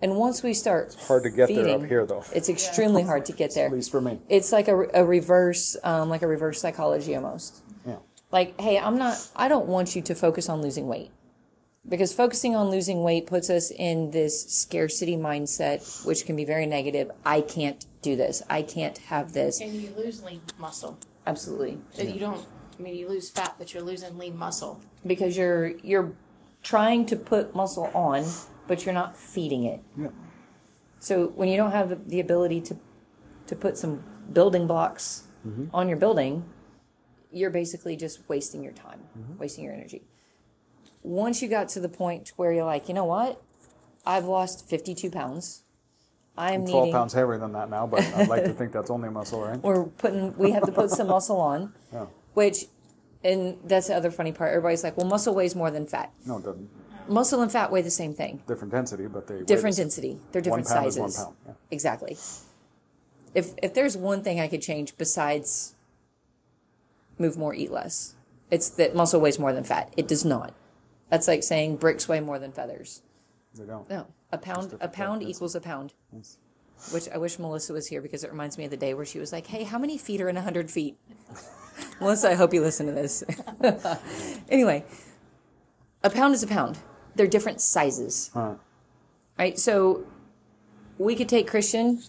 And 0.00 0.16
once 0.16 0.42
we 0.42 0.54
start 0.54 0.94
it's 0.94 1.08
hard 1.08 1.24
to 1.24 1.30
get 1.30 1.48
there 1.48 1.68
up 1.68 1.84
here, 1.84 2.06
though. 2.06 2.24
It's 2.32 2.48
extremely 2.48 3.02
hard 3.02 3.26
to 3.26 3.32
get 3.32 3.54
there. 3.54 3.66
At 3.66 3.72
least 3.72 3.90
for 3.90 4.00
me. 4.00 4.20
It's 4.28 4.52
like 4.52 4.68
a, 4.68 4.76
a 4.94 5.04
reverse, 5.04 5.76
um, 5.82 6.08
like 6.08 6.22
a 6.22 6.28
reverse 6.28 6.60
psychology 6.60 7.16
almost. 7.16 7.62
Yeah. 7.84 7.96
Like, 8.30 8.60
hey, 8.60 8.78
I'm 8.78 8.96
not, 8.96 9.16
I 9.34 9.48
don't 9.48 9.66
want 9.66 9.96
you 9.96 10.02
to 10.02 10.14
focus 10.14 10.48
on 10.48 10.62
losing 10.62 10.86
weight. 10.86 11.10
Because 11.88 12.12
focusing 12.12 12.54
on 12.54 12.70
losing 12.70 13.02
weight 13.02 13.26
puts 13.26 13.48
us 13.48 13.70
in 13.70 14.10
this 14.10 14.44
scarcity 14.46 15.16
mindset, 15.16 16.04
which 16.04 16.26
can 16.26 16.36
be 16.36 16.44
very 16.44 16.66
negative. 16.66 17.10
I 17.24 17.40
can't 17.40 17.84
do 18.02 18.14
this. 18.14 18.42
I 18.50 18.62
can't 18.62 18.98
have 18.98 19.32
this. 19.32 19.60
And 19.60 19.72
you 19.72 19.90
lose 19.96 20.22
lean 20.22 20.42
muscle. 20.58 20.98
Absolutely. 21.26 21.78
So 21.92 22.02
you 22.02 22.20
don't. 22.20 22.44
I 22.78 22.82
mean, 22.82 22.94
you 22.94 23.08
lose 23.08 23.30
fat, 23.30 23.54
but 23.58 23.72
you're 23.72 23.82
losing 23.82 24.18
lean 24.18 24.36
muscle. 24.36 24.80
Because 25.06 25.36
you're, 25.36 25.68
you're 25.78 26.12
trying 26.62 27.06
to 27.06 27.16
put 27.16 27.54
muscle 27.54 27.90
on, 27.94 28.24
but 28.68 28.84
you're 28.84 28.94
not 28.94 29.16
feeding 29.16 29.64
it. 29.64 29.82
Yeah. 29.98 30.08
So 31.00 31.28
when 31.28 31.48
you 31.48 31.56
don't 31.56 31.72
have 31.72 31.88
the, 31.88 31.96
the 31.96 32.20
ability 32.20 32.60
to 32.62 32.76
to 33.46 33.56
put 33.56 33.78
some 33.78 34.04
building 34.32 34.66
blocks 34.66 35.26
mm-hmm. 35.46 35.74
on 35.74 35.88
your 35.88 35.96
building, 35.96 36.44
you're 37.32 37.50
basically 37.50 37.96
just 37.96 38.20
wasting 38.28 38.62
your 38.62 38.72
time, 38.72 39.00
mm-hmm. 39.18 39.38
wasting 39.38 39.64
your 39.64 39.72
energy. 39.72 40.02
Once 41.02 41.40
you 41.40 41.48
got 41.48 41.68
to 41.70 41.80
the 41.80 41.88
point 41.88 42.32
where 42.36 42.52
you're 42.52 42.64
like, 42.64 42.88
you 42.88 42.94
know 42.94 43.06
what, 43.06 43.42
I've 44.04 44.26
lost 44.26 44.68
52 44.68 45.10
pounds. 45.10 45.62
I'm 46.36 46.66
12 46.66 46.84
needing. 46.84 46.92
pounds 46.92 47.12
heavier 47.12 47.38
than 47.38 47.52
that 47.52 47.68
now, 47.68 47.86
but 47.86 48.00
I'd 48.14 48.28
like 48.28 48.44
to 48.44 48.52
think 48.52 48.72
that's 48.72 48.90
only 48.90 49.08
muscle, 49.08 49.42
right? 49.42 49.58
We're 49.62 49.84
putting. 49.84 50.36
We 50.36 50.52
have 50.52 50.64
to 50.66 50.72
put 50.72 50.90
some 50.90 51.08
muscle 51.08 51.40
on, 51.40 51.72
Yeah. 51.92 52.06
which, 52.34 52.66
and 53.24 53.58
that's 53.64 53.88
the 53.88 53.96
other 53.96 54.10
funny 54.10 54.32
part. 54.32 54.50
Everybody's 54.50 54.84
like, 54.84 54.96
well, 54.96 55.06
muscle 55.06 55.34
weighs 55.34 55.56
more 55.56 55.70
than 55.70 55.86
fat. 55.86 56.12
No, 56.26 56.36
it 56.36 56.44
doesn't. 56.44 56.70
Muscle 57.08 57.42
and 57.42 57.50
fat 57.50 57.70
weigh 57.70 57.82
the 57.82 57.90
same 57.90 58.14
thing. 58.14 58.42
Different 58.46 58.72
density, 58.72 59.06
but 59.06 59.26
they 59.26 59.42
different 59.42 59.76
the 59.76 59.82
density. 59.82 60.18
They're 60.32 60.42
different 60.42 60.66
sizes. 60.66 60.98
one 61.00 61.12
pound. 61.12 61.36
Yeah. 61.46 61.52
Exactly. 61.70 62.16
If 63.34 63.52
if 63.62 63.74
there's 63.74 63.96
one 63.96 64.22
thing 64.22 64.40
I 64.40 64.48
could 64.48 64.62
change 64.62 64.96
besides 64.96 65.74
move 67.18 67.36
more, 67.36 67.54
eat 67.54 67.70
less, 67.70 68.14
it's 68.50 68.70
that 68.70 68.94
muscle 68.94 69.20
weighs 69.20 69.38
more 69.38 69.52
than 69.52 69.64
fat. 69.64 69.92
It 69.96 70.08
does 70.08 70.24
not. 70.24 70.54
That's 71.10 71.28
like 71.28 71.42
saying 71.42 71.76
bricks 71.76 72.08
weigh 72.08 72.20
more 72.20 72.38
than 72.38 72.52
feathers. 72.52 73.02
They 73.54 73.64
don't. 73.64 73.88
No, 73.88 74.06
a 74.32 74.38
pound 74.38 74.74
a 74.80 74.88
pound 74.88 75.20
density. 75.20 75.30
equals 75.30 75.54
a 75.54 75.60
pound. 75.60 75.94
Yes. 76.12 76.38
Which 76.92 77.08
I 77.08 77.18
wish 77.18 77.38
Melissa 77.38 77.72
was 77.72 77.88
here 77.88 78.00
because 78.00 78.22
it 78.22 78.30
reminds 78.30 78.56
me 78.56 78.64
of 78.64 78.70
the 78.70 78.76
day 78.76 78.94
where 78.94 79.04
she 79.04 79.18
was 79.18 79.32
like, 79.32 79.46
"Hey, 79.46 79.64
how 79.64 79.78
many 79.78 79.98
feet 79.98 80.20
are 80.20 80.28
in 80.28 80.36
hundred 80.36 80.70
feet?" 80.70 80.96
Melissa, 82.00 82.30
I 82.30 82.34
hope 82.34 82.54
you 82.54 82.60
listen 82.60 82.86
to 82.86 82.92
this. 82.92 83.24
anyway, 84.48 84.84
a 86.04 86.10
pound 86.10 86.34
is 86.34 86.42
a 86.42 86.46
pound. 86.46 86.78
They're 87.14 87.26
different 87.26 87.60
sizes. 87.60 88.30
Huh. 88.32 88.54
Right? 89.38 89.58
So 89.58 90.04
we 90.98 91.14
could 91.14 91.28
take 91.28 91.50
Kristian, 91.50 92.08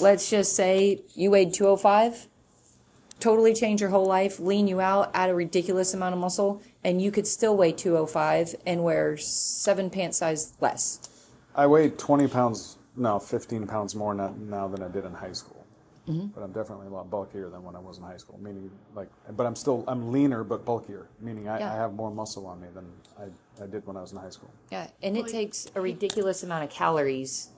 let's 0.00 0.28
just 0.28 0.54
say 0.54 1.02
you 1.14 1.30
weighed 1.30 1.54
205, 1.54 2.28
totally 3.18 3.54
change 3.54 3.80
your 3.80 3.90
whole 3.90 4.06
life, 4.06 4.38
lean 4.38 4.68
you 4.68 4.80
out, 4.80 5.10
add 5.14 5.30
a 5.30 5.34
ridiculous 5.34 5.94
amount 5.94 6.14
of 6.14 6.20
muscle, 6.20 6.62
and 6.84 7.00
you 7.00 7.10
could 7.10 7.26
still 7.26 7.56
weigh 7.56 7.72
205 7.72 8.54
and 8.66 8.84
wear 8.84 9.16
seven 9.16 9.88
pant 9.90 10.14
size 10.14 10.52
less. 10.60 11.00
I 11.54 11.66
weigh 11.66 11.90
20 11.90 12.28
pounds, 12.28 12.76
no, 12.94 13.18
15 13.18 13.66
pounds 13.66 13.94
more 13.94 14.14
now, 14.14 14.34
now 14.38 14.68
than 14.68 14.82
I 14.82 14.88
did 14.88 15.04
in 15.06 15.14
high 15.14 15.32
school. 15.32 15.55
Mm-hmm. 16.08 16.26
But 16.28 16.42
I'm 16.42 16.52
definitely 16.52 16.86
a 16.86 16.90
lot 16.90 17.10
bulkier 17.10 17.48
than 17.48 17.62
when 17.64 17.74
I 17.74 17.80
was 17.80 17.98
in 17.98 18.04
high 18.04 18.16
school. 18.16 18.38
Meaning, 18.40 18.70
like, 18.94 19.08
but 19.36 19.44
I'm 19.46 19.56
still 19.56 19.84
I'm 19.88 20.12
leaner 20.12 20.44
but 20.44 20.64
bulkier. 20.64 21.08
Meaning, 21.20 21.48
I, 21.48 21.58
Yeah. 21.58 21.72
I 21.72 21.76
have 21.76 21.94
more 21.94 22.10
muscle 22.10 22.46
on 22.46 22.60
me 22.60 22.68
than 22.74 22.86
I, 23.18 23.62
I 23.62 23.66
did 23.66 23.86
when 23.86 23.96
I 23.96 24.00
was 24.02 24.12
in 24.12 24.18
high 24.18 24.30
school. 24.30 24.50
Yeah, 24.70 24.86
and 25.02 25.16
it 25.16 25.26
takes 25.28 25.66
a 25.74 25.80
ridiculous 25.80 26.42
amount 26.42 26.64
of 26.64 26.70
calories 26.70 27.48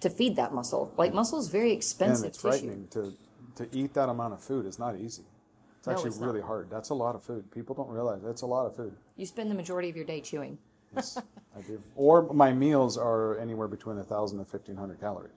to 0.00 0.08
feed 0.08 0.36
that 0.36 0.54
muscle. 0.54 0.92
Like 0.96 1.12
muscle 1.12 1.38
is 1.38 1.48
very 1.48 1.70
And 1.70 1.76
expensive 1.78 2.26
it's 2.28 2.38
tissue. 2.38 2.48
frightening 2.48 2.88
to 2.92 3.14
to 3.56 3.68
eat 3.76 3.92
that 3.94 4.08
amount 4.08 4.32
of 4.34 4.40
food 4.40 4.64
is 4.66 4.78
not 4.78 4.96
easy. 4.96 5.24
It's 5.78 5.86
No, 5.86 5.92
actually 5.92 6.10
it's 6.10 6.18
really 6.18 6.40
hard. 6.40 6.70
That's 6.70 6.90
a 6.90 6.94
lot 6.94 7.14
of 7.14 7.22
food. 7.22 7.50
People 7.50 7.74
don't 7.74 7.90
realize 7.90 8.22
that's 8.22 8.42
a 8.42 8.46
lot 8.46 8.66
of 8.66 8.74
food. 8.76 8.94
You 9.16 9.26
spend 9.26 9.50
the 9.50 9.54
majority 9.54 9.90
of 9.90 9.96
your 9.96 10.04
day 10.04 10.20
chewing. 10.20 10.58
Yes, 10.94 11.18
I 11.56 11.60
do. 11.62 11.82
Or 11.96 12.22
my 12.32 12.52
meals 12.52 12.96
are 12.96 13.36
anywhere 13.38 13.68
between 13.68 13.96
1,000 13.96 14.38
and 14.38 14.46
1,500 14.48 15.00
calories. 15.00 15.32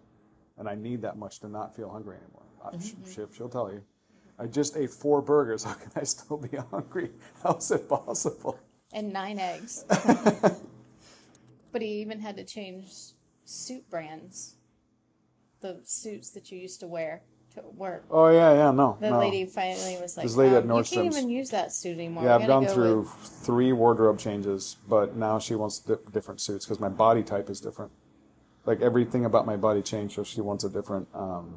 And 0.57 0.69
I 0.69 0.75
need 0.75 1.01
that 1.01 1.17
much 1.17 1.39
to 1.39 1.47
not 1.49 1.75
feel 1.75 1.89
hungry 1.89 2.17
anymore. 2.17 2.40
I, 2.63 2.69
Mm-hmm. 2.75 3.09
she, 3.09 3.21
she'll 3.35 3.49
tell 3.49 3.71
you. 3.71 3.81
I 4.39 4.47
just 4.47 4.75
ate 4.77 4.89
four 4.91 5.21
burgers. 5.21 5.63
How 5.67 5.73
can 5.73 5.91
I 5.95 6.03
still 6.03 6.37
be 6.37 6.57
hungry? 6.57 7.11
How 7.43 7.55
is 7.55 7.71
it 7.71 7.87
possible? 7.89 8.57
and 8.93 9.13
nine 9.13 9.39
eggs. 9.39 9.85
but 11.71 11.81
he 11.81 11.87
even 12.01 12.19
had 12.19 12.35
to 12.37 12.43
change 12.43 12.87
suit 13.45 13.89
brands, 13.89 14.55
the 15.61 15.79
suits 15.85 16.31
that 16.31 16.51
you 16.51 16.59
used 16.59 16.79
to 16.81 16.87
wear 16.87 17.21
to 17.55 17.61
work. 17.75 18.03
Oh, 18.11 18.29
yeah, 18.29 18.53
yeah, 18.53 18.71
no. 18.71 18.97
The 18.99 19.09
no. 19.11 19.19
lady 19.19 19.45
finally 19.45 19.97
was 20.01 20.17
like, 20.17 20.25
This 20.25 20.35
lady 20.35 20.55
at 20.55 20.63
um, 20.63 20.75
"You 20.77 20.83
can't 20.83 21.05
even 21.05 21.29
use 21.29 21.49
that 21.51 21.71
suit 21.71 21.97
anymore." 21.97 22.23
Yeah, 22.23 22.35
I've 22.35 22.47
gone 22.47 22.65
go 22.65 22.73
through 22.73 22.99
with- 23.01 23.09
three 23.09 23.71
wardrobe 23.73 24.19
changes, 24.19 24.77
but 24.89 25.15
now 25.15 25.39
she 25.39 25.55
wants 25.55 25.79
di- 25.79 25.95
different 26.11 26.41
suits 26.41 26.65
because 26.65 26.79
my 26.79 26.89
body 26.89 27.23
type 27.23 27.49
is 27.49 27.59
different. 27.61 27.91
Like 28.65 28.81
everything 28.81 29.25
about 29.25 29.45
my 29.45 29.55
body 29.57 29.81
changed, 29.81 30.15
so 30.15 30.23
she 30.23 30.41
wants 30.41 30.63
a 30.65 30.69
different 30.69 31.07
um, 31.13 31.55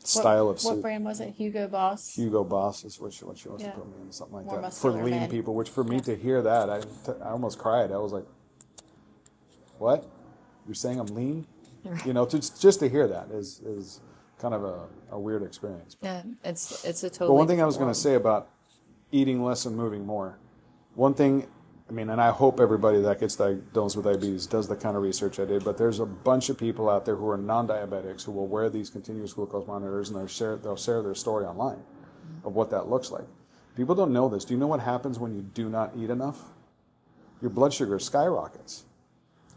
what, 0.00 0.06
style 0.08 0.48
of 0.48 0.62
What 0.64 0.80
brand 0.80 1.04
was 1.04 1.20
it? 1.20 1.34
Hugo 1.34 1.68
Boss. 1.68 2.14
Hugo 2.14 2.44
Boss 2.44 2.84
is 2.84 3.00
what 3.00 3.12
she, 3.12 3.24
what 3.24 3.36
she 3.38 3.48
wants 3.48 3.64
Yeah. 3.64 3.72
to 3.72 3.78
put 3.78 3.86
me 3.88 4.02
in, 4.02 4.12
something 4.12 4.36
like 4.36 4.46
More 4.46 4.60
that. 4.62 4.72
For 4.74 4.90
lean 4.92 5.10
men. 5.20 5.30
people, 5.30 5.54
which 5.54 5.68
for 5.70 5.84
me 5.84 6.00
to 6.00 6.14
hear 6.16 6.40
that, 6.42 6.70
I, 6.70 6.80
t- 6.80 7.12
I 7.22 7.30
almost 7.30 7.58
cried. 7.58 7.92
I 7.92 7.98
was 7.98 8.12
like, 8.12 8.24
"What? 9.78 10.08
You're 10.66 10.74
saying 10.74 10.98
I'm 11.00 11.06
lean?" 11.06 11.46
You 12.04 12.12
know, 12.12 12.26
just 12.26 12.60
just 12.60 12.80
to 12.80 12.88
hear 12.88 13.06
that 13.08 13.30
is 13.30 13.60
is 13.60 14.00
kind 14.38 14.52
of 14.54 14.64
a, 14.64 14.86
a 15.12 15.18
weird 15.18 15.42
experience. 15.42 15.96
Yeah, 16.02 16.22
it's 16.44 16.84
it's 16.84 17.02
a 17.02 17.08
totally. 17.10 17.28
But 17.28 17.34
one 17.34 17.46
thing 17.46 17.62
I 17.62 17.66
was 17.66 17.76
going 17.76 17.88
to 17.90 17.94
say 17.98 18.14
about 18.14 18.48
eating 19.10 19.42
less 19.42 19.64
and 19.64 19.74
moving 19.76 20.04
more, 20.04 20.38
one 20.94 21.14
thing, 21.14 21.46
I 21.88 21.92
mean, 21.92 22.10
and 22.10 22.20
I 22.20 22.30
hope 22.30 22.60
everybody 22.60 23.00
that 23.00 23.18
gets 23.18 23.36
diagnosed 23.36 23.96
with 23.96 24.04
diabetes 24.04 24.46
does 24.46 24.68
the 24.68 24.76
kind 24.76 24.94
of 24.96 25.02
research 25.02 25.40
I 25.40 25.46
did, 25.46 25.64
but 25.64 25.78
there's 25.78 26.00
a 26.00 26.06
bunch 26.06 26.50
of 26.50 26.58
people 26.58 26.90
out 26.90 27.06
there 27.06 27.16
who 27.16 27.28
are 27.30 27.38
non-diabetics 27.38 28.24
who 28.24 28.32
will 28.32 28.46
wear 28.46 28.68
these 28.68 28.90
continuous 28.90 29.32
glucose 29.32 29.66
monitors 29.66 30.10
and 30.10 30.18
they'll 30.18 30.26
share, 30.26 30.56
they'll 30.56 30.76
share 30.76 31.02
their 31.02 31.14
story 31.14 31.46
online 31.46 31.82
of 32.44 32.54
what 32.54 32.70
that 32.70 32.90
looks 32.90 33.10
like. 33.10 33.24
People 33.74 33.94
don't 33.94 34.12
know 34.12 34.28
this. 34.28 34.44
Do 34.44 34.52
you 34.52 34.60
know 34.60 34.66
what 34.66 34.80
happens 34.80 35.18
when 35.18 35.34
you 35.34 35.40
do 35.40 35.70
not 35.70 35.92
eat 35.96 36.10
enough? 36.10 36.42
Your 37.40 37.50
blood 37.50 37.72
sugar 37.72 37.98
skyrockets 37.98 38.84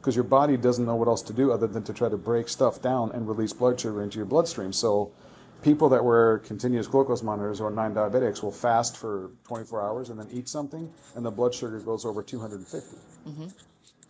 because 0.01 0.15
your 0.15 0.23
body 0.23 0.57
doesn't 0.57 0.85
know 0.85 0.95
what 0.95 1.07
else 1.07 1.21
to 1.21 1.33
do 1.33 1.51
other 1.51 1.67
than 1.67 1.83
to 1.83 1.93
try 1.93 2.09
to 2.09 2.17
break 2.17 2.49
stuff 2.49 2.81
down 2.81 3.11
and 3.11 3.27
release 3.27 3.53
blood 3.53 3.79
sugar 3.79 4.01
into 4.01 4.17
your 4.17 4.25
bloodstream. 4.25 4.73
So, 4.73 5.11
people 5.61 5.89
that 5.89 6.03
wear 6.03 6.39
continuous 6.39 6.87
glucose 6.87 7.23
monitors 7.23 7.61
or 7.61 7.71
non-diabetics 7.71 8.43
will 8.43 8.51
fast 8.51 8.97
for 8.97 9.31
24 9.43 9.81
hours 9.81 10.09
and 10.09 10.19
then 10.19 10.27
eat 10.31 10.49
something, 10.49 10.91
and 11.15 11.25
the 11.25 11.31
blood 11.31 11.53
sugar 11.53 11.79
goes 11.79 12.05
over 12.05 12.23
250. 12.23 12.97
Mm-hmm. 13.27 13.47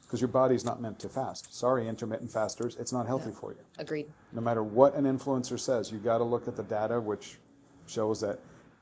Because 0.01 0.19
your 0.19 0.27
body's 0.27 0.65
not 0.65 0.81
meant 0.81 0.99
to 0.99 1.07
fast. 1.09 1.53
Sorry, 1.53 1.87
intermittent 1.87 2.31
fasters, 2.31 2.75
it's 2.77 2.91
not 2.91 3.07
healthy 3.07 3.31
for 3.31 3.51
you. 3.51 3.59
Agreed. 3.79 4.07
No 4.33 4.41
matter 4.41 4.61
what 4.61 4.93
an 4.95 5.05
influencer 5.05 5.57
says, 5.57 5.89
you 5.91 5.99
got 5.99 6.17
to 6.17 6.25
look 6.25 6.47
at 6.49 6.57
the 6.57 6.63
data, 6.63 6.99
which 6.99 7.37
shows 7.87 8.19
that 8.21 8.39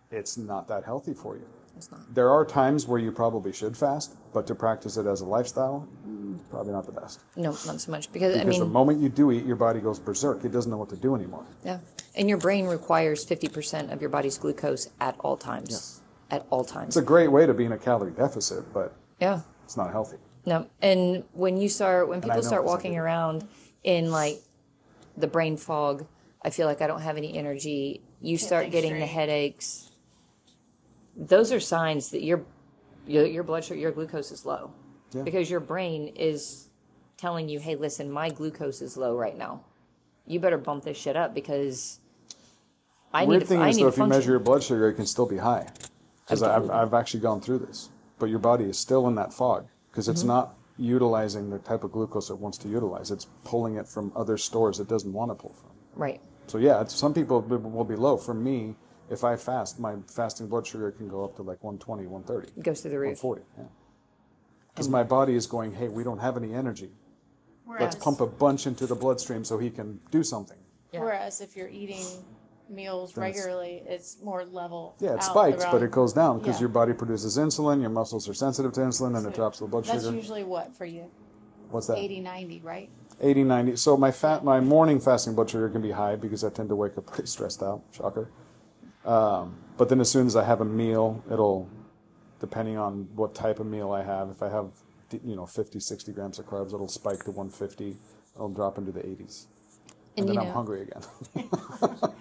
it's 0.09 0.37
not 0.37 0.67
that 0.67 0.83
healthy 0.83 1.13
for 1.13 1.35
you. 1.35 1.45
It's 1.77 1.91
not. 1.91 2.01
There 2.15 2.31
are 2.31 2.43
times 2.43 2.87
where 2.87 2.99
you 2.99 3.11
probably 3.11 3.53
should 3.53 3.77
fast, 3.77 4.15
but 4.33 4.47
to 4.47 4.55
practice 4.55 4.97
it 4.97 5.05
as 5.05 5.21
a 5.21 5.25
lifestyle, 5.25 5.87
probably 6.49 6.73
not 6.73 6.85
the 6.85 6.91
best. 6.91 7.21
No, 7.35 7.51
not 7.65 7.81
so 7.81 7.91
much 7.91 8.11
because, 8.11 8.33
Because 8.33 8.45
I 8.45 8.49
mean, 8.49 8.59
the 8.59 8.65
moment 8.65 9.01
you 9.01 9.09
do 9.09 9.31
eat, 9.31 9.45
your 9.45 9.55
body 9.55 9.79
goes 9.79 9.99
berserk. 9.99 10.43
It 10.43 10.51
doesn't 10.51 10.69
know 10.71 10.77
what 10.77 10.89
to 10.89 10.97
do 10.97 11.15
anymore. 11.15 11.45
yeah, 11.63 11.79
and 12.15 12.27
your 12.27 12.37
brain 12.37 12.65
requires 12.65 13.23
fifty 13.23 13.47
percent 13.47 13.91
of 13.91 14.01
your 14.01 14.09
body's 14.09 14.37
glucose 14.37 14.89
at 14.99 15.15
all 15.19 15.37
times. 15.37 15.69
Yes. 15.71 16.01
At 16.31 16.45
all 16.51 16.63
times. 16.63 16.89
It's 16.89 16.97
a 16.97 17.01
great 17.01 17.31
way 17.31 17.45
to 17.47 17.53
be 17.55 17.65
in 17.65 17.71
a 17.71 17.77
calorie 17.77 18.11
deficit, 18.11 18.71
but 18.73 18.93
yeah. 19.19 19.41
it's 19.63 19.75
not 19.77 19.91
healthy. 19.91 20.17
No, 20.45 20.67
and 20.81 21.23
when 21.33 21.57
you 21.57 21.69
start, 21.69 22.07
when 22.07 22.21
people 22.21 22.37
know 22.37 22.41
start 22.41 22.61
'cause 22.63 22.69
I 22.69 22.75
walking 22.75 22.97
around 22.97 23.47
in 23.83 24.11
like 24.11 24.39
the 25.17 25.27
brain 25.27 25.57
fog, 25.57 26.05
I 26.43 26.49
feel 26.51 26.67
like 26.67 26.81
I 26.81 26.87
don't 26.87 27.01
have 27.01 27.17
any 27.17 27.35
energy. 27.37 28.01
You 28.21 28.37
start 28.37 28.63
think 28.63 28.73
getting 28.73 28.99
the 28.99 29.05
headaches. 29.07 29.89
Those 31.15 31.51
are 31.51 31.59
signs 31.59 32.09
that 32.11 32.23
your 32.23 32.43
your, 33.07 33.25
your 33.25 33.43
blood 33.43 33.63
sugar, 33.63 33.79
your 33.79 33.91
glucose 33.91 34.31
is 34.31 34.45
low, 34.45 34.71
Yeah. 35.13 35.23
because 35.23 35.49
your 35.49 35.59
brain 35.59 36.09
is 36.15 36.69
telling 37.17 37.49
you, 37.49 37.59
"Hey, 37.59 37.75
listen, 37.75 38.09
my 38.11 38.29
glucose 38.29 38.81
is 38.81 38.95
low 38.97 39.15
right 39.15 39.37
now. 39.37 39.61
You 40.25 40.39
better 40.39 40.57
bump 40.57 40.83
this 40.83 40.97
shit 40.97 41.15
up 41.17 41.33
because 41.33 41.99
I 43.13 43.25
Weird 43.25 43.39
need 43.41 43.45
to, 43.45 43.45
thing 43.47 43.61
I 43.61 43.69
is, 43.69 43.77
need 43.77 43.83
though, 43.83 43.87
if 43.87 43.93
you 43.97 44.03
function." 44.03 44.17
measure 44.19 44.31
your 44.31 44.39
blood 44.39 44.63
sugar, 44.63 44.87
it 44.89 44.93
can 44.93 45.05
still 45.07 45.25
be 45.25 45.37
high. 45.37 45.67
Because 46.25 46.43
I've, 46.43 46.69
I've 46.69 46.93
actually 46.93 47.21
gone 47.21 47.41
through 47.41 47.59
this. 47.59 47.89
But 48.19 48.27
your 48.29 48.37
body 48.39 48.65
is 48.65 48.77
still 48.77 49.07
in 49.07 49.15
that 49.15 49.33
fog 49.33 49.65
because 49.91 50.07
it's 50.07 50.19
Mm-hmm. 50.21 50.27
not 50.27 50.55
utilizing 50.77 51.49
the 51.49 51.57
type 51.59 51.83
of 51.83 51.91
glucose 51.91 52.29
it 52.29 52.37
wants 52.37 52.57
to 52.59 52.67
utilize. 52.69 53.09
It's 53.11 53.25
pulling 53.43 53.75
it 53.75 53.87
from 53.87 54.11
other 54.15 54.37
stores 54.37 54.79
it 54.79 54.87
doesn't 54.87 55.11
want 55.11 55.31
to 55.31 55.35
pull 55.35 55.53
from. 55.53 55.71
right. 55.95 56.21
So 56.47 56.57
yeah, 56.57 56.81
it's, 56.81 56.95
some 56.95 57.13
people 57.13 57.41
will 57.41 57.57
will 57.59 57.83
be 57.83 57.95
low. 57.95 58.17
For 58.17 58.33
me, 58.33 58.75
if 59.09 59.23
I 59.23 59.35
fast, 59.35 59.79
my 59.79 59.95
fasting 60.07 60.47
blood 60.47 60.65
sugar 60.65 60.91
can 60.91 61.07
go 61.07 61.23
up 61.23 61.35
to 61.35 61.41
like 61.43 61.63
120, 61.63 62.07
130, 62.07 62.59
It 62.59 62.63
goes 62.63 62.81
through 62.81 62.91
the 62.91 62.99
roof. 62.99 63.23
140. 63.23 63.41
Yeah. 63.57 63.63
Because 64.79 64.89
my 64.89 65.03
body 65.03 65.35
is 65.35 65.45
going, 65.45 65.73
hey, 65.73 65.89
we 65.89 66.05
don't 66.05 66.19
have 66.19 66.37
any 66.37 66.53
energy. 66.53 66.89
Whereas, 67.65 67.81
Let's 67.81 67.95
pump 68.01 68.21
a 68.21 68.25
bunch 68.25 68.65
into 68.65 68.87
the 68.87 68.95
bloodstream 68.95 69.43
so 69.43 69.57
he 69.57 69.69
can 69.69 69.99
do 70.09 70.23
something. 70.23 70.55
Yeah. 70.93 71.01
whereas 71.01 71.41
if 71.41 71.55
you're 71.55 71.67
eating 71.67 72.05
meals 72.69 73.13
Then 73.13 73.23
regularly, 73.23 73.83
it's 73.85 74.21
more 74.23 74.45
level. 74.45 74.95
Yeah, 74.99 75.15
it 75.15 75.23
spikes, 75.23 75.65
but 75.65 75.83
it 75.83 75.91
goes 75.91 76.13
down 76.13 76.39
because 76.39 76.55
Yeah. 76.55 76.61
your 76.61 76.69
body 76.69 76.93
produces 76.93 77.37
insulin, 77.37 77.81
your 77.81 77.89
muscles 77.89 78.27
are 78.29 78.33
sensitive 78.33 78.71
to 78.73 78.79
insulin, 78.79 79.17
and 79.17 79.27
it 79.27 79.33
drops 79.33 79.59
the 79.59 79.67
blood 79.67 79.83
That's 79.83 80.01
sugar. 80.01 80.15
That's 80.15 80.23
usually 80.23 80.45
what 80.45 80.73
for 80.73 80.85
you? 80.85 81.11
What's 81.69 81.87
that? 81.87 81.97
80, 81.97 82.21
90, 82.21 82.61
right? 82.61 82.89
80, 83.19 83.43
90. 83.43 83.75
So 83.75 83.97
my 83.97 84.11
fat, 84.11 84.43
my 84.45 84.61
morning 84.61 84.99
fasting 85.01 85.35
blood 85.35 85.49
sugar 85.49 85.69
can 85.69 85.81
be 85.81 85.91
high 85.91 86.15
because 86.15 86.43
I 86.45 86.49
tend 86.49 86.69
to 86.69 86.75
wake 86.75 86.97
up 86.97 87.05
pretty 87.13 87.27
stressed 87.27 87.61
out. 87.61 87.83
Shocker. 87.91 88.31
Um, 89.05 89.57
but 89.77 89.89
then 89.89 89.99
as 89.99 90.09
soon 90.09 90.25
as 90.25 90.35
I 90.37 90.45
have 90.45 90.61
a 90.61 90.65
meal, 90.65 91.21
it'll, 91.31 91.69
depending 92.39 92.77
on 92.77 93.07
what 93.15 93.35
type 93.35 93.59
of 93.59 93.65
meal 93.67 93.91
I 93.91 94.03
have, 94.03 94.29
if 94.29 94.41
I 94.41 94.49
have, 94.49 94.71
you 95.23 95.35
know, 95.35 95.45
50, 95.45 95.79
60 95.79 96.11
grams 96.13 96.39
of 96.39 96.45
carbs, 96.45 96.73
it'll 96.73 96.87
spike 96.87 97.23
to 97.25 97.31
150. 97.31 97.97
It'll 98.35 98.49
drop 98.49 98.77
into 98.77 98.91
the 98.91 99.01
80s. 99.01 99.45
And 100.17 100.27
And, 100.27 100.29
then 100.29 100.37
I'm 100.39 100.45
know- 100.47 100.53
hungry 100.53 100.81
again. 100.83 101.03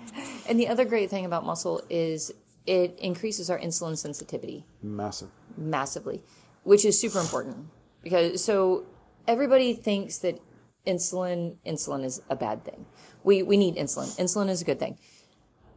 And 0.48 0.58
the 0.58 0.68
other 0.68 0.86
great 0.86 1.10
thing 1.10 1.26
about 1.26 1.44
muscle 1.44 1.82
is 1.90 2.32
it 2.66 2.98
increases 2.98 3.50
our 3.50 3.58
insulin 3.58 3.98
sensitivity. 3.98 4.64
Massive. 4.82 5.28
massively, 5.58 6.22
which 6.64 6.84
is 6.86 6.98
super 6.98 7.20
important 7.20 7.66
because 8.02 8.42
so 8.42 8.84
everybody 9.26 9.74
thinks 9.74 10.18
that 10.18 10.40
insulin 10.86 11.56
insulin 11.66 12.02
is 12.04 12.22
a 12.30 12.36
bad 12.36 12.64
thing. 12.64 12.86
We 13.24 13.42
we 13.42 13.56
need 13.58 13.76
insulin. 13.76 14.08
Insulin 14.18 14.48
is 14.48 14.62
a 14.62 14.64
good 14.64 14.78
thing. 14.78 14.98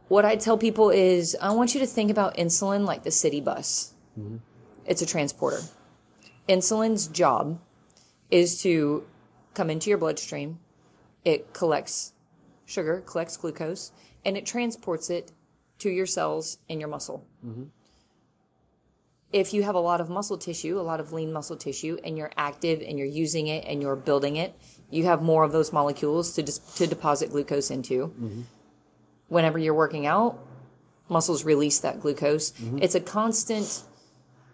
What 0.08 0.24
I 0.24 0.36
tell 0.36 0.56
people 0.56 0.88
is 0.88 1.36
I 1.40 1.50
want 1.52 1.74
you 1.74 1.80
to 1.80 1.86
think 1.86 2.10
about 2.10 2.36
insulin 2.38 2.86
like 2.86 3.02
the 3.02 3.10
city 3.10 3.40
bus. 3.42 3.92
It's 4.86 5.02
a 5.02 5.06
transporter. 5.06 5.60
Insulin's 6.48 7.06
job 7.08 7.60
is 8.30 8.62
to 8.62 9.04
come 9.54 9.70
into 9.70 9.90
your 9.90 9.98
bloodstream. 9.98 10.58
It 11.24 11.52
collects 11.52 12.12
sugar, 12.66 13.02
collects 13.06 13.36
glucose, 13.36 13.92
and 14.24 14.36
it 14.36 14.46
transports 14.46 15.10
it 15.10 15.32
to 15.78 15.90
your 15.90 16.06
cells 16.06 16.58
in 16.68 16.80
your 16.80 16.88
muscle 16.88 17.26
mm-hmm. 17.44 17.64
if 19.32 19.52
you 19.52 19.62
have 19.62 19.74
a 19.74 19.80
lot 19.80 20.00
of 20.00 20.08
muscle 20.08 20.38
tissue, 20.38 20.78
a 20.78 20.82
lot 20.82 21.00
of 21.00 21.12
lean 21.12 21.32
muscle 21.32 21.56
tissue, 21.56 21.98
and 22.04 22.16
you're 22.16 22.30
active 22.36 22.82
and 22.86 22.98
you're 22.98 23.06
using 23.06 23.48
it 23.48 23.64
and 23.66 23.82
you're 23.82 23.96
building 23.96 24.36
it, 24.36 24.54
you 24.90 25.04
have 25.06 25.22
more 25.22 25.42
of 25.42 25.50
those 25.52 25.72
molecules 25.72 26.34
to 26.34 26.42
dis- 26.42 26.58
to 26.76 26.86
deposit 26.86 27.30
glucose 27.30 27.70
into. 27.70 28.08
Mm-hmm. 28.08 28.42
Whenever 29.28 29.58
you're 29.58 29.74
working 29.74 30.06
out, 30.06 30.38
muscles 31.08 31.44
release 31.44 31.80
that 31.80 32.00
glucose. 32.00 32.52
Mm-hmm. 32.52 32.78
It's 32.82 32.94
a 32.94 33.00
constant 33.00 33.82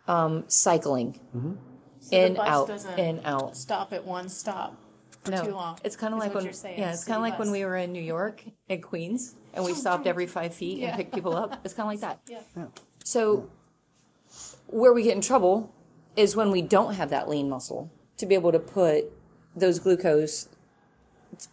um, 0.08 0.44
cycling, 0.48 1.20
So 2.00 2.16
in 2.16 2.32
the 2.32 2.38
bus 2.38 2.48
out, 2.48 2.66
doesn't 2.68 2.98
in 2.98 3.20
out. 3.24 3.56
Stop 3.56 3.92
at 3.92 4.04
one 4.04 4.28
stop 4.28 4.76
for 5.22 5.30
No, 5.30 5.44
too 5.44 5.52
long. 5.52 5.78
it's 5.84 5.96
kind 5.96 6.14
of 6.14 6.18
is 6.18 6.24
like 6.24 6.28
what 6.30 6.36
when 6.36 6.44
you're 6.44 6.52
saying, 6.54 6.78
yeah, 6.80 6.90
it's 6.90 7.00
city 7.02 7.12
kind 7.12 7.18
of 7.18 7.22
like 7.30 7.38
when 7.38 7.48
bus. 7.48 7.52
we 7.52 7.64
were 7.64 7.76
in 7.76 7.92
New 7.92 8.02
York 8.02 8.42
at 8.70 8.82
Queens 8.82 9.34
and 9.54 9.64
we 9.64 9.74
stopped 9.84 10.06
every 10.06 10.26
five 10.26 10.54
feet 10.54 10.78
Yeah. 10.78 10.88
and 10.88 10.96
picked 10.96 11.12
people 11.14 11.36
up. 11.36 11.60
It's 11.64 11.74
kind 11.74 11.86
of 11.86 11.92
like 11.92 12.00
that. 12.00 12.20
Yeah. 12.56 12.66
So, 13.04 13.48
where 14.66 14.92
we 14.92 15.02
get 15.02 15.14
in 15.14 15.20
trouble 15.22 15.72
is 16.16 16.34
when 16.36 16.50
we 16.50 16.62
don't 16.62 16.94
have 16.94 17.10
that 17.10 17.28
lean 17.28 17.48
muscle 17.48 17.90
to 18.18 18.26
be 18.26 18.34
able 18.34 18.52
to 18.52 18.58
put 18.58 19.04
those 19.56 19.78
glucose, 19.78 20.48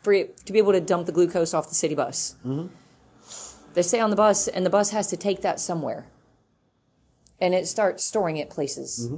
for 0.01 0.14
it- 0.14 0.38
to 0.45 0.51
be 0.53 0.60
able 0.60 0.72
to 0.74 0.82
dump 0.82 1.06
the 1.06 1.12
glucose 1.12 1.53
off 1.53 1.70
the 1.70 1.76
city 1.76 1.95
bus. 1.95 2.36
They 3.74 3.82
stay 3.82 3.99
on 3.99 4.10
the 4.10 4.16
bus, 4.16 4.47
and 4.47 4.66
the 4.66 4.70
bus 4.70 4.89
has 4.91 5.08
to 5.08 5.18
take 5.18 5.41
that 5.41 5.60
somewhere. 5.60 6.06
And 7.41 7.53
it 7.53 7.67
starts 7.67 8.03
storing 8.03 8.38
it 8.38 8.49
places. 8.49 9.09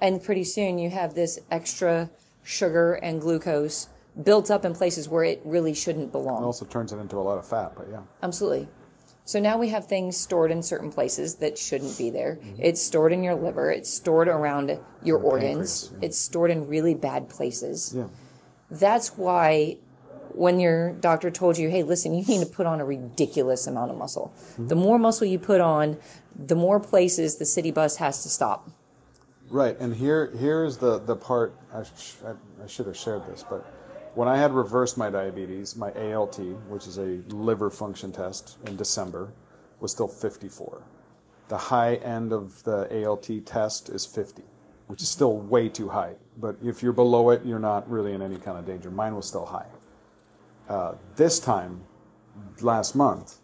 And 0.00 0.22
pretty 0.22 0.44
soon 0.44 0.78
you 0.78 0.90
have 0.90 1.14
this 1.14 1.38
extra 1.50 2.10
sugar 2.42 2.94
and 2.94 3.20
glucose 3.20 3.88
built 4.22 4.50
up 4.50 4.64
in 4.64 4.74
places 4.74 5.08
where 5.08 5.24
it 5.24 5.40
really 5.44 5.74
shouldn't 5.74 6.12
belong. 6.12 6.42
It 6.42 6.46
also 6.46 6.64
turns 6.64 6.92
it 6.92 6.98
into 6.98 7.16
a 7.16 7.20
lot 7.20 7.38
of 7.38 7.46
fat, 7.46 7.72
but 7.76 7.88
yeah. 7.90 8.00
Absolutely. 8.22 8.68
So 9.24 9.38
now 9.40 9.58
we 9.58 9.68
have 9.68 9.86
things 9.86 10.16
stored 10.16 10.50
in 10.50 10.62
certain 10.62 10.90
places 10.90 11.34
that 11.36 11.58
shouldn't 11.58 11.98
be 11.98 12.08
there. 12.10 12.38
Mm-hmm. 12.40 12.62
It's 12.62 12.80
stored 12.80 13.12
in 13.12 13.22
your 13.22 13.34
liver. 13.34 13.70
It's 13.70 13.92
stored 13.92 14.26
around 14.26 14.78
your 15.02 15.18
organs. 15.18 15.88
pancreas, 15.88 15.90
yeah. 15.92 16.06
It's 16.06 16.18
stored 16.18 16.50
in 16.50 16.66
really 16.66 16.94
bad 16.94 17.28
places. 17.28 17.92
Yeah. 17.94 18.06
That's 18.70 19.18
why 19.18 19.76
when 20.38 20.60
your 20.60 20.92
doctor 20.92 21.30
told 21.30 21.58
you, 21.58 21.68
hey, 21.68 21.82
listen, 21.82 22.14
you 22.14 22.24
need 22.24 22.40
to 22.40 22.46
put 22.46 22.64
on 22.64 22.80
a 22.80 22.84
ridiculous 22.84 23.66
amount 23.66 23.90
of 23.90 23.96
muscle. 23.96 24.32
Mm-hmm. 24.52 24.68
The 24.68 24.76
more 24.76 24.98
muscle 24.98 25.26
you 25.26 25.38
put 25.38 25.60
on, 25.60 25.98
the 26.36 26.54
more 26.54 26.78
places 26.78 27.36
the 27.36 27.44
city 27.44 27.72
bus 27.72 27.96
has 27.96 28.22
to 28.22 28.28
stop. 28.28 28.70
Right, 29.50 29.78
and 29.80 29.96
here 29.96 30.30
here's 30.38 30.76
the 30.76 30.98
the 30.98 31.16
part 31.16 31.56
I, 31.72 31.82
sh- 31.82 32.16
I, 32.24 32.62
I 32.62 32.66
should 32.66 32.86
have 32.86 32.96
shared 32.96 33.26
this, 33.26 33.42
but 33.48 33.64
when 34.14 34.28
I 34.28 34.36
had 34.36 34.52
reversed 34.52 34.98
my 34.98 35.10
diabetes, 35.10 35.74
my 35.74 35.90
ALT, 35.92 36.38
which 36.68 36.86
is 36.86 36.98
a 36.98 37.20
liver 37.28 37.70
function 37.70 38.12
test, 38.12 38.58
in 38.66 38.76
December, 38.76 39.32
was 39.80 39.92
still 39.92 40.08
54. 40.08 40.82
The 41.48 41.56
high 41.56 41.94
end 41.96 42.32
of 42.32 42.62
the 42.64 43.06
ALT 43.06 43.30
test 43.46 43.88
is 43.88 44.04
50, 44.04 44.42
which 44.88 45.02
is 45.02 45.08
still 45.08 45.38
way 45.38 45.68
too 45.68 45.88
high. 45.88 46.14
But 46.36 46.56
if 46.62 46.82
you're 46.82 46.92
below 46.92 47.30
it, 47.30 47.44
you're 47.44 47.58
not 47.58 47.88
really 47.88 48.12
in 48.12 48.20
any 48.20 48.36
kind 48.36 48.58
of 48.58 48.66
danger. 48.66 48.90
Mine 48.90 49.16
was 49.16 49.26
still 49.26 49.46
high. 49.46 49.66
Uh, 50.68 50.94
this 51.16 51.40
time, 51.40 51.80
last 52.60 52.94
month, 52.94 53.38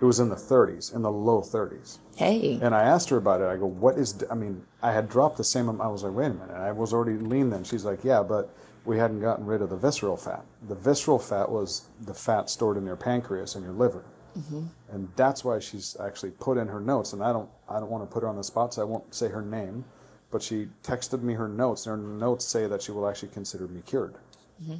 it 0.00 0.04
was 0.04 0.20
in 0.20 0.28
the 0.28 0.36
30s, 0.36 0.94
in 0.94 1.02
the 1.02 1.10
low 1.10 1.40
30s. 1.40 1.98
Hey. 2.14 2.58
And 2.62 2.74
I 2.74 2.82
asked 2.82 3.08
her 3.10 3.16
about 3.16 3.40
it. 3.40 3.46
I 3.46 3.56
go, 3.56 3.66
what 3.66 3.98
is, 3.98 4.22
I 4.30 4.34
mean, 4.34 4.64
I 4.82 4.92
had 4.92 5.08
dropped 5.08 5.36
the 5.36 5.44
same 5.44 5.68
amount. 5.68 5.88
I 5.88 5.90
was 5.92 6.04
like, 6.04 6.14
wait 6.14 6.26
a 6.26 6.34
minute. 6.34 6.50
I 6.56 6.70
was 6.70 6.92
already 6.92 7.18
lean 7.18 7.50
then. 7.50 7.64
She's 7.64 7.84
like, 7.84 8.04
yeah, 8.04 8.22
but 8.22 8.54
we 8.84 8.96
hadn't 8.96 9.20
gotten 9.20 9.44
rid 9.44 9.60
of 9.60 9.70
the 9.70 9.76
visceral 9.76 10.16
fat. 10.16 10.44
The 10.68 10.76
visceral 10.76 11.18
fat 11.18 11.50
was 11.50 11.88
the 12.02 12.14
fat 12.14 12.48
stored 12.48 12.76
in 12.76 12.86
your 12.86 12.96
pancreas 12.96 13.56
and 13.56 13.64
your 13.64 13.74
liver. 13.74 14.04
Mhm. 14.38 14.68
And 14.90 15.08
that's 15.16 15.44
why 15.44 15.58
she's 15.58 15.96
actually 15.98 16.30
put 16.32 16.58
in 16.58 16.68
her 16.68 16.80
notes. 16.80 17.12
And 17.12 17.22
I 17.22 17.32
don't, 17.32 17.48
I 17.68 17.80
don't 17.80 17.90
want 17.90 18.08
to 18.08 18.12
put 18.12 18.22
her 18.22 18.28
on 18.28 18.36
the 18.36 18.44
spot, 18.44 18.74
so 18.74 18.82
I 18.82 18.84
won't 18.84 19.12
say 19.12 19.28
her 19.28 19.42
name. 19.42 19.84
But 20.30 20.42
she 20.42 20.68
texted 20.84 21.22
me 21.22 21.34
her 21.34 21.48
notes. 21.48 21.86
And 21.86 22.00
her 22.00 22.08
notes 22.08 22.44
say 22.44 22.66
that 22.68 22.82
she 22.82 22.92
will 22.92 23.08
actually 23.08 23.30
consider 23.30 23.66
me 23.66 23.82
cured 23.84 24.14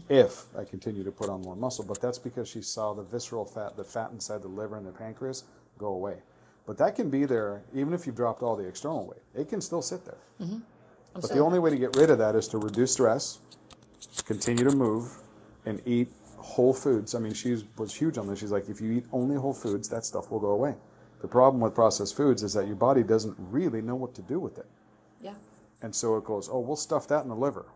if 0.09 0.45
I 0.59 0.65
continue 0.65 1.05
to 1.05 1.13
put 1.13 1.29
on 1.29 1.43
more 1.43 1.57
muscle. 1.57 1.85
But 1.85 2.01
that's 2.01 2.19
because 2.19 2.49
she 2.49 2.63
saw 2.63 2.95
the 2.95 3.03
visceral 3.03 3.45
fat, 3.45 3.77
the 3.77 3.85
fat 3.85 4.11
inside 4.13 4.43
the 4.43 4.49
liver 4.49 4.77
and 4.77 4.87
the 4.87 4.93
pancreas, 4.93 5.45
go 5.79 5.89
away. 5.89 6.17
But 6.67 6.77
that 6.79 6.97
can 6.97 7.09
be 7.09 7.25
there 7.25 7.63
even 7.75 7.95
if 7.95 8.07
you've 8.07 8.17
dropped 8.17 8.43
all 8.43 8.57
the 8.57 8.67
external 8.67 9.07
weight. 9.07 9.23
It 9.35 9.49
can 9.49 9.61
still 9.61 9.83
sit 9.83 10.05
there. 10.05 10.19
Mm-hmm. 10.41 10.59
But 11.15 11.31
the 11.31 11.39
only 11.39 11.59
way 11.59 11.71
to 11.71 11.77
get 11.77 11.97
rid 11.97 12.11
of 12.11 12.19
that 12.19 12.35
is 12.37 12.47
to 12.49 12.59
reduce 12.59 12.93
stress, 12.93 13.39
continue 14.25 14.65
to 14.65 14.77
move, 14.77 15.11
and 15.65 15.81
eat 15.87 16.09
whole 16.37 16.75
foods. 16.75 17.15
I 17.15 17.19
mean, 17.19 17.33
she 17.33 17.63
was 17.77 17.95
huge 17.95 18.19
on 18.19 18.27
this. 18.29 18.39
She's 18.39 18.53
like, 18.53 18.69
if 18.69 18.81
you 18.81 18.93
eat 18.93 19.05
only 19.13 19.37
whole 19.37 19.55
foods, 19.55 19.89
that 19.89 20.05
stuff 20.05 20.31
will 20.31 20.41
go 20.41 20.51
away. 20.51 20.75
The 21.21 21.29
problem 21.29 21.61
with 21.61 21.75
processed 21.75 22.17
foods 22.17 22.43
is 22.43 22.53
that 22.53 22.67
your 22.67 22.77
body 22.77 23.03
doesn't 23.03 23.35
really 23.39 23.83
know 23.83 23.97
what 23.97 24.15
to 24.15 24.23
do 24.23 24.39
with 24.39 24.59
it. 24.59 24.67
Yeah. 25.21 25.35
And 25.83 25.95
so 25.95 26.17
it 26.17 26.25
goes, 26.25 26.49
oh, 26.53 26.61
we'll 26.61 26.77
stuff 26.77 27.09
that 27.09 27.23
in 27.23 27.29
the 27.29 27.35
liver. 27.35 27.67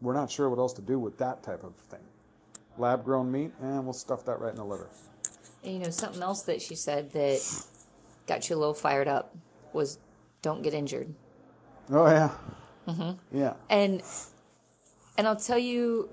We're 0.00 0.14
not 0.14 0.30
sure 0.30 0.48
what 0.48 0.58
else 0.58 0.72
to 0.74 0.82
do 0.82 0.98
with 0.98 1.18
that 1.18 1.42
type 1.42 1.62
of 1.62 1.74
thing. 1.74 2.00
Lab 2.78 3.04
grown 3.04 3.30
meat, 3.30 3.52
and 3.60 3.84
we'll 3.84 3.92
stuff 3.92 4.24
that 4.24 4.40
right 4.40 4.50
in 4.50 4.56
the 4.56 4.64
liver. 4.64 4.88
And, 5.62 5.74
you 5.74 5.78
know, 5.80 5.90
something 5.90 6.22
else 6.22 6.42
that 6.42 6.62
she 6.62 6.74
said 6.74 7.12
that 7.12 7.40
got 8.26 8.48
you 8.48 8.56
a 8.56 8.58
little 8.58 8.74
fired 8.74 9.08
up 9.08 9.36
was 9.72 9.98
don't 10.42 10.62
get 10.62 10.72
injured. 10.72 11.12
Oh, 11.90 12.06
yeah. 12.06 12.30
Mhm. 12.88 13.18
Yeah. 13.30 13.54
and 13.68 14.02
and 15.18 15.28
I'll 15.28 15.36
tell 15.36 15.58
you 15.58 16.08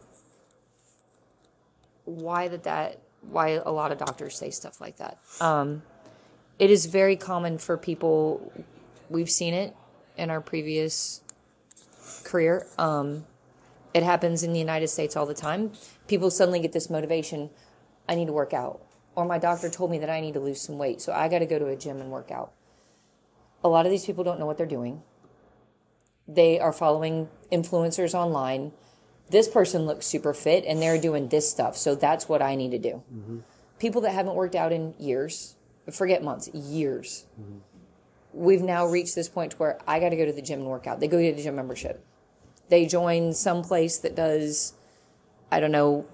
why 2.05 2.47
that 2.49 2.63
that 2.63 2.99
why 3.29 3.51
a 3.65 3.71
lot 3.71 3.91
of 3.91 3.97
doctors 3.97 4.37
say 4.37 4.49
stuff 4.49 4.81
like 4.81 4.97
that. 4.97 5.17
Um, 5.39 5.81
it 6.59 6.69
is 6.69 6.85
very 6.87 7.15
common 7.15 7.57
for 7.57 7.77
people. 7.77 8.51
We've 9.09 9.29
seen 9.29 9.53
it 9.53 9.75
in 10.17 10.29
our 10.29 10.41
previous 10.41 11.21
career. 12.23 12.65
Um, 12.77 13.25
it 13.97 14.03
happens 14.03 14.43
in 14.43 14.53
the 14.53 14.59
United 14.59 14.87
States 14.87 15.15
all 15.15 15.25
the 15.25 15.33
time. 15.33 15.71
People 16.07 16.31
suddenly 16.31 16.59
get 16.59 16.71
this 16.71 16.89
motivation. 16.89 17.49
I 18.07 18.15
need 18.15 18.27
to 18.27 18.33
work 18.33 18.53
out, 18.53 18.81
or 19.15 19.25
my 19.25 19.37
doctor 19.37 19.69
told 19.69 19.91
me 19.91 19.99
that 19.99 20.09
I 20.09 20.21
need 20.21 20.35
to 20.35 20.39
lose 20.39 20.61
some 20.61 20.77
weight, 20.77 21.01
so 21.01 21.11
I 21.11 21.27
got 21.27 21.39
to 21.39 21.45
go 21.45 21.59
to 21.59 21.67
a 21.67 21.75
gym 21.75 21.99
and 21.99 22.09
work 22.09 22.31
out. 22.31 22.53
A 23.63 23.67
lot 23.67 23.85
of 23.85 23.91
these 23.91 24.05
people 24.05 24.23
don't 24.23 24.39
know 24.39 24.45
what 24.45 24.57
they're 24.57 24.65
doing 24.65 25.01
they 26.27 26.59
are 26.59 26.73
following 26.73 27.29
influencers 27.51 28.13
online. 28.13 28.71
This 29.29 29.47
person 29.47 29.85
looks 29.85 30.05
super 30.05 30.33
fit 30.33 30.65
and 30.65 30.81
they're 30.81 30.99
doing 30.99 31.29
this 31.29 31.49
stuff. 31.49 31.77
So 31.77 31.95
that's 31.95 32.27
what 32.27 32.41
I 32.41 32.55
need 32.55 32.71
to 32.71 32.79
do. 32.79 33.03
Mm-hmm. 33.13 33.39
People 33.79 34.01
that 34.01 34.11
haven't 34.11 34.35
worked 34.35 34.55
out 34.55 34.71
in 34.71 34.93
years, 34.99 35.55
forget 35.91 36.23
months, 36.23 36.49
years. 36.49 37.25
Mm-hmm. 37.39 37.57
We've 38.33 38.61
now 38.61 38.85
reached 38.85 39.15
this 39.15 39.29
point 39.29 39.53
to 39.53 39.57
where 39.57 39.79
I 39.87 39.99
got 39.99 40.09
to 40.09 40.15
go 40.15 40.25
to 40.25 40.33
the 40.33 40.41
gym 40.41 40.59
and 40.59 40.67
work 40.67 40.85
out. 40.85 40.99
They 40.99 41.07
go 41.07 41.19
get 41.19 41.39
a 41.39 41.43
gym 41.43 41.55
membership. 41.55 42.03
They 42.69 42.85
join 42.85 43.33
some 43.33 43.63
place 43.63 43.97
that 43.99 44.15
does, 44.15 44.73
I 45.51 45.59
don't 45.59 45.71
know, 45.71 46.05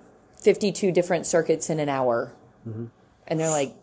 52 0.41 0.91
different 0.91 1.25
circuits 1.25 1.69
in 1.69 1.79
an 1.79 1.89
hour. 1.89 2.33
Mm-hmm. 2.67 2.85
And 3.27 3.39
they're 3.39 3.49
like, 3.49 3.75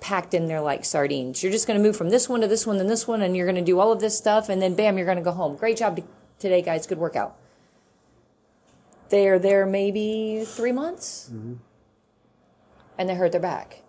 packed 0.00 0.34
in 0.34 0.46
there 0.46 0.60
like 0.60 0.84
sardines. 0.84 1.42
You're 1.42 1.52
just 1.52 1.66
going 1.66 1.78
to 1.78 1.82
move 1.82 1.96
from 1.96 2.10
this 2.10 2.28
one 2.28 2.40
to 2.40 2.46
this 2.46 2.66
one 2.66 2.78
and 2.78 2.88
this 2.88 3.06
one, 3.06 3.22
and 3.22 3.36
you're 3.36 3.46
going 3.46 3.56
to 3.56 3.62
do 3.62 3.80
all 3.80 3.92
of 3.92 4.00
this 4.00 4.16
stuff, 4.16 4.48
and 4.48 4.60
then 4.60 4.74
bam, 4.74 4.96
you're 4.96 5.06
going 5.06 5.18
to 5.18 5.24
go 5.24 5.32
home. 5.32 5.56
Great 5.56 5.76
job 5.76 6.00
today, 6.38 6.62
guys. 6.62 6.86
Good 6.86 6.98
workout. 6.98 7.36
They're 9.08 9.38
there 9.38 9.66
maybe 9.66 10.44
three 10.46 10.72
months, 10.72 11.30
mm-hmm. 11.32 11.54
and 12.98 13.08
they 13.08 13.14
hurt 13.14 13.32
their 13.32 13.40
back, 13.40 13.82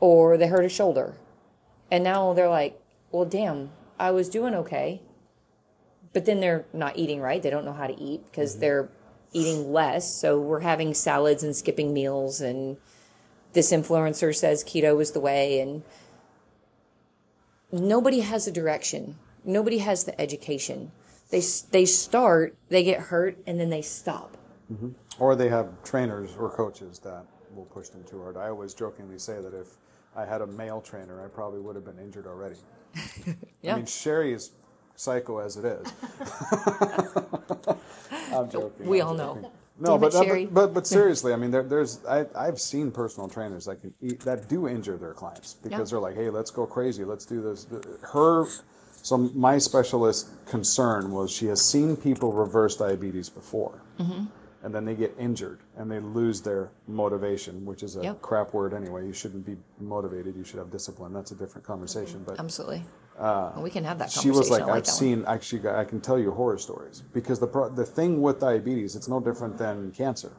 or 0.00 0.36
they 0.36 0.48
hurt 0.48 0.64
a 0.64 0.68
shoulder, 0.68 1.16
and 1.90 2.02
now 2.02 2.32
they're 2.32 2.48
like, 2.48 2.80
well, 3.12 3.24
damn, 3.24 3.70
I 3.98 4.10
was 4.10 4.28
doing 4.28 4.54
okay, 4.54 5.00
but 6.14 6.24
then 6.24 6.40
they're 6.40 6.64
not 6.72 6.96
eating 6.96 7.20
right. 7.20 7.42
They 7.42 7.50
don't 7.50 7.66
know 7.66 7.74
how 7.74 7.86
to 7.86 8.00
eat 8.00 8.22
because 8.30 8.52
mm-hmm. 8.52 8.60
they're 8.60 8.88
eating 9.32 9.72
less. 9.72 10.10
So 10.14 10.40
we're 10.40 10.60
having 10.60 10.94
salads 10.94 11.42
and 11.42 11.54
skipping 11.54 11.92
meals 11.92 12.40
and 12.40 12.78
this 13.52 13.70
influencer 13.70 14.34
says 14.34 14.64
keto 14.64 15.00
is 15.00 15.12
the 15.12 15.20
way 15.20 15.60
and 15.60 15.82
nobody 17.70 18.18
has 18.20 18.48
a 18.48 18.50
direction 18.50 19.16
nobody 19.44 19.78
has 19.78 20.02
the 20.04 20.20
education 20.20 20.90
they 21.30 21.40
they 21.70 21.84
start 21.84 22.56
they 22.68 22.82
get 22.82 22.98
hurt 22.98 23.38
and 23.46 23.60
then 23.60 23.70
they 23.70 23.80
stop 23.80 24.36
mm-hmm. 24.72 24.88
Or 25.18 25.36
they 25.36 25.48
have 25.48 25.68
trainers 25.84 26.34
or 26.36 26.50
coaches 26.50 26.98
that 27.00 27.24
will 27.54 27.66
push 27.66 27.88
them 27.88 28.02
too 28.04 28.20
hard. 28.20 28.36
I 28.36 28.48
always 28.48 28.74
jokingly 28.74 29.18
say 29.18 29.40
that 29.40 29.54
if 29.54 29.68
I 30.16 30.24
had 30.24 30.40
a 30.40 30.46
male 30.46 30.80
trainer, 30.80 31.24
I 31.24 31.28
probably 31.28 31.60
would 31.60 31.76
have 31.76 31.84
been 31.84 31.98
injured 31.98 32.26
already. 32.26 32.56
yeah 33.62 33.74
I 33.74 33.76
mean, 33.76 33.86
Sherry 33.86 34.32
is 34.32 34.52
psycho 34.96 35.38
as 35.38 35.56
it 35.56 35.64
is. 35.64 35.86
I'm 38.32 38.50
joking. 38.50 38.86
we 38.86 39.00
I'm 39.00 39.08
all 39.08 39.14
know. 39.14 39.50
No, 39.76 39.98
but, 39.98 40.14
uh, 40.14 40.22
but 40.24 40.54
but 40.54 40.72
but 40.74 40.86
seriously, 40.96 41.32
I 41.32 41.36
mean, 41.36 41.50
there, 41.50 41.64
there's 41.64 41.98
I, 42.06 42.26
I've 42.36 42.60
seen 42.60 42.92
personal 42.92 43.28
trainers 43.28 43.64
that 43.64 43.80
can 43.80 43.92
eat, 44.00 44.20
that 44.20 44.48
do 44.48 44.68
injure 44.68 44.96
their 44.96 45.14
clients 45.14 45.54
because 45.54 45.90
Yeah. 45.90 45.96
they're 45.96 46.00
like, 46.00 46.14
hey, 46.14 46.30
let's 46.30 46.52
go 46.52 46.64
crazy, 46.64 47.04
let's 47.04 47.26
do 47.26 47.42
this. 47.42 47.66
Her, 48.02 48.46
so 49.02 49.18
my 49.18 49.58
specialist 49.58 50.28
concern 50.46 51.10
was 51.10 51.32
she 51.32 51.46
has 51.46 51.60
seen 51.60 51.96
people 51.96 52.32
reverse 52.32 52.76
diabetes 52.76 53.28
before, 53.28 53.82
Mm-hmm. 53.98 54.26
and 54.62 54.72
then 54.72 54.84
they 54.84 54.94
get 54.94 55.12
injured 55.18 55.58
and 55.76 55.90
they 55.90 55.98
lose 55.98 56.40
their 56.40 56.70
motivation, 56.86 57.66
which 57.66 57.82
is 57.82 57.96
a 57.96 58.02
Yep. 58.04 58.22
crap 58.22 58.54
word 58.54 58.74
anyway. 58.74 59.04
You 59.04 59.12
shouldn't 59.12 59.44
be 59.44 59.56
motivated. 59.80 60.36
You 60.36 60.44
should 60.44 60.60
have 60.60 60.70
discipline. 60.70 61.12
That's 61.12 61.32
a 61.32 61.34
different 61.34 61.66
conversation. 61.66 62.22
But 62.24 62.38
absolutely 62.38 62.84
Well, 63.18 63.60
we 63.62 63.70
can 63.70 63.84
have 63.84 63.98
that 63.98 64.10
she 64.10 64.20
conversation 64.28 64.38
was 64.38 64.50
like, 64.50 64.62
like 64.62 64.70
I've 64.76 64.84
that 64.84 64.90
one. 64.90 64.98
seen 64.98 65.24
actually, 65.26 65.68
I 65.68 65.84
can 65.84 66.00
tell 66.00 66.18
you 66.18 66.30
horror 66.32 66.58
stories 66.58 67.02
because 67.12 67.38
the 67.38 67.46
pro- 67.46 67.68
the 67.70 67.84
thing 67.84 68.20
with 68.22 68.40
diabetes, 68.40 68.96
it's 68.96 69.08
no 69.08 69.20
different 69.20 69.56
than 69.58 69.92
cancer. 69.92 70.32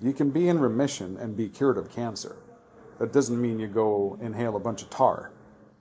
You 0.00 0.12
can 0.12 0.30
be 0.30 0.48
in 0.48 0.58
remission 0.58 1.16
and 1.18 1.36
be 1.36 1.48
cured 1.48 1.78
of 1.78 1.90
cancer. 1.90 2.36
That 2.98 3.12
doesn't 3.12 3.40
mean 3.40 3.58
you 3.60 3.68
go 3.68 4.18
inhale 4.20 4.56
a 4.56 4.60
bunch 4.60 4.82
of 4.82 4.90
tar 4.90 5.30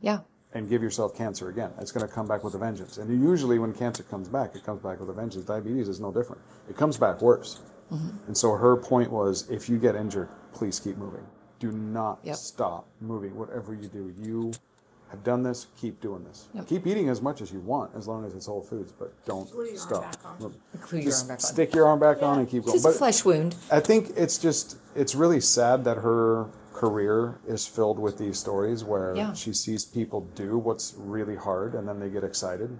yeah 0.02 0.20
and 0.54 0.70
give 0.70 0.84
yourself 0.84 1.16
cancer 1.18 1.50
again. 1.50 1.72
It's 1.80 1.92
going 1.92 2.08
to 2.08 2.14
come 2.14 2.28
back 2.28 2.44
with 2.44 2.54
a 2.54 2.60
vengeance. 2.60 2.98
And 3.00 3.10
usually, 3.24 3.58
when 3.58 3.74
cancer 3.74 4.04
comes 4.04 4.28
back, 4.30 4.56
it 4.56 4.64
comes 4.64 4.82
back 4.84 5.00
with 5.00 5.10
a 5.10 5.14
vengeance. 5.14 5.46
Diabetes 5.46 5.88
is 5.88 6.00
no 6.00 6.12
different. 6.12 6.42
It 6.70 6.78
comes 6.78 6.96
back 6.96 7.22
worse. 7.24 7.62
Mm-hmm. 7.92 8.28
And 8.28 8.38
so 8.38 8.52
her 8.56 8.78
point 8.78 9.12
was, 9.12 9.50
if 9.50 9.68
you 9.68 9.80
get 9.80 9.96
injured, 9.96 10.30
please 10.54 10.80
keep 10.80 10.96
moving. 10.98 11.26
Do 11.60 11.72
not 11.72 12.20
Yep. 12.24 12.36
stop 12.36 12.86
moving. 13.02 13.36
Whatever 13.36 13.74
you 13.74 13.88
do, 13.88 14.14
you 14.22 14.52
have 15.14 15.24
done 15.24 15.44
this. 15.44 15.68
Keep 15.80 16.02
doing 16.02 16.24
this. 16.24 16.48
Yep. 16.56 16.68
Keep 16.68 16.88
eating 16.88 17.08
as 17.10 17.22
much 17.22 17.40
as 17.42 17.52
you 17.52 17.60
want, 17.60 17.92
as 17.96 18.08
long 18.08 18.26
as 18.26 18.34
it's 18.34 18.48
whole 18.48 18.62
foods. 18.64 18.92
But 18.92 19.14
don't 19.26 19.50
Glue 19.52 19.66
your 19.66 19.70
arm 19.74 19.78
stop. 19.78 20.02
back 20.02 20.26
on. 20.26 20.40
Look, 20.40 20.54
Glue 20.90 21.00
your 21.00 21.06
just 21.12 21.22
arm 21.24 21.28
back 21.30 21.36
on. 21.38 21.40
stick 21.42 21.76
your 21.76 21.88
arm 21.88 22.00
back 22.00 22.24
on 22.24 22.40
and 22.40 22.50
keep 22.50 22.64
going. 22.66 22.76
it's 22.76 22.86
a 22.86 22.92
flesh 22.92 23.24
wound 23.24 23.56
I 23.72 23.80
think 23.80 24.12
it's 24.18 24.38
just 24.40 24.78
it's 24.96 25.14
really 25.14 25.40
sad 25.40 25.84
that 25.86 25.98
her 25.98 26.48
career 26.74 27.38
is 27.48 27.68
filled 27.68 28.00
with 28.00 28.18
these 28.18 28.40
stories 28.40 28.84
where 28.84 29.16
Yeah. 29.16 29.34
she 29.34 29.54
sees 29.54 29.86
people 29.86 30.22
do 30.34 30.58
what's 30.58 30.96
really 30.98 31.36
hard 31.36 31.76
and 31.76 31.88
then 31.88 32.00
they 32.00 32.10
get 32.10 32.24
excited. 32.24 32.76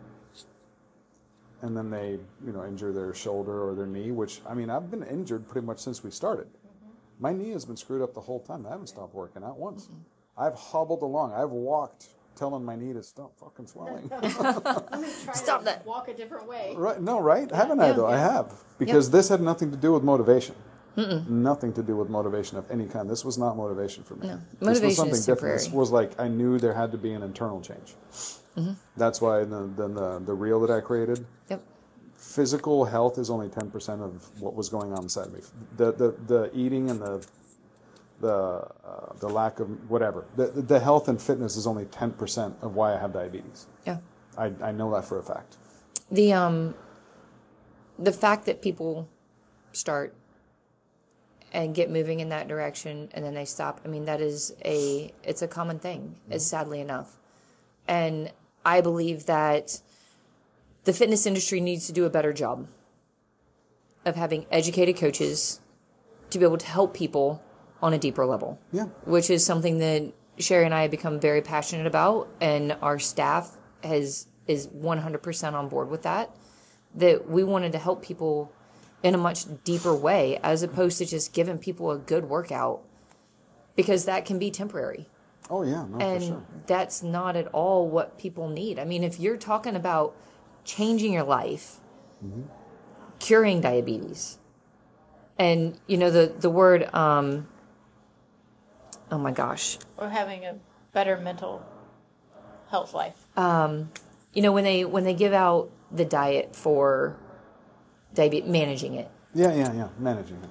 And 1.62 1.78
then 1.78 1.90
they, 1.92 2.20
you 2.46 2.52
know, 2.52 2.66
injure 2.66 2.92
their 2.92 3.14
shoulder 3.14 3.64
or 3.70 3.74
their 3.76 3.86
knee, 3.86 4.12
which 4.12 4.42
I 4.50 4.54
mean, 4.56 4.70
I've 4.72 4.90
been 4.92 5.04
injured 5.04 5.48
pretty 5.48 5.66
much 5.68 5.80
since 5.80 6.04
we 6.04 6.10
started. 6.12 6.48
Mm-hmm. 6.48 6.90
My 7.20 7.32
knee 7.32 7.52
has 7.52 7.64
been 7.64 7.78
screwed 7.78 8.02
up 8.02 8.14
the 8.16 8.22
whole 8.22 8.40
time. 8.42 8.66
I 8.66 8.72
haven't 8.72 8.88
stopped 8.88 9.14
working 9.14 9.44
out 9.44 9.58
once. 9.58 9.86
Mm-hmm. 9.86 10.00
I've 10.36 10.56
hobbled 10.56 11.04
along. 11.04 11.32
I've 11.34 11.52
walked 11.52 12.08
telling 12.36 12.64
my 12.66 12.76
knee 12.76 12.94
to 12.94 13.04
stop 13.04 13.38
fucking 13.40 13.68
swelling. 13.68 14.10
Stop 15.34 15.64
that. 15.64 15.86
Walk 15.86 16.08
a 16.08 16.14
different 16.14 16.48
way. 16.48 16.74
right? 16.78 17.02
No, 17.02 17.20
right? 17.20 17.50
Haven't 17.52 17.80
I 17.80 17.88
Yeah, 17.88 17.94
though? 17.94 18.08
I 18.08 18.18
have 18.18 18.54
because 18.78 19.10
this 19.12 19.30
had 19.30 19.42
nothing 19.42 19.72
to 19.72 19.78
do 19.78 19.94
with 19.94 20.04
motivation. 20.04 20.56
Nothing 20.96 21.74
to 21.74 21.82
do 21.82 21.96
with 21.98 22.10
motivation 22.10 22.58
of 22.58 22.70
any 22.70 22.86
kind. 22.86 23.10
This 23.10 23.26
was 23.26 23.38
not 23.40 23.58
motivation 23.58 24.04
for 24.04 24.16
me. 24.16 24.28
No. 24.28 24.36
This 24.36 24.62
Motivation 24.62 24.86
was 24.86 24.96
something 24.96 25.16
is 25.16 25.26
different. 25.26 25.58
This 25.60 25.70
was 25.72 25.90
like 25.92 26.20
I 26.20 26.28
knew 26.28 26.60
there 26.60 26.74
had 26.74 26.92
to 26.92 27.00
be 27.00 27.14
an 27.14 27.24
internal 27.24 27.62
change. 27.62 27.96
Mm-hmm. 28.56 28.74
That's 28.98 29.20
why 29.20 29.44
the, 29.44 29.68
then 29.76 29.96
the 29.96 30.20
the 30.20 30.34
reel 30.34 30.60
that 30.62 30.70
I 30.70 30.82
created 30.82 31.26
Yep. 31.50 31.64
physical 32.16 32.86
health 32.86 33.18
is 33.18 33.32
only 33.32 33.50
10% 33.50 34.02
of 34.02 34.30
what 34.40 34.54
was 34.54 34.70
going 34.70 34.94
on 34.94 35.04
inside 35.04 35.34
me. 35.34 35.40
The, 35.78 35.92
the, 35.94 36.16
the 36.28 36.52
eating 36.54 36.90
and 36.92 37.02
the, 37.02 37.26
the, 38.24 38.66
uh, 38.86 39.14
the 39.20 39.28
lack 39.28 39.60
of 39.60 39.68
whatever. 39.90 40.26
The, 40.38 40.48
the 40.48 40.80
health 40.80 41.10
and 41.10 41.22
fitness 41.22 41.58
is 41.58 41.68
only 41.68 41.86
10% 41.86 42.54
of 42.64 42.74
why 42.74 42.96
I 42.96 42.98
have 42.98 43.12
diabetes. 43.12 43.68
Yeah. 43.86 43.98
I, 44.38 44.52
I 44.64 44.72
know 44.72 44.92
that 44.94 45.04
for 45.04 45.20
a 45.20 45.24
fact. 45.24 45.58
The 46.10 46.34
um 46.34 46.74
the 48.00 48.12
fact 48.12 48.46
that 48.46 48.62
people 48.62 49.08
start 49.74 50.16
and 51.52 51.76
get 51.76 51.92
moving 51.92 52.20
in 52.20 52.30
that 52.30 52.48
direction 52.48 53.10
and 53.14 53.24
then 53.24 53.36
they 53.36 53.46
stop, 53.46 53.82
I 53.86 53.88
mean 53.88 54.06
that 54.06 54.22
is 54.22 54.56
a 54.66 55.12
it's 55.24 55.42
a 55.42 55.48
common 55.48 55.80
thing, 55.80 56.16
is 56.32 56.46
sadly 56.46 56.80
enough. 56.80 57.18
And 57.88 58.32
I 58.66 58.82
believe 58.82 59.26
that 59.26 59.82
the 60.86 60.94
fitness 60.94 61.26
industry 61.26 61.60
needs 61.60 61.86
to 61.88 61.94
do 61.94 62.06
a 62.06 62.10
better 62.10 62.34
job 62.34 62.68
of 64.06 64.16
having 64.16 64.46
educated 64.50 64.98
coaches 64.98 65.60
to 66.30 66.40
be 66.40 66.46
able 66.46 66.58
to 66.58 66.66
help 66.66 66.94
people 66.94 67.42
on 67.84 67.94
a 67.94 68.00
deeper 68.00 68.26
level. 68.26 68.58
Yeah. 68.72 68.86
Which 69.04 69.30
is 69.30 69.46
something 69.46 69.78
that 69.80 70.12
Sherry 70.40 70.66
and 70.66 70.74
I 70.74 70.82
have 70.84 70.92
become 70.92 71.20
very 71.20 71.42
passionate 71.42 71.86
about 71.86 72.28
and 72.42 72.76
our 72.82 72.98
staff 72.98 73.56
has 73.84 74.26
is 74.48 74.68
100% 74.68 75.54
on 75.54 75.70
board 75.70 75.90
with 75.90 76.02
that 76.04 76.36
that 76.96 77.30
we 77.30 77.44
wanted 77.44 77.72
to 77.74 77.78
help 77.78 78.02
people 78.04 78.52
in 79.04 79.14
a 79.14 79.18
much 79.18 79.46
deeper 79.64 79.94
way 79.96 80.40
as 80.44 80.64
opposed 80.64 80.98
to 80.98 81.06
just 81.06 81.34
giving 81.34 81.58
people 81.58 81.92
a 81.92 81.98
good 81.98 82.26
workout 82.30 82.82
because 83.76 84.06
that 84.06 84.26
can 84.26 84.40
be 84.40 84.50
temporary 84.50 85.08
Oh, 85.50 85.64
yeah, 85.64 85.86
no, 85.90 85.98
and 86.00 86.22
for 86.24 86.28
sure. 86.30 86.44
that's 86.68 87.04
not 87.04 87.36
at 87.36 87.48
all 87.48 87.90
what 87.90 88.18
people 88.18 88.48
need. 88.48 88.80
I 88.80 88.86
mean, 88.86 89.04
if 89.04 89.20
you're 89.20 89.36
talking 89.38 89.76
about 89.76 90.16
changing 90.64 91.12
your 91.12 91.24
life, 91.24 91.82
curing 93.20 93.62
diabetes, 93.62 94.40
and 95.38 95.78
you 95.88 95.98
know 95.98 96.10
the 96.10 96.34
the 96.40 96.50
word, 96.50 96.94
um, 96.96 97.48
oh 99.14 99.18
my 99.20 99.32
gosh, 99.32 99.78
Or 99.98 100.10
having 100.10 100.44
a 100.46 100.56
better 100.92 101.18
mental 101.18 101.64
health 102.70 102.94
life. 102.94 103.16
Um, 103.38 103.92
you 104.34 104.42
know 104.42 104.52
when 104.52 104.64
they 104.64 104.84
when 104.84 105.04
they 105.04 105.14
give 105.14 105.34
out 105.34 105.70
the 105.92 106.04
diet 106.06 106.56
for 106.56 107.16
diabetes, 108.16 108.50
managing 108.50 108.96
it, 108.96 109.10
Yeah, 109.36 109.54
yeah, 109.54 109.72
yeah. 109.74 109.88
Managing 110.00 110.38
it. 110.38 110.50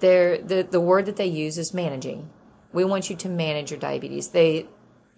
they're, 0.00 0.38
the 0.38 0.62
the 0.62 0.80
word 0.80 1.04
that 1.06 1.16
they 1.16 1.26
use 1.26 1.58
is 1.58 1.74
managing. 1.74 2.30
We 2.72 2.84
want 2.84 3.10
you 3.10 3.16
to 3.16 3.28
manage 3.28 3.70
your 3.70 3.80
diabetes. 3.80 4.28
They 4.28 4.66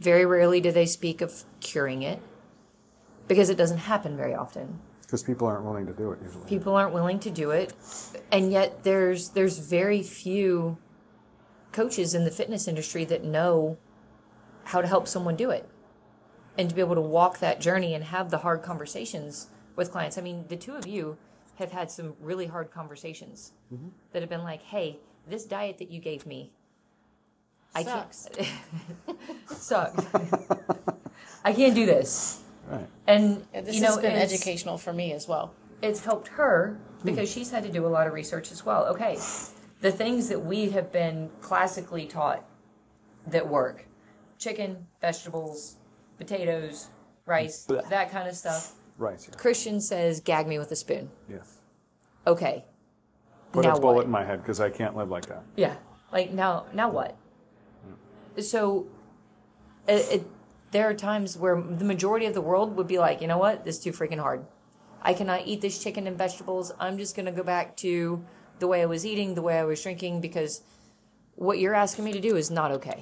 very 0.01 0.26
rarely 0.26 0.61
do 0.61 0.72
they 0.72 0.87
speak 0.87 1.20
of 1.20 1.45
curing 1.61 2.03
it 2.03 2.20
because 3.28 3.51
it 3.51 3.57
doesn't 3.57 3.78
happen 3.78 4.16
very 4.16 4.35
often. 4.35 4.80
Because 5.03 5.22
people 5.22 5.47
aren't 5.47 5.64
willing 5.64 5.87
to 5.87 5.93
do 5.93 6.11
it 6.12 6.18
usually. 6.24 6.49
people 6.49 6.74
aren't 6.74 6.95
willing 6.95 7.20
to 7.20 7.30
do 7.30 7.51
it 7.51 7.74
and 8.33 8.51
yet 8.51 8.83
there's 8.83 9.28
there's 9.30 9.59
very 9.59 10.03
few 10.03 10.78
coaches 11.72 12.14
in 12.14 12.24
the 12.24 12.30
fitness 12.30 12.68
industry 12.68 13.04
that 13.04 13.24
know 13.24 13.76
how 14.64 14.80
to 14.80 14.86
help 14.86 15.08
someone 15.08 15.36
do 15.36 15.50
it 15.50 15.68
and 16.58 16.68
to 16.68 16.74
be 16.74 16.80
able 16.80 16.94
to 16.94 17.00
walk 17.00 17.38
that 17.38 17.60
journey 17.60 17.94
and 17.94 18.04
have 18.04 18.30
the 18.30 18.38
hard 18.38 18.62
conversations 18.62 19.48
with 19.76 19.90
clients 19.90 20.18
i 20.18 20.20
mean 20.20 20.44
the 20.48 20.56
two 20.56 20.74
of 20.74 20.86
you 20.86 21.16
have 21.56 21.72
had 21.72 21.90
some 21.90 22.14
really 22.20 22.46
hard 22.46 22.70
conversations 22.70 23.52
mm-hmm. 23.72 23.88
that 24.12 24.22
have 24.22 24.28
been 24.28 24.44
like 24.44 24.62
hey 24.62 24.98
this 25.28 25.44
diet 25.44 25.78
that 25.78 25.90
you 25.90 26.00
gave 26.00 26.26
me 26.26 26.52
i 27.74 27.82
Sucks. 27.82 28.28
can't 28.34 29.18
sucks 29.48 30.06
i 31.44 31.52
can't 31.52 31.74
do 31.74 31.86
this 31.86 32.42
Right. 32.68 32.86
and 33.06 33.44
Yeah, 33.52 33.60
this 33.62 33.74
you 33.74 33.80
know 33.80 33.88
has 33.88 33.98
been 33.98 34.12
educational 34.12 34.78
for 34.78 34.92
me 34.92 35.12
as 35.12 35.26
well. 35.26 35.54
it's 35.82 36.04
helped 36.04 36.28
her 36.28 36.78
hmm. 37.00 37.06
because 37.06 37.30
she's 37.30 37.50
had 37.50 37.64
to 37.64 37.68
do 37.68 37.86
a 37.86 37.88
lot 37.88 38.06
of 38.06 38.12
research 38.12 38.52
as 38.52 38.64
well. 38.64 38.86
Okay, 38.86 39.18
the 39.83 39.93
things 39.93 40.28
that 40.28 40.43
we 40.43 40.70
have 40.70 40.91
been 40.91 41.28
classically 41.41 42.07
taught 42.07 42.45
that 43.26 43.47
work 43.47 43.87
chicken, 44.39 44.87
vegetables, 45.01 45.76
potatoes, 46.18 46.89
rice, 47.26 47.66
Blah. 47.66 47.83
that 47.91 48.11
kind 48.11 48.28
of 48.28 48.35
stuff. 48.35 48.72
Right. 48.99 49.24
yeah. 49.28 49.37
Kristian 49.37 49.80
says, 49.80 50.20
gag 50.20 50.49
me 50.49 50.59
with 50.59 50.72
a 50.72 50.76
spoon. 50.76 51.11
Yes. 51.28 51.59
Okay. 52.26 52.64
Put 53.53 53.64
now 53.64 53.76
a 53.76 53.80
bullet 53.80 53.95
what? 53.95 54.05
in 54.07 54.11
my 54.11 54.24
head 54.24 54.41
because 54.43 54.61
I 54.61 54.70
can't 54.70 54.97
live 54.97 55.11
like 55.11 55.26
that. 55.26 55.45
Yeah. 55.57 55.76
Like 56.12 56.33
now, 56.33 56.66
now 56.72 56.91
what? 56.91 57.16
Mm. 58.37 58.43
So, 58.43 58.87
it, 59.87 60.07
it, 60.11 60.26
there 60.72 60.89
are 60.89 60.95
times 60.95 61.37
where 61.37 61.61
the 61.61 61.85
majority 61.85 62.26
of 62.26 62.35
the 62.35 62.41
world 62.41 62.76
would 62.76 62.89
be 62.89 62.99
like, 62.99 63.20
you 63.20 63.28
know 63.28 63.39
what, 63.39 63.64
this 63.64 63.78
is 63.78 63.85
too 63.85 63.93
freaking 63.93 64.18
hard. 64.18 64.45
I 65.03 65.14
cannot 65.14 65.47
eat 65.47 65.61
this 65.61 65.83
chicken 65.83 66.07
and 66.07 66.16
vegetables. 66.16 66.72
I'm 66.80 66.99
just 66.99 67.14
going 67.14 67.26
to 67.26 67.33
go 67.33 67.43
back 67.43 67.76
to 67.78 68.24
the 68.62 68.68
way 68.72 68.80
I 68.80 68.86
was 68.86 69.04
eating, 69.04 69.34
the 69.34 69.42
way 69.42 69.58
I 69.58 69.64
was 69.64 69.82
drinking, 69.82 70.20
because 70.20 70.62
what 71.34 71.58
you're 71.58 71.74
asking 71.74 72.04
me 72.06 72.12
to 72.12 72.20
do 72.28 72.36
is 72.36 72.50
not 72.50 72.70
okay. 72.78 73.00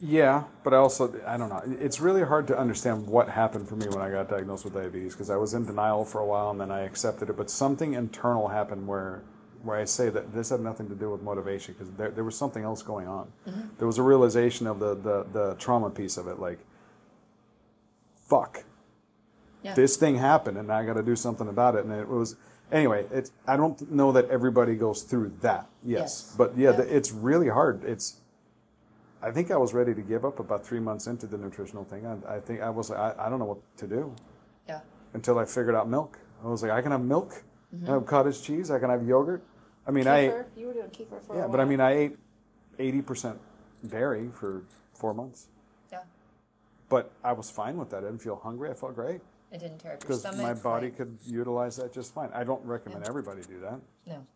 Yeah, 0.00 0.42
but 0.64 0.74
I 0.74 0.78
also 0.78 1.14
I 1.26 1.36
don't 1.38 1.48
know. 1.48 1.62
It's 1.80 2.00
really 2.00 2.22
hard 2.22 2.46
to 2.48 2.58
understand 2.58 3.06
what 3.06 3.28
happened 3.28 3.68
for 3.68 3.76
me 3.76 3.86
when 3.86 4.02
I 4.02 4.10
got 4.10 4.28
diagnosed 4.28 4.64
with 4.64 4.74
diabetes 4.74 5.14
because 5.14 5.30
I 5.30 5.36
was 5.36 5.54
in 5.54 5.64
denial 5.64 6.04
for 6.04 6.20
a 6.20 6.26
while 6.26 6.50
and 6.50 6.60
then 6.60 6.70
I 6.70 6.80
accepted 6.80 7.30
it. 7.30 7.36
But 7.36 7.48
something 7.48 7.94
internal 7.94 8.48
happened 8.48 8.86
where 8.86 9.22
where 9.62 9.78
I 9.78 9.84
say 9.86 10.10
that 10.10 10.34
this 10.34 10.50
had 10.50 10.60
nothing 10.60 10.88
to 10.90 10.94
do 10.94 11.10
with 11.10 11.22
motivation 11.22 11.72
because 11.72 11.90
there, 11.92 12.10
there 12.10 12.24
was 12.24 12.36
something 12.36 12.64
else 12.64 12.82
going 12.82 13.06
on. 13.08 13.28
Mm-hmm. 13.48 13.60
There 13.78 13.86
was 13.86 13.96
a 13.96 14.02
realization 14.02 14.66
of 14.66 14.78
the, 14.78 14.94
the 14.96 15.26
the 15.32 15.54
trauma 15.54 15.88
piece 15.90 16.16
of 16.18 16.28
it, 16.28 16.38
like 16.38 16.58
fuck, 18.28 18.64
Yeah. 19.62 19.74
this 19.74 19.96
thing 19.96 20.16
happened 20.16 20.58
and 20.58 20.70
I 20.70 20.84
got 20.84 20.94
to 20.94 21.02
do 21.02 21.16
something 21.16 21.48
about 21.48 21.76
it. 21.76 21.84
And 21.84 21.92
it 21.94 22.08
was 22.08 22.36
anyway. 22.74 23.06
It's 23.12 23.30
I 23.46 23.56
don't 23.56 23.90
know 23.90 24.12
that 24.12 24.28
everybody 24.28 24.74
goes 24.74 25.02
through 25.02 25.32
that. 25.40 25.66
Yes, 25.84 26.00
Yes. 26.00 26.34
but 26.36 26.56
yeah, 26.58 26.70
Yeah. 26.70 26.76
the- 26.76 26.96
it's 26.96 27.12
really 27.12 27.48
hard. 27.48 27.84
It's 27.84 28.20
I 29.22 29.30
think 29.30 29.50
I 29.50 29.56
was 29.56 29.72
ready 29.72 29.94
to 29.94 30.02
give 30.02 30.24
up 30.26 30.38
about 30.38 30.66
three 30.66 30.80
months 30.80 31.06
into 31.06 31.26
the 31.26 31.38
nutritional 31.38 31.84
thing. 31.84 32.04
I, 32.06 32.36
I 32.36 32.40
think 32.40 32.60
I 32.60 32.68
was 32.68 32.90
I, 32.90 33.14
I 33.18 33.30
don't 33.30 33.38
know 33.38 33.46
what 33.46 33.62
to 33.78 33.86
do 33.86 34.12
Yeah. 34.68 34.80
until 35.14 35.38
I 35.38 35.44
figured 35.46 35.74
out 35.74 35.88
milk. 35.88 36.18
I 36.44 36.48
was 36.48 36.62
like, 36.62 36.72
I 36.72 36.82
can 36.82 36.92
have 36.92 37.00
milk, 37.16 37.42
Mm-hmm. 37.74 37.90
I 37.90 37.94
have 37.94 38.06
cottage 38.06 38.40
cheese, 38.42 38.70
I 38.70 38.78
can 38.78 38.90
have 38.90 39.04
yogurt. 39.04 39.42
I 39.86 39.90
mean, 39.90 40.06
I 40.06 40.18
ate, 40.18 40.34
you 40.56 40.66
were 40.68 40.74
doing 40.74 40.90
kefir 40.90 41.20
for 41.26 41.34
yeah, 41.36 41.48
but 41.48 41.58
I 41.58 41.64
mean, 41.64 41.80
I 41.80 41.90
ate 42.02 42.16
eighty 42.78 43.02
percent 43.02 43.36
dairy 43.88 44.30
for 44.32 44.62
four 44.94 45.12
months, 45.12 45.48
Yeah. 45.90 46.02
but 46.88 47.10
I 47.24 47.32
was 47.32 47.50
fine 47.50 47.76
with 47.76 47.90
that. 47.90 47.98
I 47.98 48.06
didn't 48.06 48.22
feel 48.22 48.36
hungry. 48.36 48.70
I 48.70 48.74
felt 48.74 48.94
great 48.94 49.20
It 49.54 49.60
didn't 49.60 49.78
tear 49.78 49.92
up 49.92 50.02
your 50.02 50.08
because 50.08 50.20
stomach. 50.20 50.40
my 50.42 50.54
body 50.54 50.88
right? 50.88 50.96
could 50.96 51.16
utilize 51.24 51.76
that 51.76 51.92
just 51.92 52.12
fine. 52.12 52.28
I 52.34 52.42
don't 52.42 52.64
recommend 52.64 53.06
everybody 53.06 53.40
do 53.42 53.60
that. 53.60 53.80
No. 54.04 54.26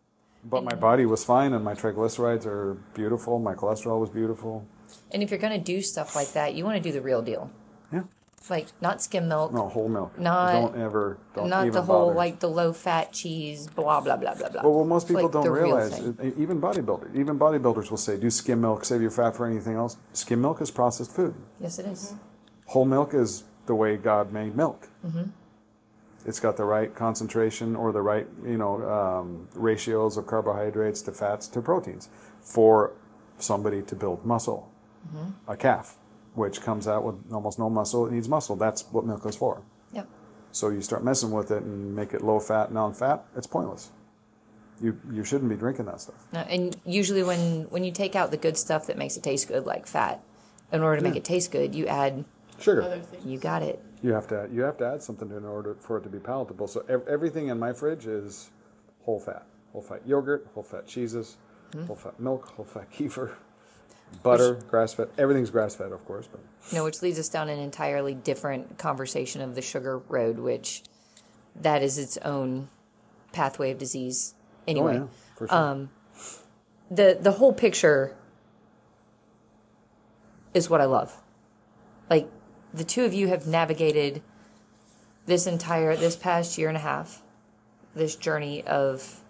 But 0.45 0.63
my 0.63 0.75
body 0.75 1.05
was 1.05 1.25
fine, 1.25 1.51
and 1.51 1.61
my 1.65 1.73
triglycerides 1.73 2.45
are 2.45 2.75
beautiful. 2.93 3.37
My 3.39 3.53
cholesterol 3.53 3.99
was 3.99 4.09
beautiful. 4.09 4.65
And 5.11 5.21
if 5.21 5.29
you're 5.29 5.39
going 5.39 5.57
to 5.59 5.63
do 5.73 5.81
stuff 5.81 6.15
like 6.15 6.31
that, 6.31 6.55
you 6.55 6.63
want 6.63 6.77
to 6.77 6.81
do 6.81 6.93
the 6.93 7.01
real 7.01 7.21
deal. 7.21 7.51
Yeah, 7.91 8.03
Like, 8.49 8.67
not 8.79 9.01
skim 9.01 9.27
milk. 9.27 9.51
no 9.51 9.67
whole 9.67 9.89
milk. 9.89 10.17
Not- 10.17 10.53
don't 10.53 10.77
ever. 10.81 11.17
Don't 11.35 11.49
not 11.49 11.63
even 11.67 11.73
the 11.73 11.81
whole 11.81 12.05
bother. 12.05 12.15
like 12.15 12.39
the 12.39 12.47
low 12.49 12.71
fat 12.71 13.11
cheese, 13.11 13.67
blah 13.67 13.99
blah 13.99 14.15
blah 14.15 14.35
blah 14.35 14.47
blah. 14.47 14.61
Well, 14.63 14.71
what 14.75 14.87
most 14.87 15.07
people 15.09 15.23
like 15.23 15.33
don't 15.33 15.49
real 15.49 15.63
realize, 15.63 15.99
thing. 15.99 16.17
e- 16.23 16.41
even 16.41 16.61
bodybuilders, 16.61 17.13
even 17.13 17.37
bodybuilders 17.37 17.89
will 17.89 17.97
say, 17.97 18.15
"Do 18.17 18.29
skim 18.29 18.61
milk, 18.61 18.85
save 18.85 19.01
your 19.01 19.11
fat 19.11 19.35
for 19.35 19.45
anything 19.45 19.75
else." 19.75 19.97
Skim 20.13 20.39
milk 20.39 20.61
is 20.61 20.71
processed 20.71 21.11
food. 21.11 21.35
Yes, 21.59 21.77
it 21.77 21.87
is. 21.87 22.13
Whole 22.67 22.85
milk 22.85 23.13
is 23.13 23.43
the 23.65 23.75
way 23.75 23.97
God 23.97 24.31
made 24.31 24.55
milk. 24.55 24.87
It's 26.25 26.39
got 26.39 26.57
the 26.57 26.65
right 26.65 26.93
concentration 26.93 27.75
or 27.75 27.91
the 27.91 28.01
right, 28.01 28.27
you 28.45 28.57
know, 28.57 28.83
um, 28.89 29.47
ratios 29.53 30.17
of 30.17 30.27
carbohydrates 30.27 31.01
to 31.03 31.11
fats 31.11 31.47
to 31.47 31.61
proteins 31.61 32.09
for 32.41 32.91
somebody 33.37 33.81
to 33.83 33.95
build 33.95 34.25
muscle. 34.25 34.69
A 35.47 35.55
calf, 35.55 35.97
which 36.35 36.61
comes 36.61 36.87
out 36.87 37.03
with 37.03 37.15
almost 37.31 37.57
no 37.57 37.69
muscle, 37.69 38.05
it 38.05 38.11
needs 38.11 38.27
muscle. 38.27 38.55
That's 38.55 38.83
what 38.91 39.05
milk 39.05 39.25
is 39.25 39.35
for. 39.35 39.61
Yep. 39.93 40.07
So 40.51 40.69
you 40.69 40.81
start 40.81 41.03
messing 41.03 41.31
with 41.31 41.51
it 41.51 41.63
and 41.63 41.95
make 41.95 42.13
it 42.13 42.21
low 42.21 42.39
fat, 42.39 42.71
non 42.71 42.93
fat. 42.93 43.25
It's 43.35 43.47
pointless. 43.47 43.89
You 44.81 44.99
you 45.11 45.23
shouldn't 45.23 45.49
be 45.49 45.55
drinking 45.55 45.85
that 45.85 46.01
stuff. 46.01 46.27
No, 46.31 46.41
and 46.41 46.75
usually 46.85 47.23
when 47.23 47.63
when 47.69 47.83
you 47.83 47.91
take 47.91 48.15
out 48.15 48.29
the 48.31 48.37
good 48.37 48.57
stuff 48.57 48.87
that 48.87 48.97
makes 48.97 49.17
it 49.17 49.23
taste 49.23 49.47
good, 49.47 49.65
like 49.65 49.87
fat, 49.87 50.21
in 50.71 50.81
order 50.81 50.97
to 50.97 51.03
make 51.03 51.15
it 51.15 51.23
taste 51.23 51.51
good, 51.51 51.73
you 51.73 51.87
add. 51.87 52.25
Sugar. 52.61 52.83
Other 52.83 52.99
things. 52.99 53.25
You 53.25 53.37
got 53.37 53.63
it. 53.63 53.83
You 54.01 54.13
have 54.13 54.27
to 54.27 54.47
you 54.51 54.61
have 54.61 54.77
to 54.77 54.87
add 54.87 55.03
something 55.03 55.29
to 55.29 55.37
in 55.37 55.45
order 55.45 55.75
for 55.79 55.97
it 55.97 56.03
to 56.03 56.09
be 56.09 56.19
palatable. 56.19 56.67
So 56.67 56.83
ev- 56.87 57.07
everything 57.07 57.47
in 57.47 57.59
my 57.59 57.73
fridge 57.73 58.05
is 58.05 58.51
whole 59.03 59.19
fat, 59.19 59.45
whole 59.71 59.81
fat 59.81 60.01
yogurt, 60.05 60.47
whole 60.53 60.63
fat 60.63 60.87
cheeses, 60.87 61.37
hmm. 61.73 61.85
whole 61.85 61.95
fat 61.95 62.19
milk, 62.19 62.47
whole 62.55 62.65
fat 62.65 62.91
kefir. 62.91 63.31
Butter, 64.23 64.55
grass 64.67 64.93
fed. 64.93 65.09
Everything's 65.17 65.51
grass 65.51 65.75
fed, 65.75 65.91
of 65.91 66.03
course. 66.05 66.27
But 66.27 66.41
No, 66.73 66.83
which 66.83 67.01
leads 67.01 67.19
us 67.19 67.29
down 67.29 67.47
an 67.47 67.59
entirely 67.59 68.15
different 68.15 68.77
conversation 68.77 69.41
of 69.41 69.53
the 69.55 69.61
sugar 69.61 69.99
road, 69.99 70.39
which 70.39 70.83
that 71.55 71.83
is 71.83 71.97
its 71.97 72.17
own 72.17 72.69
pathway 73.31 73.71
of 73.71 73.77
disease. 73.77 74.33
Oh, 74.35 74.63
anyway, 74.67 74.97
oh, 74.97 75.01
yeah, 75.01 75.07
for 75.35 75.47
sure. 75.47 75.57
Um, 75.57 75.89
the 76.89 77.17
the 77.21 77.31
whole 77.31 77.53
picture 77.53 78.15
is 80.53 80.69
what 80.69 80.81
I 80.81 80.85
love. 80.85 81.15
Like 82.09 82.29
the 82.73 82.83
two 82.83 83.03
of 83.05 83.13
you 83.13 83.27
have 83.27 83.47
navigated 83.47 84.21
this 85.25 85.47
entire 85.47 85.95
this 85.95 86.15
past 86.15 86.57
year 86.57 86.67
and 86.67 86.77
a 86.77 86.81
half, 86.81 87.21
this 87.95 88.15
journey 88.15 88.63
of 88.65 89.21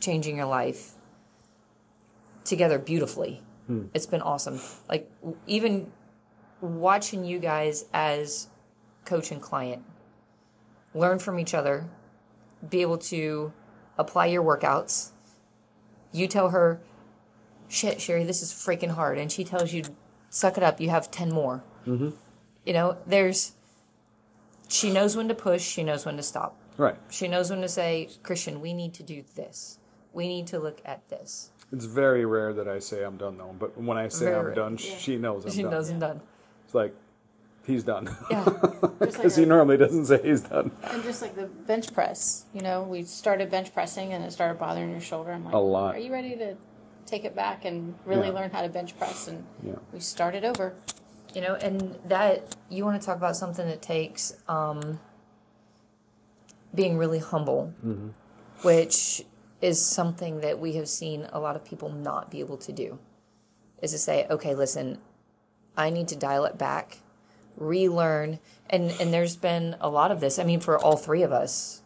changing 0.00 0.36
your 0.36 0.46
life 0.46 0.92
together 2.44 2.78
beautifully. 2.78 3.42
It's 3.92 4.06
been 4.06 4.22
awesome. 4.22 4.60
Like 4.88 5.10
even 5.46 5.92
watching 6.62 7.24
you 7.24 7.38
guys 7.38 7.84
as 7.92 8.48
coach 9.04 9.30
and 9.30 9.42
client 9.42 9.82
learn 10.94 11.18
from 11.18 11.38
each 11.38 11.52
other, 11.52 11.86
be 12.68 12.80
able 12.80 12.98
to 12.98 13.52
apply 13.98 14.26
your 14.26 14.42
workouts. 14.42 15.10
You 16.12 16.26
tell 16.26 16.48
her, 16.48 16.80
shit, 17.68 18.00
Sherry, 18.00 18.24
this 18.24 18.42
is 18.42 18.52
freaking 18.52 18.90
hard. 18.90 19.18
And 19.18 19.30
she 19.30 19.44
tells 19.44 19.72
you, 19.72 19.82
suck 20.30 20.56
it 20.56 20.62
up, 20.62 20.80
you 20.80 20.88
have 20.88 21.10
10 21.10 21.30
more. 21.30 21.62
Mm-hmm. 21.86 22.10
You 22.68 22.74
know, 22.74 22.98
there's, 23.06 23.52
she 24.68 24.92
knows 24.92 25.16
when 25.16 25.26
to 25.28 25.34
push, 25.34 25.62
she 25.62 25.82
knows 25.82 26.04
when 26.04 26.18
to 26.18 26.22
stop. 26.22 26.54
right. 26.76 26.96
She 27.08 27.26
knows 27.26 27.48
when 27.48 27.62
to 27.62 27.68
say, 27.68 28.10
Kristian, 28.22 28.60
we 28.60 28.74
need 28.74 28.92
to 28.94 29.02
do 29.02 29.24
this. 29.36 29.78
We 30.12 30.28
need 30.28 30.46
to 30.48 30.58
look 30.58 30.82
at 30.84 31.08
this. 31.08 31.48
It's 31.72 31.86
very 31.86 32.26
rare 32.26 32.52
that 32.52 32.68
I 32.68 32.78
say 32.80 33.04
I'm 33.04 33.16
done 33.16 33.38
though. 33.38 33.54
But 33.58 33.78
when 33.80 33.96
I 33.96 34.08
say 34.08 34.26
Very 34.26 34.36
I'm 34.38 34.44
rare. 34.48 34.54
done, 34.54 34.76
she 34.76 35.16
knows 35.16 35.46
I'm 35.46 35.50
she 35.52 35.62
done. 35.62 35.70
knows 35.70 35.88
I'm 35.88 35.98
done. 35.98 36.20
It's 36.66 36.74
like 36.74 36.94
he's 37.66 37.84
done 37.84 38.14
Yeah. 38.30 38.44
Just 38.44 38.82
like 38.82 38.98
because 39.00 39.36
he 39.36 39.46
normally 39.46 39.78
doesn't 39.78 40.04
say 40.04 40.20
he's 40.22 40.42
done. 40.42 40.70
And 40.82 41.02
just 41.02 41.22
like 41.22 41.36
the 41.36 41.46
bench 41.46 41.94
press, 41.94 42.44
you 42.52 42.60
know, 42.60 42.82
we 42.82 43.02
started 43.04 43.50
bench 43.50 43.72
pressing 43.72 44.12
and 44.12 44.22
it 44.24 44.32
started 44.32 44.58
bothering 44.58 44.90
your 44.90 45.00
shoulder. 45.00 45.32
I'm 45.32 45.42
like, 45.46 45.54
A 45.54 45.58
lot. 45.58 45.94
Are 45.94 45.98
you 45.98 46.12
ready 46.12 46.36
to 46.36 46.54
take 47.06 47.24
it 47.24 47.34
back 47.34 47.64
and 47.64 47.94
really 48.04 48.28
Yeah. 48.28 48.34
learn 48.34 48.50
how 48.50 48.60
to 48.60 48.68
bench 48.68 48.94
press? 48.98 49.26
And 49.26 49.42
Yeah. 49.66 49.76
we 49.90 50.00
started 50.00 50.44
over. 50.44 50.74
You 51.38 51.44
know, 51.44 51.54
and 51.54 51.96
that 52.06 52.56
you 52.68 52.84
want 52.84 53.00
to 53.00 53.06
talk 53.06 53.16
about 53.16 53.36
something 53.36 53.64
that 53.64 53.80
takes 53.80 54.34
um, 54.48 54.98
being 56.74 56.98
really 56.98 57.20
humble, 57.20 57.72
which 58.62 59.24
is 59.62 59.80
something 59.80 60.40
that 60.40 60.58
we 60.58 60.72
have 60.72 60.88
seen 60.88 61.28
a 61.32 61.38
lot 61.38 61.54
of 61.54 61.64
people 61.64 61.90
not 61.90 62.28
be 62.28 62.40
able 62.40 62.56
to 62.56 62.72
do. 62.72 62.98
Is 63.80 63.92
to 63.92 63.98
say, 63.98 64.26
okay, 64.28 64.56
listen, 64.56 64.98
I 65.76 65.90
need 65.90 66.08
to 66.08 66.16
dial 66.16 66.44
it 66.44 66.58
back, 66.58 66.98
relearn, 67.56 68.40
and 68.68 68.90
and 69.00 69.14
there's 69.14 69.36
been 69.36 69.76
a 69.80 69.88
lot 69.88 70.10
of 70.10 70.18
this. 70.18 70.40
I 70.40 70.42
mean, 70.42 70.58
for 70.58 70.76
all 70.76 70.96
three 70.96 71.22
of 71.22 71.30
us 71.30 71.82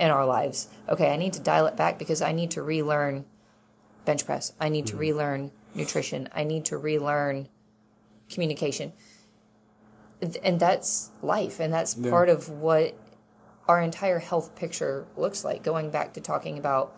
in 0.00 0.10
our 0.10 0.26
lives, 0.26 0.66
okay, 0.88 1.12
I 1.12 1.16
need 1.16 1.34
to 1.34 1.40
dial 1.40 1.68
it 1.68 1.76
back 1.76 2.00
because 2.00 2.20
I 2.20 2.32
need 2.32 2.50
to 2.50 2.64
relearn 2.64 3.26
bench 4.04 4.26
press. 4.26 4.54
I 4.58 4.70
need 4.70 4.88
to 4.88 4.96
relearn 4.96 5.52
nutrition. 5.72 6.28
I 6.34 6.42
need 6.42 6.64
to 6.64 6.76
relearn 6.76 7.48
communication. 8.30 8.92
And 10.42 10.58
that's 10.58 11.10
life. 11.22 11.60
And 11.60 11.72
that's 11.72 11.94
part 12.10 12.28
of 12.28 12.48
what 12.48 12.96
our 13.68 13.80
entire 13.80 14.18
health 14.18 14.54
picture 14.56 15.06
looks 15.16 15.44
like. 15.44 15.62
Going 15.62 15.90
back 15.90 16.14
to 16.14 16.20
talking 16.20 16.58
about 16.58 16.96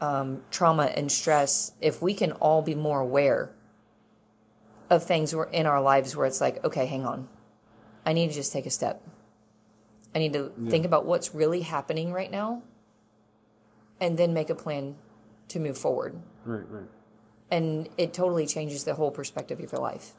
um, 0.00 0.42
trauma 0.50 0.84
and 0.84 1.10
stress, 1.10 1.72
if 1.80 2.00
we 2.00 2.14
can 2.14 2.32
all 2.32 2.62
be 2.62 2.74
more 2.74 3.00
aware 3.00 3.52
of 4.90 5.04
things 5.04 5.34
where- 5.34 5.46
in 5.46 5.66
our 5.66 5.80
lives 5.82 6.16
where 6.16 6.26
it's 6.26 6.40
like, 6.40 6.62
okay, 6.64 6.86
hang 6.86 7.04
on, 7.06 7.28
I 8.04 8.12
need 8.12 8.28
to 8.28 8.34
just 8.34 8.52
take 8.52 8.66
a 8.66 8.70
step. 8.70 9.02
I 10.14 10.18
need 10.18 10.32
to 10.34 10.52
think 10.68 10.84
about 10.84 11.06
what's 11.06 11.34
really 11.34 11.62
happening 11.62 12.12
right 12.12 12.30
now 12.30 12.62
and 14.00 14.16
then 14.16 14.32
make 14.32 14.48
a 14.50 14.54
plan 14.54 14.94
to 15.48 15.58
move 15.58 15.76
forward. 15.76 16.20
Right, 16.44 16.62
right. 16.70 16.86
And 17.50 17.88
it 17.98 18.14
totally 18.14 18.46
changes 18.46 18.84
the 18.84 18.94
whole 18.94 19.10
perspective 19.10 19.58
of 19.60 19.72
your 19.72 19.80
life. 19.80 20.12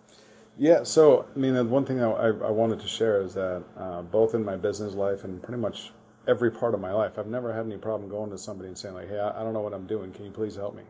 Yeah, 0.58 0.84
so 0.84 1.26
I 1.36 1.40
mean, 1.40 1.54
the 1.54 1.66
one 1.66 1.86
thing 1.86 2.02
I, 2.02 2.10
I 2.10 2.28
I 2.28 2.52
wanted 2.52 2.80
to 2.82 2.88
share 2.88 3.22
is 3.22 3.34
that 3.34 3.64
uh, 3.78 4.02
both 4.04 4.36
in 4.36 4.44
my 4.46 4.56
business 4.56 4.94
life 4.94 5.24
and 5.24 5.42
pretty 5.44 5.62
much 5.62 5.92
every 6.28 6.52
part 6.52 6.74
of 6.74 6.80
my 6.80 6.94
life, 6.94 7.20
I've 7.20 7.28
never 7.28 7.54
had 7.54 7.66
any 7.66 7.78
problem 7.78 8.10
going 8.10 8.30
to 8.32 8.38
somebody 8.38 8.70
and 8.70 8.78
saying 8.78 8.96
like, 8.96 9.10
"Hey, 9.10 9.20
I, 9.20 9.42
I 9.42 9.44
don't 9.44 9.54
know 9.54 9.62
what 9.62 9.74
I'm 9.74 9.88
doing. 9.88 10.12
Can 10.14 10.26
you 10.26 10.32
please 10.32 10.56
help 10.56 10.76
me?" 10.76 10.84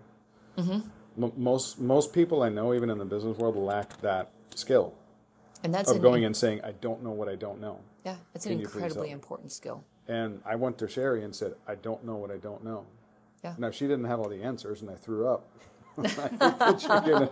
Mm-hmm. 0.58 1.24
M- 1.24 1.34
most 1.38 1.80
most 1.80 2.14
people 2.14 2.44
I 2.44 2.50
know, 2.50 2.74
even 2.74 2.90
in 2.92 2.98
the 3.00 3.06
business 3.06 3.38
world, 3.38 3.58
lack 3.58 4.00
that 4.02 4.32
skill 4.56 4.94
And 5.64 5.74
that's 5.74 5.90
of 5.90 5.98
an, 5.98 6.02
going 6.04 6.26
and 6.26 6.36
saying, 6.38 6.62
"I 6.64 6.74
don't 6.74 7.04
know 7.04 7.12
what 7.12 7.30
I 7.30 7.36
don't 7.36 7.62
know." 7.62 7.80
Yeah, 8.06 8.18
it's 8.36 8.46
an 8.46 8.54
incredibly 8.54 9.12
important 9.12 9.52
skill. 9.52 9.84
And 10.08 10.42
I 10.46 10.56
went 10.56 10.78
to 10.80 10.88
Sherry 10.88 11.24
and 11.24 11.36
said, 11.36 11.56
"I 11.68 11.76
don't 11.76 12.04
know 12.06 12.16
what 12.16 12.32
I 12.32 12.38
don't 12.38 12.64
know." 12.64 12.86
Yeah. 13.44 13.56
Now 13.58 13.72
she 13.72 13.88
didn't 13.88 14.06
have 14.06 14.20
all 14.20 14.30
the 14.30 14.44
answers, 14.44 14.82
and 14.82 14.92
I 14.92 14.96
threw 14.96 15.28
up. 15.28 15.48
The 15.98 16.76
chicken 16.80 17.30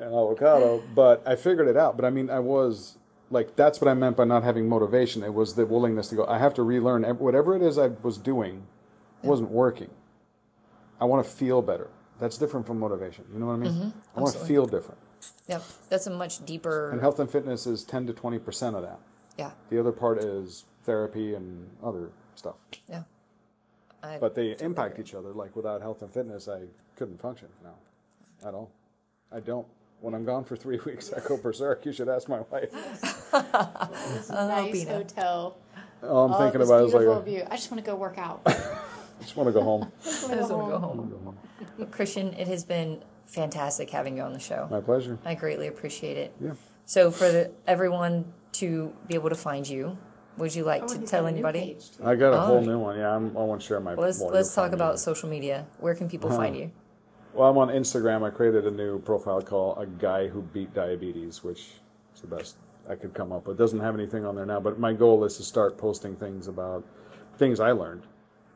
and 0.00 0.02
avocado, 0.14 0.82
but 0.94 1.22
I 1.26 1.36
figured 1.36 1.68
it 1.68 1.76
out. 1.76 1.96
But 1.96 2.04
I 2.04 2.10
mean, 2.10 2.30
I 2.30 2.38
was 2.38 2.96
like, 3.30 3.56
that's 3.56 3.80
what 3.80 3.88
I 3.88 3.94
meant 3.94 4.16
by 4.16 4.24
not 4.24 4.42
having 4.44 4.68
motivation. 4.68 5.22
It 5.22 5.34
was 5.34 5.54
the 5.54 5.66
willingness 5.66 6.08
to 6.08 6.16
go. 6.16 6.26
I 6.26 6.38
have 6.38 6.54
to 6.54 6.62
relearn 6.62 7.02
whatever 7.18 7.56
it 7.56 7.62
is 7.62 7.76
I 7.78 7.88
was 7.88 8.16
doing 8.18 8.66
wasn't 9.22 9.50
working. 9.50 9.90
I 11.00 11.04
want 11.06 11.24
to 11.24 11.30
feel 11.30 11.60
better. 11.62 11.88
That's 12.20 12.38
different 12.38 12.66
from 12.66 12.78
motivation. 12.80 13.24
You 13.32 13.38
know 13.40 13.46
what 13.46 13.52
I 13.54 13.56
mean? 13.56 13.92
I 14.16 14.20
want 14.20 14.32
to 14.32 14.38
Mm-hmm. 14.38 14.48
Feel 14.48 14.66
different. 14.66 14.98
Yep, 15.48 15.62
that's 15.88 16.06
a 16.06 16.10
much 16.10 16.44
deeper. 16.44 16.90
And 16.90 17.00
health 17.00 17.18
and 17.20 17.28
fitness 17.30 17.66
is 17.66 17.82
ten 17.84 18.06
to 18.06 18.12
twenty 18.12 18.38
percent 18.38 18.76
of 18.76 18.82
that. 18.82 18.98
yeah, 19.36 19.50
The 19.70 19.78
other 19.80 19.92
part 19.92 20.18
is 20.18 20.64
therapy 20.84 21.34
and 21.34 21.68
other 21.82 22.10
stuff. 22.36 22.54
yeah. 22.88 23.02
I, 24.02 24.18
But 24.18 24.36
they 24.36 24.56
impact 24.60 25.00
each 25.00 25.12
other. 25.14 25.30
Like 25.30 25.56
without 25.56 25.80
health 25.82 26.02
and 26.02 26.12
fitness, 26.12 26.46
I 26.48 26.60
couldn't 26.96 27.20
function 27.20 27.48
now, 27.64 27.74
at 28.46 28.54
all. 28.54 28.70
I 29.32 29.40
don't. 29.40 29.66
When 30.00 30.14
I'm 30.14 30.24
gone 30.24 30.44
for 30.44 30.56
three 30.56 30.78
weeks, 30.86 31.12
I 31.12 31.20
go 31.26 31.36
berserk. 31.36 31.84
You 31.84 31.92
should 31.92 32.08
ask 32.08 32.28
my 32.28 32.40
wife. 32.50 32.70
This 32.72 34.30
nice 34.30 34.84
hotel. 34.86 35.56
All 36.02 36.26
I'm 36.26 36.32
Oh, 36.34 36.38
thinking 36.38 36.60
this 36.60 36.68
about 36.68 36.84
is 36.84 36.92
beautiful 36.92 37.14
like, 37.16 37.24
view. 37.24 37.42
I 37.50 37.56
just 37.56 37.70
want 37.70 37.84
to 37.84 37.90
go 37.90 37.96
work 37.96 38.18
out. 38.18 38.42
I 38.46 39.22
just 39.22 39.36
want 39.36 39.48
to 39.48 39.52
go 39.52 39.62
home. 39.62 39.90
I 40.02 40.04
just 40.04 40.28
want 40.28 40.40
to 40.40 40.46
go 40.50 40.68
go 40.68 40.78
home. 40.78 40.98
home. 41.78 41.86
Kristian, 41.90 42.38
it 42.38 42.46
has 42.46 42.64
been 42.64 43.02
fantastic 43.26 43.90
having 43.90 44.16
you 44.16 44.22
on 44.22 44.32
the 44.32 44.38
show. 44.38 44.68
My 44.70 44.80
pleasure. 44.80 45.18
I 45.24 45.34
greatly 45.34 45.66
appreciate 45.66 46.16
it. 46.16 46.34
Yeah. 46.40 46.52
So, 46.86 47.10
for 47.10 47.30
the, 47.30 47.50
everyone 47.66 48.32
to 48.52 48.94
be 49.08 49.14
able 49.14 49.28
to 49.28 49.34
find 49.34 49.68
you, 49.68 49.98
would 50.38 50.54
you 50.54 50.62
like 50.64 50.84
Oh, 50.84 50.86
to 50.88 50.98
tell 51.00 51.22
got 51.22 51.28
a 51.28 51.30
new 51.32 51.36
anybody? 51.38 51.76
I 52.04 52.14
got 52.14 52.32
a 52.32 52.36
Oh. 52.36 52.46
whole 52.46 52.60
new 52.60 52.78
one. 52.78 52.96
Yeah, 52.96 53.14
I'm, 53.14 53.36
I 53.36 53.40
won't 53.40 53.60
share 53.60 53.80
my. 53.80 53.94
Let's 53.94 54.20
let's 54.20 54.54
talk 54.54 54.72
about 54.72 54.94
me. 54.94 54.98
social 54.98 55.28
media. 55.28 55.66
Where 55.80 55.94
can 55.96 56.08
people 56.08 56.28
uh-huh. 56.30 56.38
find 56.38 56.56
you? 56.56 56.70
Well, 57.34 57.48
I'm 57.48 57.58
on 57.58 57.68
Instagram. 57.68 58.24
I 58.26 58.30
created 58.30 58.66
a 58.66 58.70
new 58.70 58.98
profile 59.00 59.42
called 59.42 59.78
"A 59.78 59.86
Guy 59.86 60.28
Who 60.28 60.42
Beat 60.42 60.74
Diabetes," 60.74 61.44
which 61.44 61.70
is 62.14 62.20
the 62.20 62.26
best 62.26 62.56
I 62.88 62.94
could 62.94 63.14
come 63.14 63.32
up 63.32 63.46
with. 63.46 63.56
It 63.56 63.62
doesn't 63.62 63.80
have 63.80 63.94
anything 63.94 64.24
on 64.24 64.34
there 64.34 64.46
now, 64.46 64.60
but 64.60 64.78
my 64.78 64.92
goal 64.92 65.24
is 65.24 65.36
to 65.36 65.42
start 65.42 65.76
posting 65.76 66.16
things 66.16 66.48
about 66.48 66.84
things 67.36 67.60
I 67.60 67.72
learned 67.72 68.02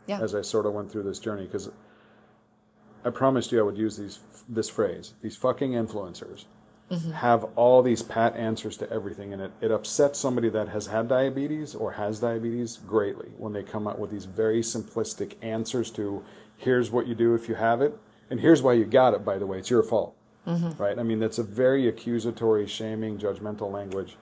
Yeah. 0.06 0.20
as 0.20 0.34
I 0.34 0.40
sort 0.40 0.66
of 0.66 0.72
went 0.72 0.90
through 0.90 1.04
this 1.04 1.18
journey 1.18 1.44
because 1.44 1.70
I 3.04 3.10
promised 3.10 3.52
you 3.52 3.60
I 3.60 3.62
would 3.62 3.76
use 3.76 3.96
these 3.96 4.20
this 4.48 4.68
phrase. 4.68 5.14
These 5.22 5.36
fucking 5.36 5.72
influencers 5.72 6.46
mm-hmm. 6.90 7.12
have 7.12 7.44
all 7.56 7.82
these 7.82 8.02
pat 8.02 8.34
answers 8.36 8.76
to 8.78 8.90
everything, 8.90 9.32
and 9.32 9.42
it, 9.42 9.52
it 9.60 9.70
upsets 9.70 10.18
somebody 10.18 10.48
that 10.48 10.68
has 10.68 10.86
had 10.86 11.08
diabetes 11.08 11.74
or 11.74 11.92
has 11.92 12.20
diabetes 12.20 12.78
greatly 12.86 13.30
when 13.36 13.52
they 13.52 13.62
come 13.62 13.86
out 13.86 13.98
with 13.98 14.10
these 14.10 14.24
very 14.24 14.62
simplistic 14.62 15.34
answers 15.42 15.90
to 15.92 16.24
here's 16.56 16.90
what 16.90 17.06
you 17.06 17.14
do 17.14 17.34
if 17.34 17.48
you 17.48 17.54
have 17.54 17.82
it, 17.82 17.98
and 18.30 18.40
here's 18.40 18.62
why 18.62 18.72
you 18.74 18.84
got 18.84 19.14
it. 19.14 19.24
By 19.24 19.38
the 19.38 19.46
way, 19.46 19.58
it's 19.58 19.70
your 19.70 19.82
fault, 19.82 20.14
right? 20.78 20.98
I 20.98 21.02
mean, 21.02 21.18
that's 21.20 21.38
a 21.38 21.42
very 21.42 21.88
accusatory, 21.88 22.66
shaming, 22.66 23.18
judgmental 23.18 23.70
language. 23.70 24.16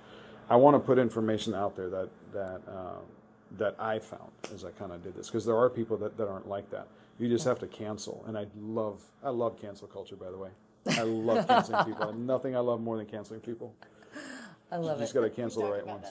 I 0.49 0.57
want 0.57 0.75
to 0.75 0.81
put 0.81 0.99
information 0.99 1.55
out 1.55 1.77
there 1.77 1.89
that 1.91 2.09
that 2.33 2.61
um, 2.69 3.05
that 3.59 3.75
I 3.79 3.99
found 3.99 4.31
as 4.55 4.65
I 4.65 4.71
kind 4.73 4.93
of 4.93 5.03
did 5.03 5.15
this 5.15 5.27
because 5.29 5.45
there 5.45 5.57
are 5.57 5.71
people 5.71 5.97
that, 5.99 6.17
that 6.17 6.29
aren't 6.29 6.49
like 6.49 6.71
that. 6.71 6.89
You 7.19 7.29
just 7.29 7.45
have 7.45 7.59
to 7.61 7.67
cancel, 7.67 8.25
and 8.27 8.37
I 8.37 8.47
love 8.59 9.03
I 9.23 9.31
love 9.31 9.61
cancel 9.61 9.87
culture. 9.87 10.17
By 10.17 10.31
the 10.31 10.39
way, 10.39 10.51
I 10.91 11.03
love 11.05 11.47
canceling 11.47 11.85
people. 11.85 12.13
Nothing 12.13 12.57
I 12.57 12.61
love 12.61 12.81
more 12.81 12.97
than 12.97 13.07
canceling 13.07 13.41
people. 13.41 13.75
I 14.73 14.77
love 14.77 14.99
it. 14.99 15.01
You 15.01 15.05
just 15.05 15.15
got 15.15 15.23
to 15.23 15.31
cancel 15.31 15.63
the 15.63 15.71
right 15.73 15.87
ones. 15.87 16.07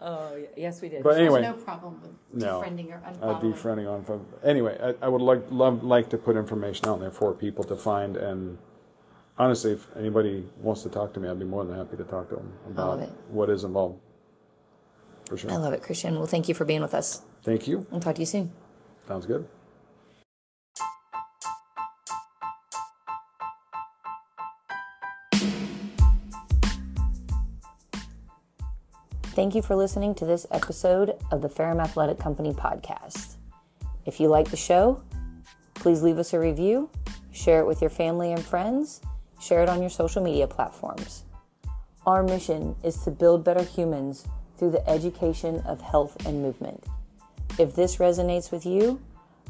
That 0.00 0.06
the 0.06 0.12
other 0.14 0.30
day 0.30 0.38
with 0.38 0.38
Bina. 0.38 0.38
Oh, 0.38 0.38
y- 0.38 0.48
yes, 0.56 0.80
we 0.82 0.88
did. 0.88 1.02
But 1.02 1.16
anyway, 1.18 1.42
There's 1.42 1.56
no 1.56 1.62
problem 1.62 2.00
with 2.02 2.42
No. 2.42 2.60
defriending 2.60 2.90
or 2.92 3.02
uh, 3.04 3.12
unfollowing. 3.12 3.54
defriending 3.54 3.92
on. 3.92 4.04
From, 4.04 4.26
anyway, 4.44 4.78
I, 5.00 5.06
I 5.06 5.08
would 5.08 5.22
like 5.22 5.42
love 5.50 5.82
like 5.84 6.08
to 6.10 6.18
put 6.18 6.36
information 6.36 6.88
out 6.88 7.00
there 7.00 7.10
for 7.10 7.32
people 7.34 7.64
to 7.64 7.76
find. 7.76 8.16
And 8.16 8.58
honestly, 9.38 9.72
if 9.72 9.86
anybody 9.96 10.46
wants 10.60 10.82
to 10.82 10.88
talk 10.88 11.12
to 11.14 11.20
me, 11.20 11.28
I'd 11.28 11.38
be 11.38 11.44
more 11.44 11.64
than 11.64 11.76
happy 11.76 11.96
to 11.96 12.04
talk 12.04 12.28
to 12.30 12.36
them 12.36 12.52
about 12.68 12.88
love 12.88 13.00
it. 13.00 13.10
what 13.28 13.50
is 13.50 13.64
involved. 13.64 13.98
For 15.28 15.36
sure. 15.36 15.50
I 15.52 15.56
love 15.56 15.72
it, 15.74 15.82
Kristian. 15.82 16.16
Well, 16.16 16.26
thank 16.26 16.48
you 16.48 16.54
for 16.54 16.64
being 16.64 16.80
with 16.80 16.94
us. 16.94 17.22
Thank 17.42 17.68
you. 17.68 17.86
We'll 17.90 18.00
talk 18.00 18.14
to 18.14 18.20
you 18.22 18.26
soon. 18.26 18.50
Sounds 19.06 19.26
good. 19.26 19.46
Thank 29.38 29.54
you 29.54 29.62
for 29.62 29.76
listening 29.76 30.16
to 30.16 30.24
this 30.24 30.48
episode 30.50 31.16
of 31.30 31.42
the 31.42 31.48
Ferrum 31.48 31.78
Athletic 31.78 32.18
Company 32.18 32.52
podcast. 32.52 33.36
If 34.04 34.18
you 34.18 34.26
like 34.26 34.50
the 34.50 34.56
show, 34.56 35.00
please 35.74 36.02
leave 36.02 36.18
us 36.18 36.32
a 36.32 36.40
review, 36.40 36.90
share 37.30 37.60
it 37.60 37.66
with 37.68 37.80
your 37.80 37.88
family 37.88 38.32
and 38.32 38.44
friends, 38.44 39.00
share 39.40 39.62
it 39.62 39.68
on 39.68 39.80
your 39.80 39.90
social 39.90 40.24
media 40.24 40.48
platforms. 40.48 41.22
Our 42.04 42.24
mission 42.24 42.74
is 42.82 42.96
to 43.04 43.12
build 43.12 43.44
better 43.44 43.62
humans 43.62 44.26
through 44.56 44.72
the 44.72 44.90
education 44.90 45.60
of 45.66 45.80
health 45.80 46.26
and 46.26 46.42
movement. 46.42 46.82
If 47.60 47.76
this 47.76 47.98
resonates 47.98 48.50
with 48.50 48.66
you, 48.66 49.00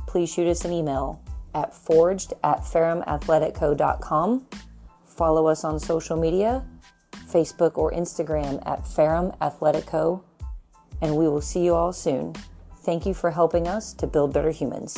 please 0.06 0.30
shoot 0.30 0.48
us 0.48 0.66
an 0.66 0.72
email 0.74 1.22
at 1.54 1.74
forged 1.74 2.34
at 2.44 2.58
ferrumathleticco.com. 2.58 4.48
Follow 5.06 5.46
us 5.46 5.64
on 5.64 5.80
social 5.80 6.18
media, 6.18 6.62
Facebook 7.26 7.76
or 7.76 7.92
Instagram 7.92 8.62
at 8.66 8.86
Ferrum 8.86 9.32
Athletic 9.40 9.86
Co. 9.86 10.22
And 11.00 11.16
we 11.16 11.28
will 11.28 11.40
see 11.40 11.64
you 11.64 11.74
all 11.74 11.92
soon. 11.92 12.34
Thank 12.78 13.06
you 13.06 13.14
for 13.14 13.30
helping 13.30 13.68
us 13.68 13.92
to 13.94 14.06
build 14.06 14.32
better 14.32 14.50
humans. 14.50 14.96